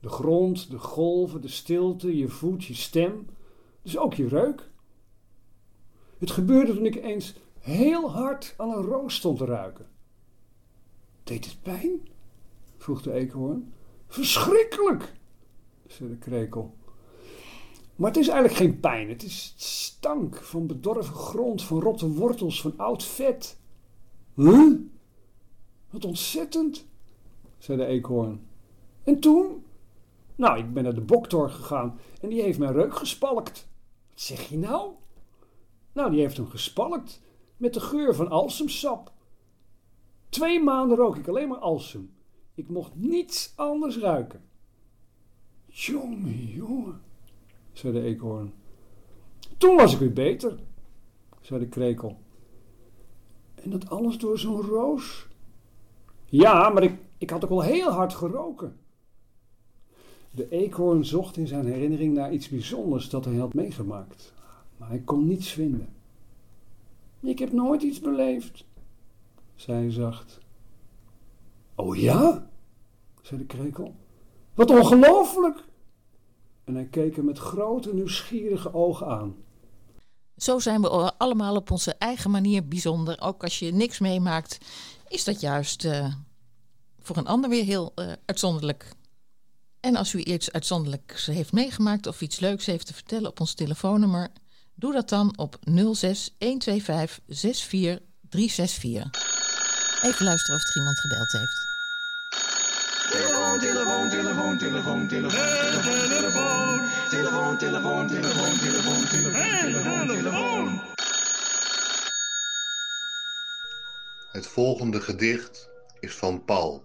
De 0.00 0.08
grond, 0.08 0.70
de 0.70 0.78
golven, 0.78 1.40
de 1.40 1.48
stilte, 1.48 2.16
je 2.16 2.28
voet, 2.28 2.64
je 2.64 2.74
stem, 2.74 3.26
dus 3.82 3.98
ook 3.98 4.14
je 4.14 4.28
reuk. 4.28 4.70
Het 6.18 6.30
gebeurde 6.30 6.74
toen 6.74 6.86
ik 6.86 6.96
eens 6.96 7.34
heel 7.58 8.10
hard 8.10 8.54
aan 8.56 8.70
een 8.70 8.82
roos 8.82 9.14
stond 9.14 9.38
te 9.38 9.44
ruiken. 9.44 9.92
Deed 11.24 11.44
het 11.44 11.62
pijn? 11.62 12.08
vroeg 12.76 13.02
de 13.02 13.12
eekhoorn. 13.12 13.72
Verschrikkelijk, 14.06 15.12
zei 15.86 16.08
de 16.08 16.16
krekel. 16.16 16.74
Maar 17.96 18.10
het 18.10 18.20
is 18.20 18.28
eigenlijk 18.28 18.58
geen 18.58 18.80
pijn. 18.80 19.08
Het 19.08 19.22
is 19.22 19.54
stank 19.56 20.36
van 20.36 20.66
bedorven 20.66 21.14
grond, 21.14 21.62
van 21.62 21.80
rotte 21.80 22.08
wortels, 22.08 22.60
van 22.60 22.74
oud 22.76 23.04
vet. 23.04 23.58
Huh? 24.34 24.78
Wat 25.90 26.04
ontzettend, 26.04 26.86
zei 27.58 27.78
de 27.78 27.86
eekhoorn. 27.86 28.46
En 29.02 29.20
toen? 29.20 29.64
Nou, 30.36 30.58
ik 30.58 30.72
ben 30.72 30.82
naar 30.82 30.94
de 30.94 31.00
boktor 31.00 31.50
gegaan 31.50 31.98
en 32.20 32.28
die 32.28 32.42
heeft 32.42 32.58
mijn 32.58 32.72
reuk 32.72 32.96
gespalkt. 32.96 33.68
Wat 34.10 34.20
zeg 34.20 34.48
je 34.48 34.58
nou? 34.58 34.92
Nou, 35.92 36.10
die 36.10 36.20
heeft 36.20 36.36
hem 36.36 36.46
gespalkt 36.46 37.22
met 37.56 37.74
de 37.74 37.80
geur 37.80 38.14
van 38.14 38.28
alsemsap. 38.28 39.12
Twee 40.34 40.62
maanden 40.62 40.96
rook 40.96 41.16
ik 41.16 41.28
alleen 41.28 41.48
maar 41.48 41.58
alsem. 41.58 42.10
Ik 42.54 42.68
mocht 42.68 42.94
niets 42.94 43.52
anders 43.56 43.98
ruiken. 43.98 44.42
Jongen, 45.66 46.46
jongen, 46.46 47.00
zei 47.72 47.92
de 47.92 48.00
eekhoorn. 48.00 48.52
Toen 49.58 49.76
was 49.76 49.92
ik 49.92 49.98
weer 49.98 50.12
beter, 50.12 50.58
zei 51.40 51.60
de 51.60 51.68
krekel. 51.68 52.18
En 53.54 53.70
dat 53.70 53.90
alles 53.90 54.18
door 54.18 54.38
zo'n 54.38 54.60
roos? 54.60 55.26
Ja, 56.24 56.68
maar 56.68 56.82
ik, 56.82 56.98
ik 57.18 57.30
had 57.30 57.44
ook 57.44 57.50
wel 57.50 57.62
heel 57.62 57.90
hard 57.90 58.14
geroken. 58.14 58.76
De 60.30 60.48
eekhoorn 60.48 61.04
zocht 61.04 61.36
in 61.36 61.46
zijn 61.46 61.66
herinnering 61.66 62.14
naar 62.14 62.32
iets 62.32 62.48
bijzonders 62.48 63.08
dat 63.08 63.24
hij 63.24 63.36
had 63.36 63.54
meegemaakt. 63.54 64.32
Maar 64.76 64.88
hij 64.88 65.00
kon 65.00 65.26
niets 65.26 65.52
vinden. 65.52 65.88
Ik 67.20 67.38
heb 67.38 67.52
nooit 67.52 67.82
iets 67.82 68.00
beleefd, 68.00 68.64
zei 69.54 69.90
zacht. 69.90 70.38
Oh 71.74 71.96
ja? 71.96 72.50
zei 73.22 73.40
de 73.40 73.46
krekel. 73.46 73.94
Wat 74.54 74.70
ongelooflijk! 74.70 75.64
En 76.64 76.74
hij 76.74 76.86
keek 76.86 77.16
hem 77.16 77.24
met 77.24 77.38
grote 77.38 77.94
nieuwsgierige 77.94 78.74
ogen 78.74 79.06
aan. 79.06 79.36
Zo 80.36 80.58
zijn 80.58 80.80
we 80.80 80.88
allemaal 81.16 81.56
op 81.56 81.70
onze 81.70 81.94
eigen 81.94 82.30
manier 82.30 82.68
bijzonder. 82.68 83.20
Ook 83.20 83.42
als 83.42 83.58
je 83.58 83.72
niks 83.72 83.98
meemaakt, 83.98 84.58
is 85.08 85.24
dat 85.24 85.40
juist 85.40 85.84
eh, 85.84 86.14
voor 86.98 87.16
een 87.16 87.26
ander 87.26 87.50
weer 87.50 87.64
heel 87.64 87.92
eh, 87.94 88.12
uitzonderlijk. 88.24 88.92
En 89.80 89.96
als 89.96 90.12
u 90.12 90.18
iets 90.18 90.52
uitzonderlijks 90.52 91.26
heeft 91.26 91.52
meegemaakt 91.52 92.06
of 92.06 92.20
iets 92.20 92.40
leuks 92.40 92.66
heeft 92.66 92.86
te 92.86 92.94
vertellen 92.94 93.30
op 93.30 93.40
ons 93.40 93.54
telefoonnummer, 93.54 94.28
doe 94.74 94.92
dat 94.92 95.08
dan 95.08 95.38
op 95.38 95.58
06 95.92 96.34
125 96.38 97.20
64 97.28 98.00
364. 98.28 99.33
Even 100.04 100.24
luisteren 100.24 100.60
of 100.60 100.68
er 100.68 100.76
iemand 100.76 101.00
gebeld 101.00 101.32
heeft. 101.32 101.66
Telefoon, 103.10 103.58
telefoon, 103.58 104.08
telefoon, 104.08 104.58
telefoon, 104.58 105.08
telefoon. 105.08 106.08
Telefoon, 107.08 107.58
telefoon, 107.58 107.58
telefoon, 107.58 108.08
telefoon, 108.08 108.58
telefoon, 108.58 109.06
telefoon, 109.08 110.06
telefoon. 110.06 110.80
Het 114.32 114.46
volgende 114.46 115.00
gedicht 115.00 115.70
is 116.00 116.14
van 116.14 116.44
Paul. 116.44 116.84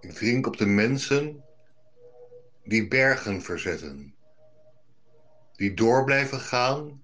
Ik 0.00 0.12
drink 0.12 0.46
op 0.46 0.56
de 0.56 0.66
mensen 0.66 1.44
die 2.64 2.88
bergen 2.88 3.42
verzetten. 3.42 4.14
Die 5.56 5.74
door 5.74 6.04
blijven 6.04 6.40
gaan 6.40 7.02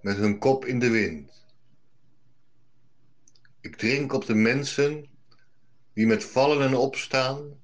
met 0.00 0.16
hun 0.16 0.38
kop 0.38 0.64
in 0.64 0.78
de 0.78 0.90
wind 0.90 1.39
ik 3.60 3.76
drink 3.76 4.12
op 4.12 4.26
de 4.26 4.34
mensen 4.34 5.06
die 5.92 6.06
met 6.06 6.24
vallen 6.24 6.66
en 6.66 6.74
opstaan 6.74 7.58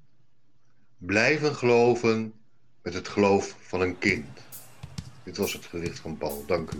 blijven 0.98 1.54
geloven 1.54 2.32
met 2.82 2.94
het 2.94 3.08
geloof 3.08 3.56
van 3.60 3.80
een 3.80 3.98
kind. 3.98 4.26
Dit 5.24 5.36
was 5.36 5.52
het 5.52 5.64
gedicht 5.64 5.98
van 5.98 6.18
Paul. 6.18 6.44
Dank 6.46 6.70
u. 6.70 6.78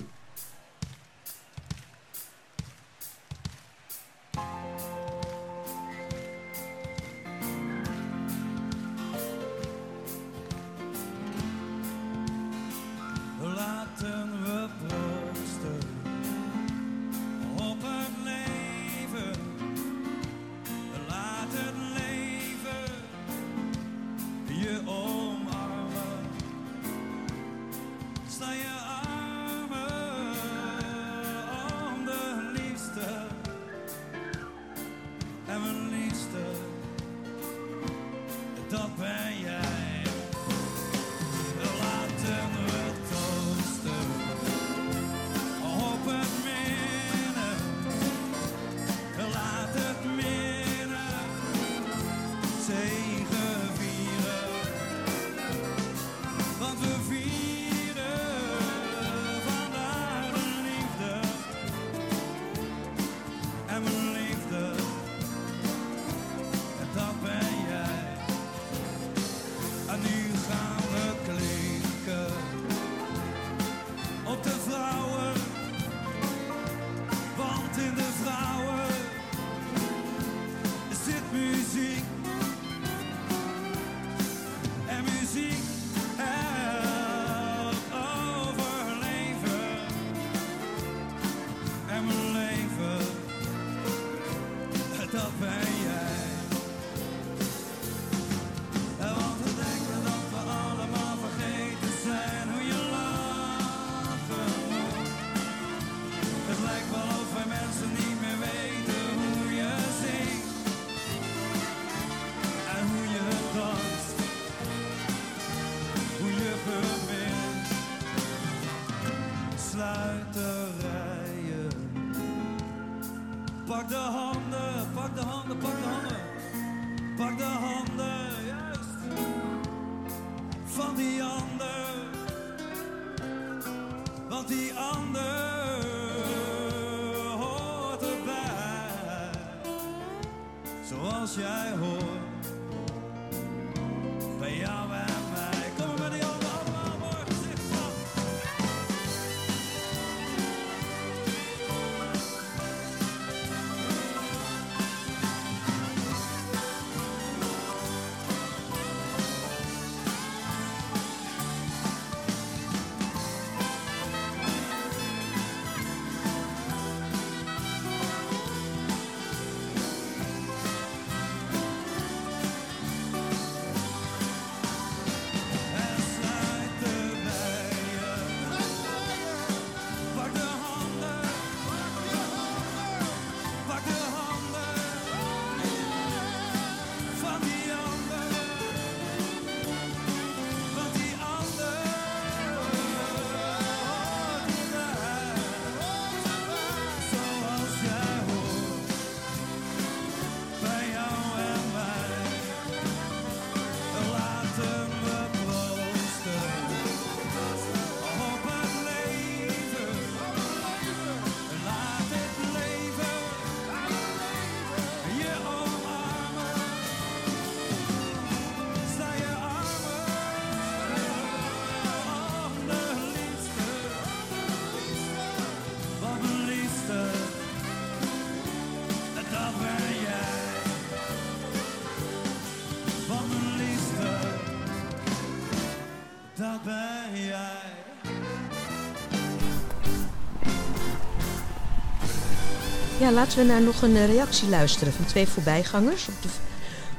Laten 243.12 243.38
we 243.38 243.44
naar 243.44 243.62
nog 243.62 243.82
een 243.82 243.96
eh, 243.96 244.07
reactie 244.07 244.48
luisteren 244.48 244.92
van 244.92 245.04
twee 245.04 245.28
voorbijgangers 245.28 246.09
op 246.09 246.22
de, 246.22 246.28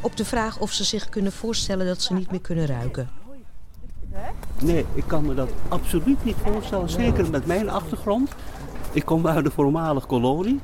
op 0.01 0.17
de 0.17 0.25
vraag 0.25 0.59
of 0.59 0.71
ze 0.71 0.83
zich 0.83 1.09
kunnen 1.09 1.31
voorstellen 1.31 1.85
dat 1.85 2.01
ze 2.01 2.13
niet 2.13 2.31
meer 2.31 2.41
kunnen 2.41 2.65
ruiken. 2.65 3.09
Nee, 4.61 4.85
ik 4.93 5.03
kan 5.07 5.25
me 5.25 5.33
dat 5.33 5.49
absoluut 5.67 6.23
niet 6.23 6.35
voorstellen. 6.43 6.89
Zeker 6.89 7.29
met 7.29 7.45
mijn 7.45 7.69
achtergrond. 7.69 8.31
Ik 8.91 9.05
kom 9.05 9.27
uit 9.27 9.43
de 9.43 9.51
voormalige 9.51 10.07
kolonie. 10.07 10.59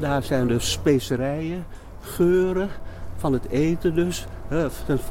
daar 0.00 0.22
zijn 0.22 0.48
dus 0.48 0.70
specerijen, 0.70 1.66
geuren 2.00 2.68
van 3.16 3.32
het 3.32 3.48
eten 3.48 3.94
dus. 3.94 4.26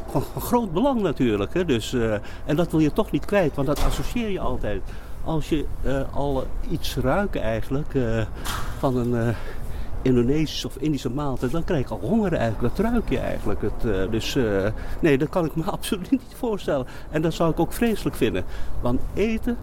van 0.07 0.23
groot 0.39 0.73
belang 0.73 1.01
natuurlijk. 1.01 1.67
Dus, 1.67 1.93
eh, 1.93 2.13
en 2.45 2.55
dat 2.55 2.71
wil 2.71 2.79
je 2.79 2.93
toch 2.93 3.11
niet 3.11 3.25
kwijt, 3.25 3.55
want 3.55 3.67
dat 3.67 3.83
associeer 3.83 4.29
je 4.29 4.39
altijd. 4.39 4.81
Als 5.23 5.49
je 5.49 5.65
eh, 5.83 6.01
al 6.13 6.47
iets 6.69 6.95
ruikt 6.95 7.35
eigenlijk 7.35 7.93
van 8.79 8.97
een 8.97 9.35
Indonesische 10.01 10.67
of 10.67 10.77
Indische 10.77 11.09
maaltijd, 11.09 11.51
dan 11.51 11.63
krijg 11.63 11.87
je 11.87 11.93
al 11.93 11.99
honger 11.99 12.33
eigenlijk. 12.33 12.75
Dat 12.75 12.85
ruik 12.85 13.09
je 13.09 13.19
eigenlijk. 13.19 13.61
Het, 13.61 13.85
eh, 13.85 14.11
dus 14.11 14.35
eh, 14.35 14.71
nee, 14.99 15.17
dat 15.17 15.29
kan 15.29 15.45
ik 15.45 15.55
me 15.55 15.63
absoluut 15.77 16.11
niet 16.11 16.21
voorstellen. 16.35 16.87
En 17.09 17.21
dat 17.21 17.33
zou 17.33 17.51
ik 17.51 17.59
ook 17.59 17.73
vreselijk 17.73 18.15
vinden. 18.15 18.43
Want 18.81 18.99
eten 19.13 19.57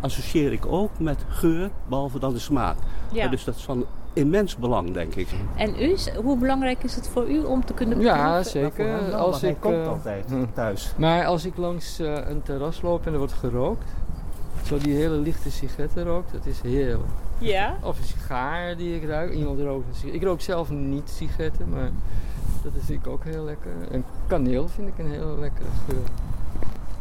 associeer 0.00 0.52
ik 0.52 0.66
ook 0.66 0.90
met 0.98 1.18
geur, 1.28 1.70
behalve 1.88 2.18
dan 2.18 2.32
de 2.32 2.38
smaak. 2.38 2.76
Ja. 3.12 3.28
Dus 3.28 3.44
dat 3.44 3.56
is 3.56 3.62
van 3.62 3.86
immens 4.12 4.56
belang, 4.56 4.92
denk 4.92 5.14
ik. 5.14 5.28
En 5.56 5.82
u, 5.82 5.96
hoe 6.22 6.38
belangrijk 6.38 6.82
is 6.82 6.94
het 6.94 7.08
voor 7.08 7.30
u 7.30 7.44
om 7.44 7.64
te 7.64 7.74
kunnen 7.74 8.00
Ja, 8.00 8.32
proeven? 8.32 8.50
zeker. 8.50 8.86
Nou, 8.86 9.12
als 9.12 9.42
ik, 9.42 9.56
kookt 9.60 9.76
eh, 9.76 9.88
altijd 9.88 10.24
hm. 10.28 10.44
thuis. 10.54 10.92
Maar 10.96 11.24
als 11.24 11.44
ik 11.44 11.56
langs 11.56 11.98
eh, 11.98 12.14
een 12.28 12.42
terras 12.42 12.82
loop 12.82 13.06
en 13.06 13.12
er 13.12 13.18
wordt 13.18 13.32
gerookt, 13.32 13.90
zo 14.64 14.78
die 14.78 14.94
hele 14.94 15.16
lichte 15.16 15.50
sigaretten 15.50 16.04
rookt, 16.04 16.32
dat 16.32 16.46
is 16.46 16.60
heerlijk. 16.60 17.08
Ja? 17.40 17.76
Of 17.82 17.98
een 17.98 18.04
sigaar 18.04 18.76
die 18.76 18.96
ik 18.96 19.04
ruik. 19.04 19.34
Iemand 19.34 19.60
rookt 19.60 19.88
een 19.88 19.94
sigaar. 19.94 20.14
Ik 20.14 20.22
rook 20.22 20.40
zelf 20.40 20.70
niet 20.70 21.10
sigaretten, 21.10 21.68
maar 21.68 21.90
dat 22.62 22.72
vind 22.78 23.06
ik 23.06 23.06
ook 23.06 23.24
heel 23.24 23.44
lekker. 23.44 23.72
En 23.90 24.04
kaneel 24.26 24.68
vind 24.68 24.88
ik 24.88 24.98
een 24.98 25.10
heel 25.10 25.38
lekkere 25.38 25.68
geur. 25.86 26.02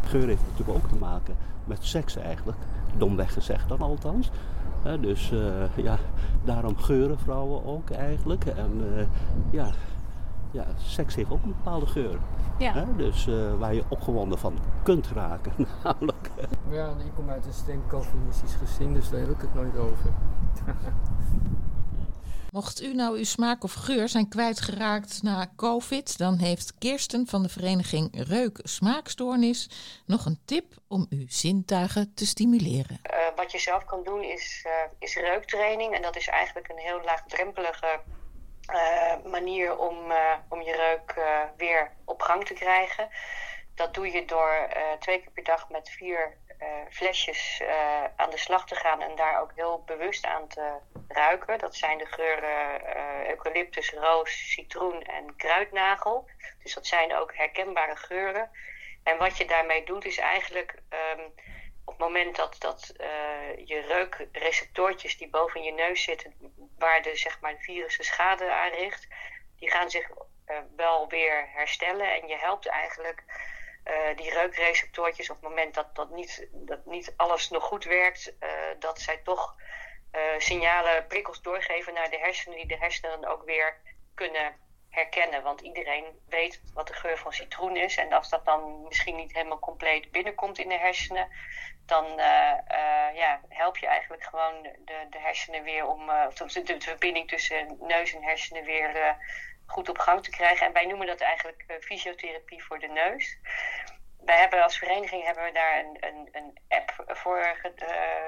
Geur 0.06 0.28
heeft 0.28 0.42
natuurlijk 0.52 0.78
ook 0.78 0.90
te 0.90 0.96
maken 1.00 1.36
met 1.66 1.78
seks 1.82 2.16
eigenlijk. 2.16 2.58
Domweg 2.98 3.34
gezegd 3.34 3.70
dan 3.70 3.80
althans. 3.80 4.32
Hè, 4.82 5.00
dus 5.00 5.32
eh, 5.32 5.84
ja, 5.84 5.98
daarom 6.44 6.78
geuren 6.78 7.20
vrouwen 7.20 7.66
ook 7.66 7.90
eigenlijk. 7.90 8.46
En 8.46 8.72
eh, 8.98 9.06
ja, 9.50 9.72
ja, 10.52 10.66
seks 10.78 11.16
heeft 11.16 11.32
ook 11.32 11.43
een 11.43 11.56
bepaalde 11.64 11.86
geur. 11.86 12.20
Ja. 12.60 12.74
Hè, 12.74 12.95
dus 12.95 13.28
eh, 13.28 13.58
waar 13.58 13.74
je 13.74 13.84
opgewonden 13.89 14.39
van 14.39 14.60
kunt 14.84 15.08
raken. 15.08 15.54
Namelijk. 15.84 16.30
Ja, 16.70 16.88
ik 16.88 17.12
kom 17.16 17.30
uit 17.30 17.45
een 17.45 17.54
streng 17.54 17.82
Calvinistisch 17.88 18.54
gezin, 18.54 18.93
dus 18.93 19.10
daar 19.10 19.20
heb 19.20 19.30
ik 19.30 19.41
het 19.41 19.54
nooit 19.54 19.78
over. 19.78 20.14
Mocht 22.52 22.82
u 22.82 22.93
nou 22.93 23.18
uw 23.18 23.24
smaak 23.24 23.64
of 23.64 23.74
geur 23.74 24.10
zijn 24.10 24.30
kwijtgeraakt 24.30 25.24
na 25.24 25.52
COVID, 25.56 26.18
dan 26.18 26.38
heeft 26.38 26.74
Kirsten 26.78 27.28
van 27.28 27.43
de 27.43 27.50
vereniging 27.50 28.10
Reuk 28.28 28.60
Smaakstoornis 28.64 29.70
nog 30.06 30.26
een 30.26 30.39
tip 30.45 30.74
om 30.88 31.06
uw 31.10 31.26
zintuigen 31.28 32.14
te 32.14 32.26
stimuleren. 32.26 33.00
Eh, 33.02 33.18
wat 33.36 33.52
je 33.52 33.60
zelf 33.60 33.86
kan 33.86 34.04
doen 34.04 34.24
is, 34.24 34.66
eh, 34.66 34.72
is 35.00 35.16
reuktraining. 35.16 35.93
En 35.93 36.02
dat 36.02 36.16
is 36.16 36.28
eigenlijk 36.28 36.70
een 36.70 36.78
heel 36.78 37.02
laagdrempelige 37.06 38.02
manier 39.30 39.78
om, 39.78 40.11
eh, 40.11 40.38
om 40.49 40.61
je 40.61 40.76
reuk 40.76 41.11
eh, 41.11 41.41
weer 41.57 41.91
op 42.05 42.22
gang 42.22 42.45
te 42.45 42.53
krijgen. 42.53 43.09
Dat 43.76 43.93
doe 43.93 44.11
je 44.11 44.26
door 44.26 44.51
eh, 44.51 44.91
twee 44.99 45.20
keer 45.20 45.32
per 45.32 45.43
dag 45.43 45.70
met 45.70 45.89
vier 45.89 46.38
eh, 46.59 46.67
flesjes 46.89 47.59
eh, 47.61 48.03
aan 48.15 48.30
de 48.30 48.38
slag 48.38 48.65
te 48.67 48.76
gaan 48.76 49.01
en 49.01 49.15
daar 49.15 49.41
ook 49.41 49.51
heel 49.55 49.84
bewust 49.86 50.26
aan 50.26 50.47
te 50.47 50.78
ruiken. 51.07 51.59
Dat 51.59 51.76
zijn 51.76 51.97
de 51.97 52.05
geuren 52.05 52.86
eh, 52.86 53.30
eucalyptus, 53.30 53.93
roos, 53.93 54.51
citroen 54.51 55.01
en 55.01 55.36
kruidnagel. 55.36 56.30
Dus 56.63 56.74
dat 56.74 56.88
zijn 56.88 57.15
ook 57.15 57.36
herkenbare 57.36 57.95
geuren. 57.95 58.49
En 59.03 59.17
wat 59.17 59.38
je 59.38 59.45
daarmee 59.45 59.86
doet 59.86 60.05
is 60.05 60.17
eigenlijk 60.17 60.76
ehm, 60.89 61.30
op 61.90 61.98
het 61.98 62.08
moment 62.08 62.36
dat, 62.36 62.56
dat 62.60 62.94
eh, 62.98 63.66
je 63.66 63.80
reukreceptoortjes 63.80 65.18
die 65.18 65.30
boven 65.30 65.64
je 65.64 65.72
neus 65.72 66.04
zitten, 66.04 66.34
waar 66.78 67.02
de, 67.02 67.16
zeg 67.16 67.40
maar, 67.42 67.56
virus 67.60 67.98
de 67.98 68.04
schade 68.04 68.52
aanricht, 68.52 69.08
die 69.60 69.72
gaan 69.72 69.90
zich 69.90 70.10
eh, 70.46 70.58
wel 70.76 71.08
weer 71.08 71.50
herstellen. 71.54 72.14
En 72.14 72.28
je 72.28 72.38
helpt 72.38 72.68
eigenlijk 72.68 73.24
eh, 73.84 74.16
die 74.16 74.34
reukreceptoortjes 74.34 75.30
op 75.30 75.36
het 75.36 75.50
moment 75.50 75.74
dat, 75.74 75.96
dat, 75.96 76.10
niet, 76.10 76.48
dat 76.52 76.86
niet 76.86 77.14
alles 77.18 77.50
nog 77.50 77.64
goed 77.64 77.84
werkt, 77.84 78.34
dat 78.80 79.02
zij 79.02 79.18
toch 79.18 79.56
signalen, 80.38 81.08
prikkels 81.08 81.42
doorgeven 81.42 81.94
naar 81.94 82.10
de 82.10 82.18
hersenen, 82.18 82.58
die 82.58 82.68
de 82.68 82.78
hersenen 82.78 83.28
ook 83.28 83.44
weer 83.44 83.82
kunnen 84.16 84.56
herkennen. 84.90 85.44
Want 85.44 85.62
iedereen 85.62 86.06
weet 86.28 86.62
wat 86.74 86.88
de 86.88 86.94
geur 86.94 87.18
van 87.18 87.34
citroen 87.34 87.76
is. 87.76 87.98
En 87.98 88.14
als 88.14 88.30
dat 88.30 88.46
dan 88.46 88.84
misschien 88.84 89.16
niet 89.16 89.34
helemaal 89.34 89.60
compleet 89.60 90.12
binnenkomt 90.12 90.58
in 90.60 90.70
de 90.70 90.78
hersenen, 90.78 91.28
dan 91.90 92.20
eh, 92.20 92.52
eh, 92.52 93.16
ja, 93.16 93.42
help 93.50 93.78
je 93.78 93.88
eigenlijk 93.88 94.24
gewoon 94.24 94.62
de, 94.62 95.08
de 95.10 95.20
hersenen 95.20 95.64
weer 95.64 95.88
om, 95.88 96.10
eh, 96.10 96.28
de, 96.36 96.64
de, 96.64 96.82
verbinding 96.82 97.28
tussen 97.28 97.78
neus 97.80 98.14
en 98.14 98.24
hersenen 98.24 98.64
weer 98.64 99.18
goed 99.66 99.90
op 99.90 99.98
gang 99.98 100.24
te 100.24 100.30
krijgen. 100.30 100.68
En 100.68 100.74
wij 100.74 100.86
noemen 100.86 101.08
dat 101.08 101.20
eigenlijk 101.20 101.64
fysiotherapie 101.80 102.64
voor 102.64 102.80
de 102.80 102.88
neus. 102.88 103.38
Wij 104.20 104.38
hebben 104.38 104.64
als 104.64 104.78
vereniging 104.78 105.24
hebben 105.24 105.44
we 105.44 105.52
daar 105.52 105.80
een, 105.80 105.98
een, 106.00 106.30
een 106.32 106.60
app 106.68 106.94
voor 107.08 107.58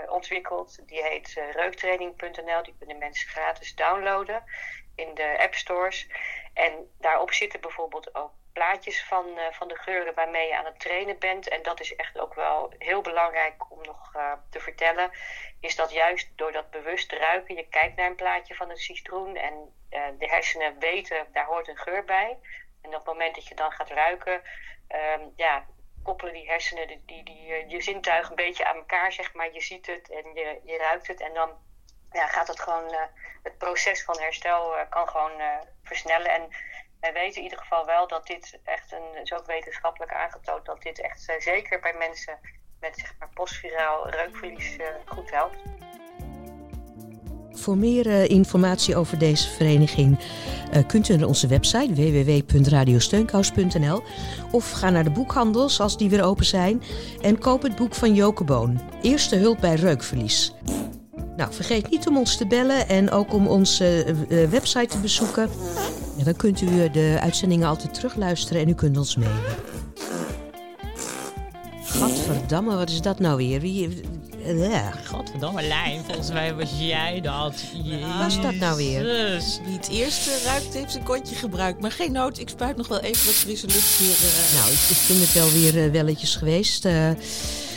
ontwikkeld. 0.10 0.88
Die 0.88 1.04
heet 1.04 1.42
reuktraining.nl. 1.52 2.64
Die 2.64 2.76
kunnen 2.78 2.98
mensen 2.98 3.30
gratis 3.30 3.76
downloaden 3.76 4.44
in 4.96 5.14
de 5.14 5.38
app 5.40 5.56
stores. 5.56 6.08
En 6.54 6.92
daarop 7.00 7.34
zitten 7.34 7.62
bijvoorbeeld 7.62 8.16
ook 8.16 8.32
plaatjes 8.54 9.04
van, 9.04 9.38
eh, 9.38 9.52
van 9.52 9.68
de 9.68 9.76
geuren 9.76 10.14
waarmee 10.14 10.48
je 10.48 10.58
aan 10.58 10.66
het 10.66 10.80
trainen 10.80 11.20
bent. 11.20 11.48
En 11.48 11.64
dat 11.64 11.80
is 11.80 11.96
echt 11.96 12.20
ook 12.20 12.34
wel 12.34 12.74
heel 12.78 13.02
belangrijk 13.02 13.72
om 13.72 13.82
nog 13.82 14.16
eh, 14.16 14.34
te 14.50 14.60
vertellen. 14.60 15.12
Is 15.60 15.76
dat 15.76 15.92
juist 15.92 16.30
door 16.36 16.52
dat 16.52 16.70
bewust 16.70 17.12
ruiken, 17.12 17.56
je 17.56 17.68
kijkt 17.68 17.96
naar 17.96 18.08
een 18.08 18.16
plaatje 18.16 18.56
van 18.56 18.70
een 18.70 18.78
citroen 18.78 19.36
en 19.36 19.74
eh, 19.90 20.04
de 20.20 20.26
hersenen 20.26 20.80
weten, 20.80 21.28
daar 21.32 21.46
hoort 21.46 21.68
een 21.68 21.78
geur 21.78 22.06
bij. 22.06 22.38
En 22.82 22.90
op 22.90 22.96
het 22.96 23.06
moment 23.06 23.36
dat 23.36 23.48
je 23.48 23.56
dan 23.56 23.72
gaat 23.72 23.90
ruiken, 23.90 24.42
ehm, 24.88 25.22
ja, 25.36 25.66
koppelen 26.04 26.34
die 26.34 26.50
hersenen 26.50 26.88
die, 26.88 27.24
die, 27.24 27.68
je 27.68 27.82
zintuigen 27.82 28.30
een 28.30 28.46
beetje 28.46 28.66
aan 28.66 28.76
elkaar, 28.76 29.12
zeg 29.12 29.34
maar. 29.34 29.54
Je 29.54 29.62
ziet 29.62 29.86
het 29.86 30.10
en 30.10 30.34
je, 30.34 30.62
je 30.64 30.78
ruikt 30.78 31.08
het 31.08 31.22
en 31.22 31.34
dan 31.34 31.58
ja, 32.12 32.28
gaat 32.28 32.48
het 32.48 32.60
gewoon, 32.60 32.96
het 33.44 33.58
proces 33.58 34.04
van 34.04 34.20
herstel 34.20 34.88
kan 34.90 35.08
gewoon 35.08 35.42
versnellen. 35.84 36.32
En 36.32 36.50
wij 37.02 37.14
weten 37.14 37.38
in 37.38 37.44
ieder 37.44 37.60
geval 37.60 37.86
wel 37.86 38.08
dat 38.08 38.28
dit 38.28 38.60
echt 38.64 38.92
een, 38.92 39.22
is 39.24 39.34
ook 39.34 39.46
wetenschappelijk 39.46 40.14
aangetoond, 40.14 40.66
dat 40.66 40.82
dit 40.82 41.02
echt 41.02 41.30
eh, 41.30 41.40
zeker 41.40 41.80
bij 41.80 41.96
mensen 41.98 42.40
met 42.80 42.96
zeg 42.96 43.16
maar 43.20 43.30
postviraal 43.34 44.10
reukverlies 44.10 44.78
eh, 44.78 44.86
goed 45.06 45.32
helpt. 45.32 45.58
Voor 47.52 47.78
meer 47.78 48.08
eh, 48.08 48.30
informatie 48.30 48.96
over 48.96 49.18
deze 49.18 49.50
vereniging 49.50 50.20
kunt 50.88 51.10
u 51.10 51.16
naar 51.16 51.28
onze 51.28 51.48
website 51.48 51.94
www.radiosteunkous.nl 51.94 54.04
of 54.52 54.72
ga 54.72 54.90
naar 54.90 55.04
de 55.04 55.10
boekhandels 55.10 55.80
als 55.80 55.98
die 55.98 56.10
weer 56.10 56.24
open 56.24 56.46
zijn 56.46 56.84
en 57.22 57.40
koop 57.40 57.62
het 57.62 57.76
boek 57.76 57.96
van 57.96 58.14
Joke 58.14 58.44
Boon, 58.44 58.82
Eerste 59.02 59.36
hulp 59.36 59.60
bij 59.60 59.76
reukverlies. 59.76 60.54
Nou, 61.36 61.54
vergeet 61.54 61.90
niet 61.90 62.08
om 62.08 62.18
ons 62.18 62.38
te 62.38 62.48
bellen 62.48 62.88
en 62.88 63.12
ook 63.12 63.34
om 63.34 63.48
onze 63.48 64.16
website 64.50 64.88
te 64.88 65.00
bezoeken. 65.00 65.50
En 66.22 66.28
dan 66.28 66.36
kunt 66.36 66.62
u 66.62 66.84
eh, 66.84 66.94
de 66.94 67.18
uitzendingen 67.22 67.68
altijd 67.68 67.94
terugluisteren 67.94 68.62
en 68.62 68.70
u 68.70 68.74
kunt 68.74 68.98
ons 68.98 69.16
mailen. 69.16 69.56
Gadverdamme, 71.84 72.76
wat 72.76 72.90
is 72.90 73.02
dat 73.02 73.20
nou 73.20 73.38
weer? 73.38 73.60
Wie, 73.60 74.02
eh, 74.46 74.70
ja. 74.72 74.92
Godverdomme 74.92 75.62
lijn, 75.68 76.02
volgens 76.06 76.32
mij 76.32 76.54
was 76.56 76.70
jij 76.80 77.22
dat. 77.22 77.54
was 78.20 78.42
dat 78.42 78.56
nou 78.56 78.78
weer? 78.78 79.04
Wie 79.66 79.74
het 79.76 79.90
eerste 79.92 80.42
ruikt, 80.46 80.74
heeft 80.74 80.92
zijn 80.92 81.04
kontje 81.04 81.36
gebruikt. 81.36 81.82
Maar 81.82 81.92
geen 81.92 82.12
nood, 82.12 82.40
ik 82.40 82.50
spuit 82.50 82.78
nog 82.78 82.88
wel 82.88 83.00
even 83.00 83.26
wat 83.26 83.36
frisse 83.36 83.68
lucht 83.68 83.98
hier. 83.98 84.10
eh. 84.10 84.60
Nou, 84.60 84.72
ik, 84.72 84.80
ik 84.80 84.98
vind 84.98 85.20
het 85.20 85.34
wel 85.34 85.52
weer 85.52 85.86
eh, 85.86 85.92
welletjes 85.92 86.36
geweest. 86.36 86.86
Eh, 86.86 87.10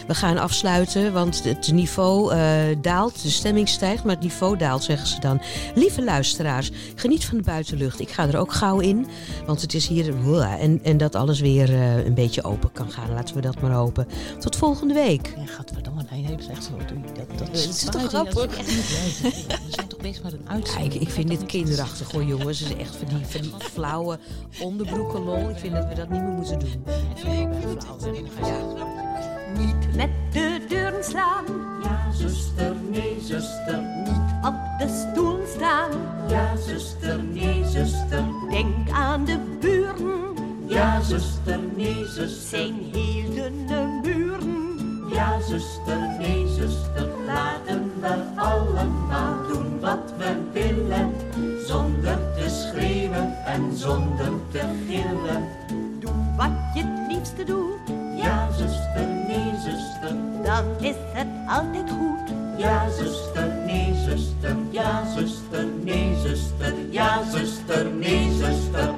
we 0.07 0.15
gaan 0.15 0.39
afsluiten, 0.39 1.13
want 1.13 1.45
het 1.45 1.73
niveau 1.73 2.33
eh, 2.33 2.41
daalt, 2.81 3.23
de 3.23 3.31
stemming 3.31 3.69
stijgt, 3.69 4.05
maar 4.05 4.15
het 4.15 4.23
niveau 4.23 4.57
daalt, 4.57 4.83
zeggen 4.83 5.07
ze 5.07 5.21
dan. 5.21 5.41
Lieve 5.75 6.05
luisteraars, 6.05 6.71
geniet 6.95 7.25
van 7.25 7.37
de 7.37 7.43
buitenlucht. 7.43 8.01
Ik 8.01 8.11
ga 8.11 8.27
er 8.27 8.39
ook 8.39 8.53
gauw 8.53 8.79
in, 8.79 9.07
want 9.47 9.61
het 9.61 9.75
is 9.75 9.87
hier... 9.87 10.15
En, 10.61 10.81
en 10.83 10.97
dat 10.97 11.15
alles 11.15 11.41
weer 11.41 11.75
eh, 11.75 12.05
een 12.05 12.15
beetje 12.15 12.45
open 12.45 12.73
kan 12.73 12.91
gaan. 12.91 13.13
Laten 13.13 13.35
we 13.35 13.41
dat 13.41 13.61
maar 13.61 13.73
hopen. 13.73 14.07
Tot 14.39 14.57
volgende 14.57 14.95
week. 14.95 15.35
Ja, 15.37 15.53
godverdomme, 15.57 16.05
nee, 16.11 16.27
dat 16.27 16.41
is 16.41 16.47
echt 16.47 16.65
zo. 16.65 16.71
Dat, 17.17 17.39
dat, 17.39 17.51
is 17.53 17.85
toch 17.85 18.07
grappig? 18.07 18.57
We 18.57 19.57
zijn 19.69 19.87
toch 19.87 20.01
bezig 20.01 20.23
met 20.23 20.33
een 20.33 20.49
uitzending. 20.49 20.95
ik, 20.95 21.01
ik 21.01 21.11
vind 21.11 21.29
dit 21.29 21.47
kinderachtig 21.47 22.13
hoor, 22.13 22.25
jongens. 22.25 22.61
Het 22.61 22.69
is 22.69 22.77
echt 22.77 22.97
van 22.97 23.09
die, 23.09 23.27
van 23.27 23.41
die 23.41 23.53
flauwe 23.73 24.19
onderbroekenlol. 24.61 25.49
Ik 25.51 25.57
vind 25.57 25.75
dat 25.75 25.89
we 25.89 25.95
dat 25.95 26.09
niet 26.09 26.23
meer 26.23 26.33
moeten 26.33 26.59
doen. 26.59 26.85
Niet 29.57 29.97
met 29.97 30.11
de 30.33 30.65
deuren 30.69 31.05
slaan. 31.05 31.45
Ja, 31.83 32.13
zuster, 32.13 32.75
nee, 32.91 33.17
zuster. 33.21 33.83
Niet 34.05 34.33
op 34.43 34.55
de 34.79 35.07
stoel 35.13 35.39
staan. 35.57 35.91
Ja, 36.29 36.57
zuster, 36.57 37.23
nee, 37.23 37.65
zuster. 37.65 38.25
Denk 38.51 38.91
aan 38.91 39.25
de 39.25 39.39
buren. 39.61 40.35
Ja, 40.67 41.01
zuster, 41.01 41.59
nee, 41.77 42.05
zuster. 42.07 42.59
Zijn 42.59 42.75
heel 42.93 43.35
dunne 43.35 44.01
muren. 44.03 44.65
Ja, 45.13 45.41
zuster, 45.41 45.99
nee, 46.19 46.47
zuster, 46.49 47.09
laten 47.27 47.93
we 48.01 48.41
allemaal 48.41 49.47
doen 49.49 49.81
wat 49.81 50.13
we 50.19 50.37
willen. 50.53 51.13
Zonder 51.67 52.19
te 52.37 52.49
schreeuwen 52.49 53.45
en 53.45 53.77
zonder 53.77 54.33
te 54.51 54.61
gillen. 54.89 55.49
Doe 55.99 56.13
wat 56.37 56.51
je 56.75 56.83
het 56.85 57.13
liefste 57.13 57.45
doet, 57.45 58.04
ja, 58.17 58.49
zuster, 58.53 59.07
nee, 59.27 59.53
zuster. 59.65 60.17
Dan 60.45 60.65
is 60.81 60.97
het 61.13 61.27
altijd 61.47 61.91
goed. 61.91 62.35
Ja, 62.57 62.91
zuster, 62.91 63.49
nee, 63.67 63.95
zuster. 63.95 64.57
Ja, 64.71 65.05
zuster, 65.17 65.67
nee, 65.83 66.15
zuster. 66.27 66.73
Ja, 66.91 67.23
zuster, 67.31 67.87
nee, 67.91 68.31
zuster. 68.31 68.95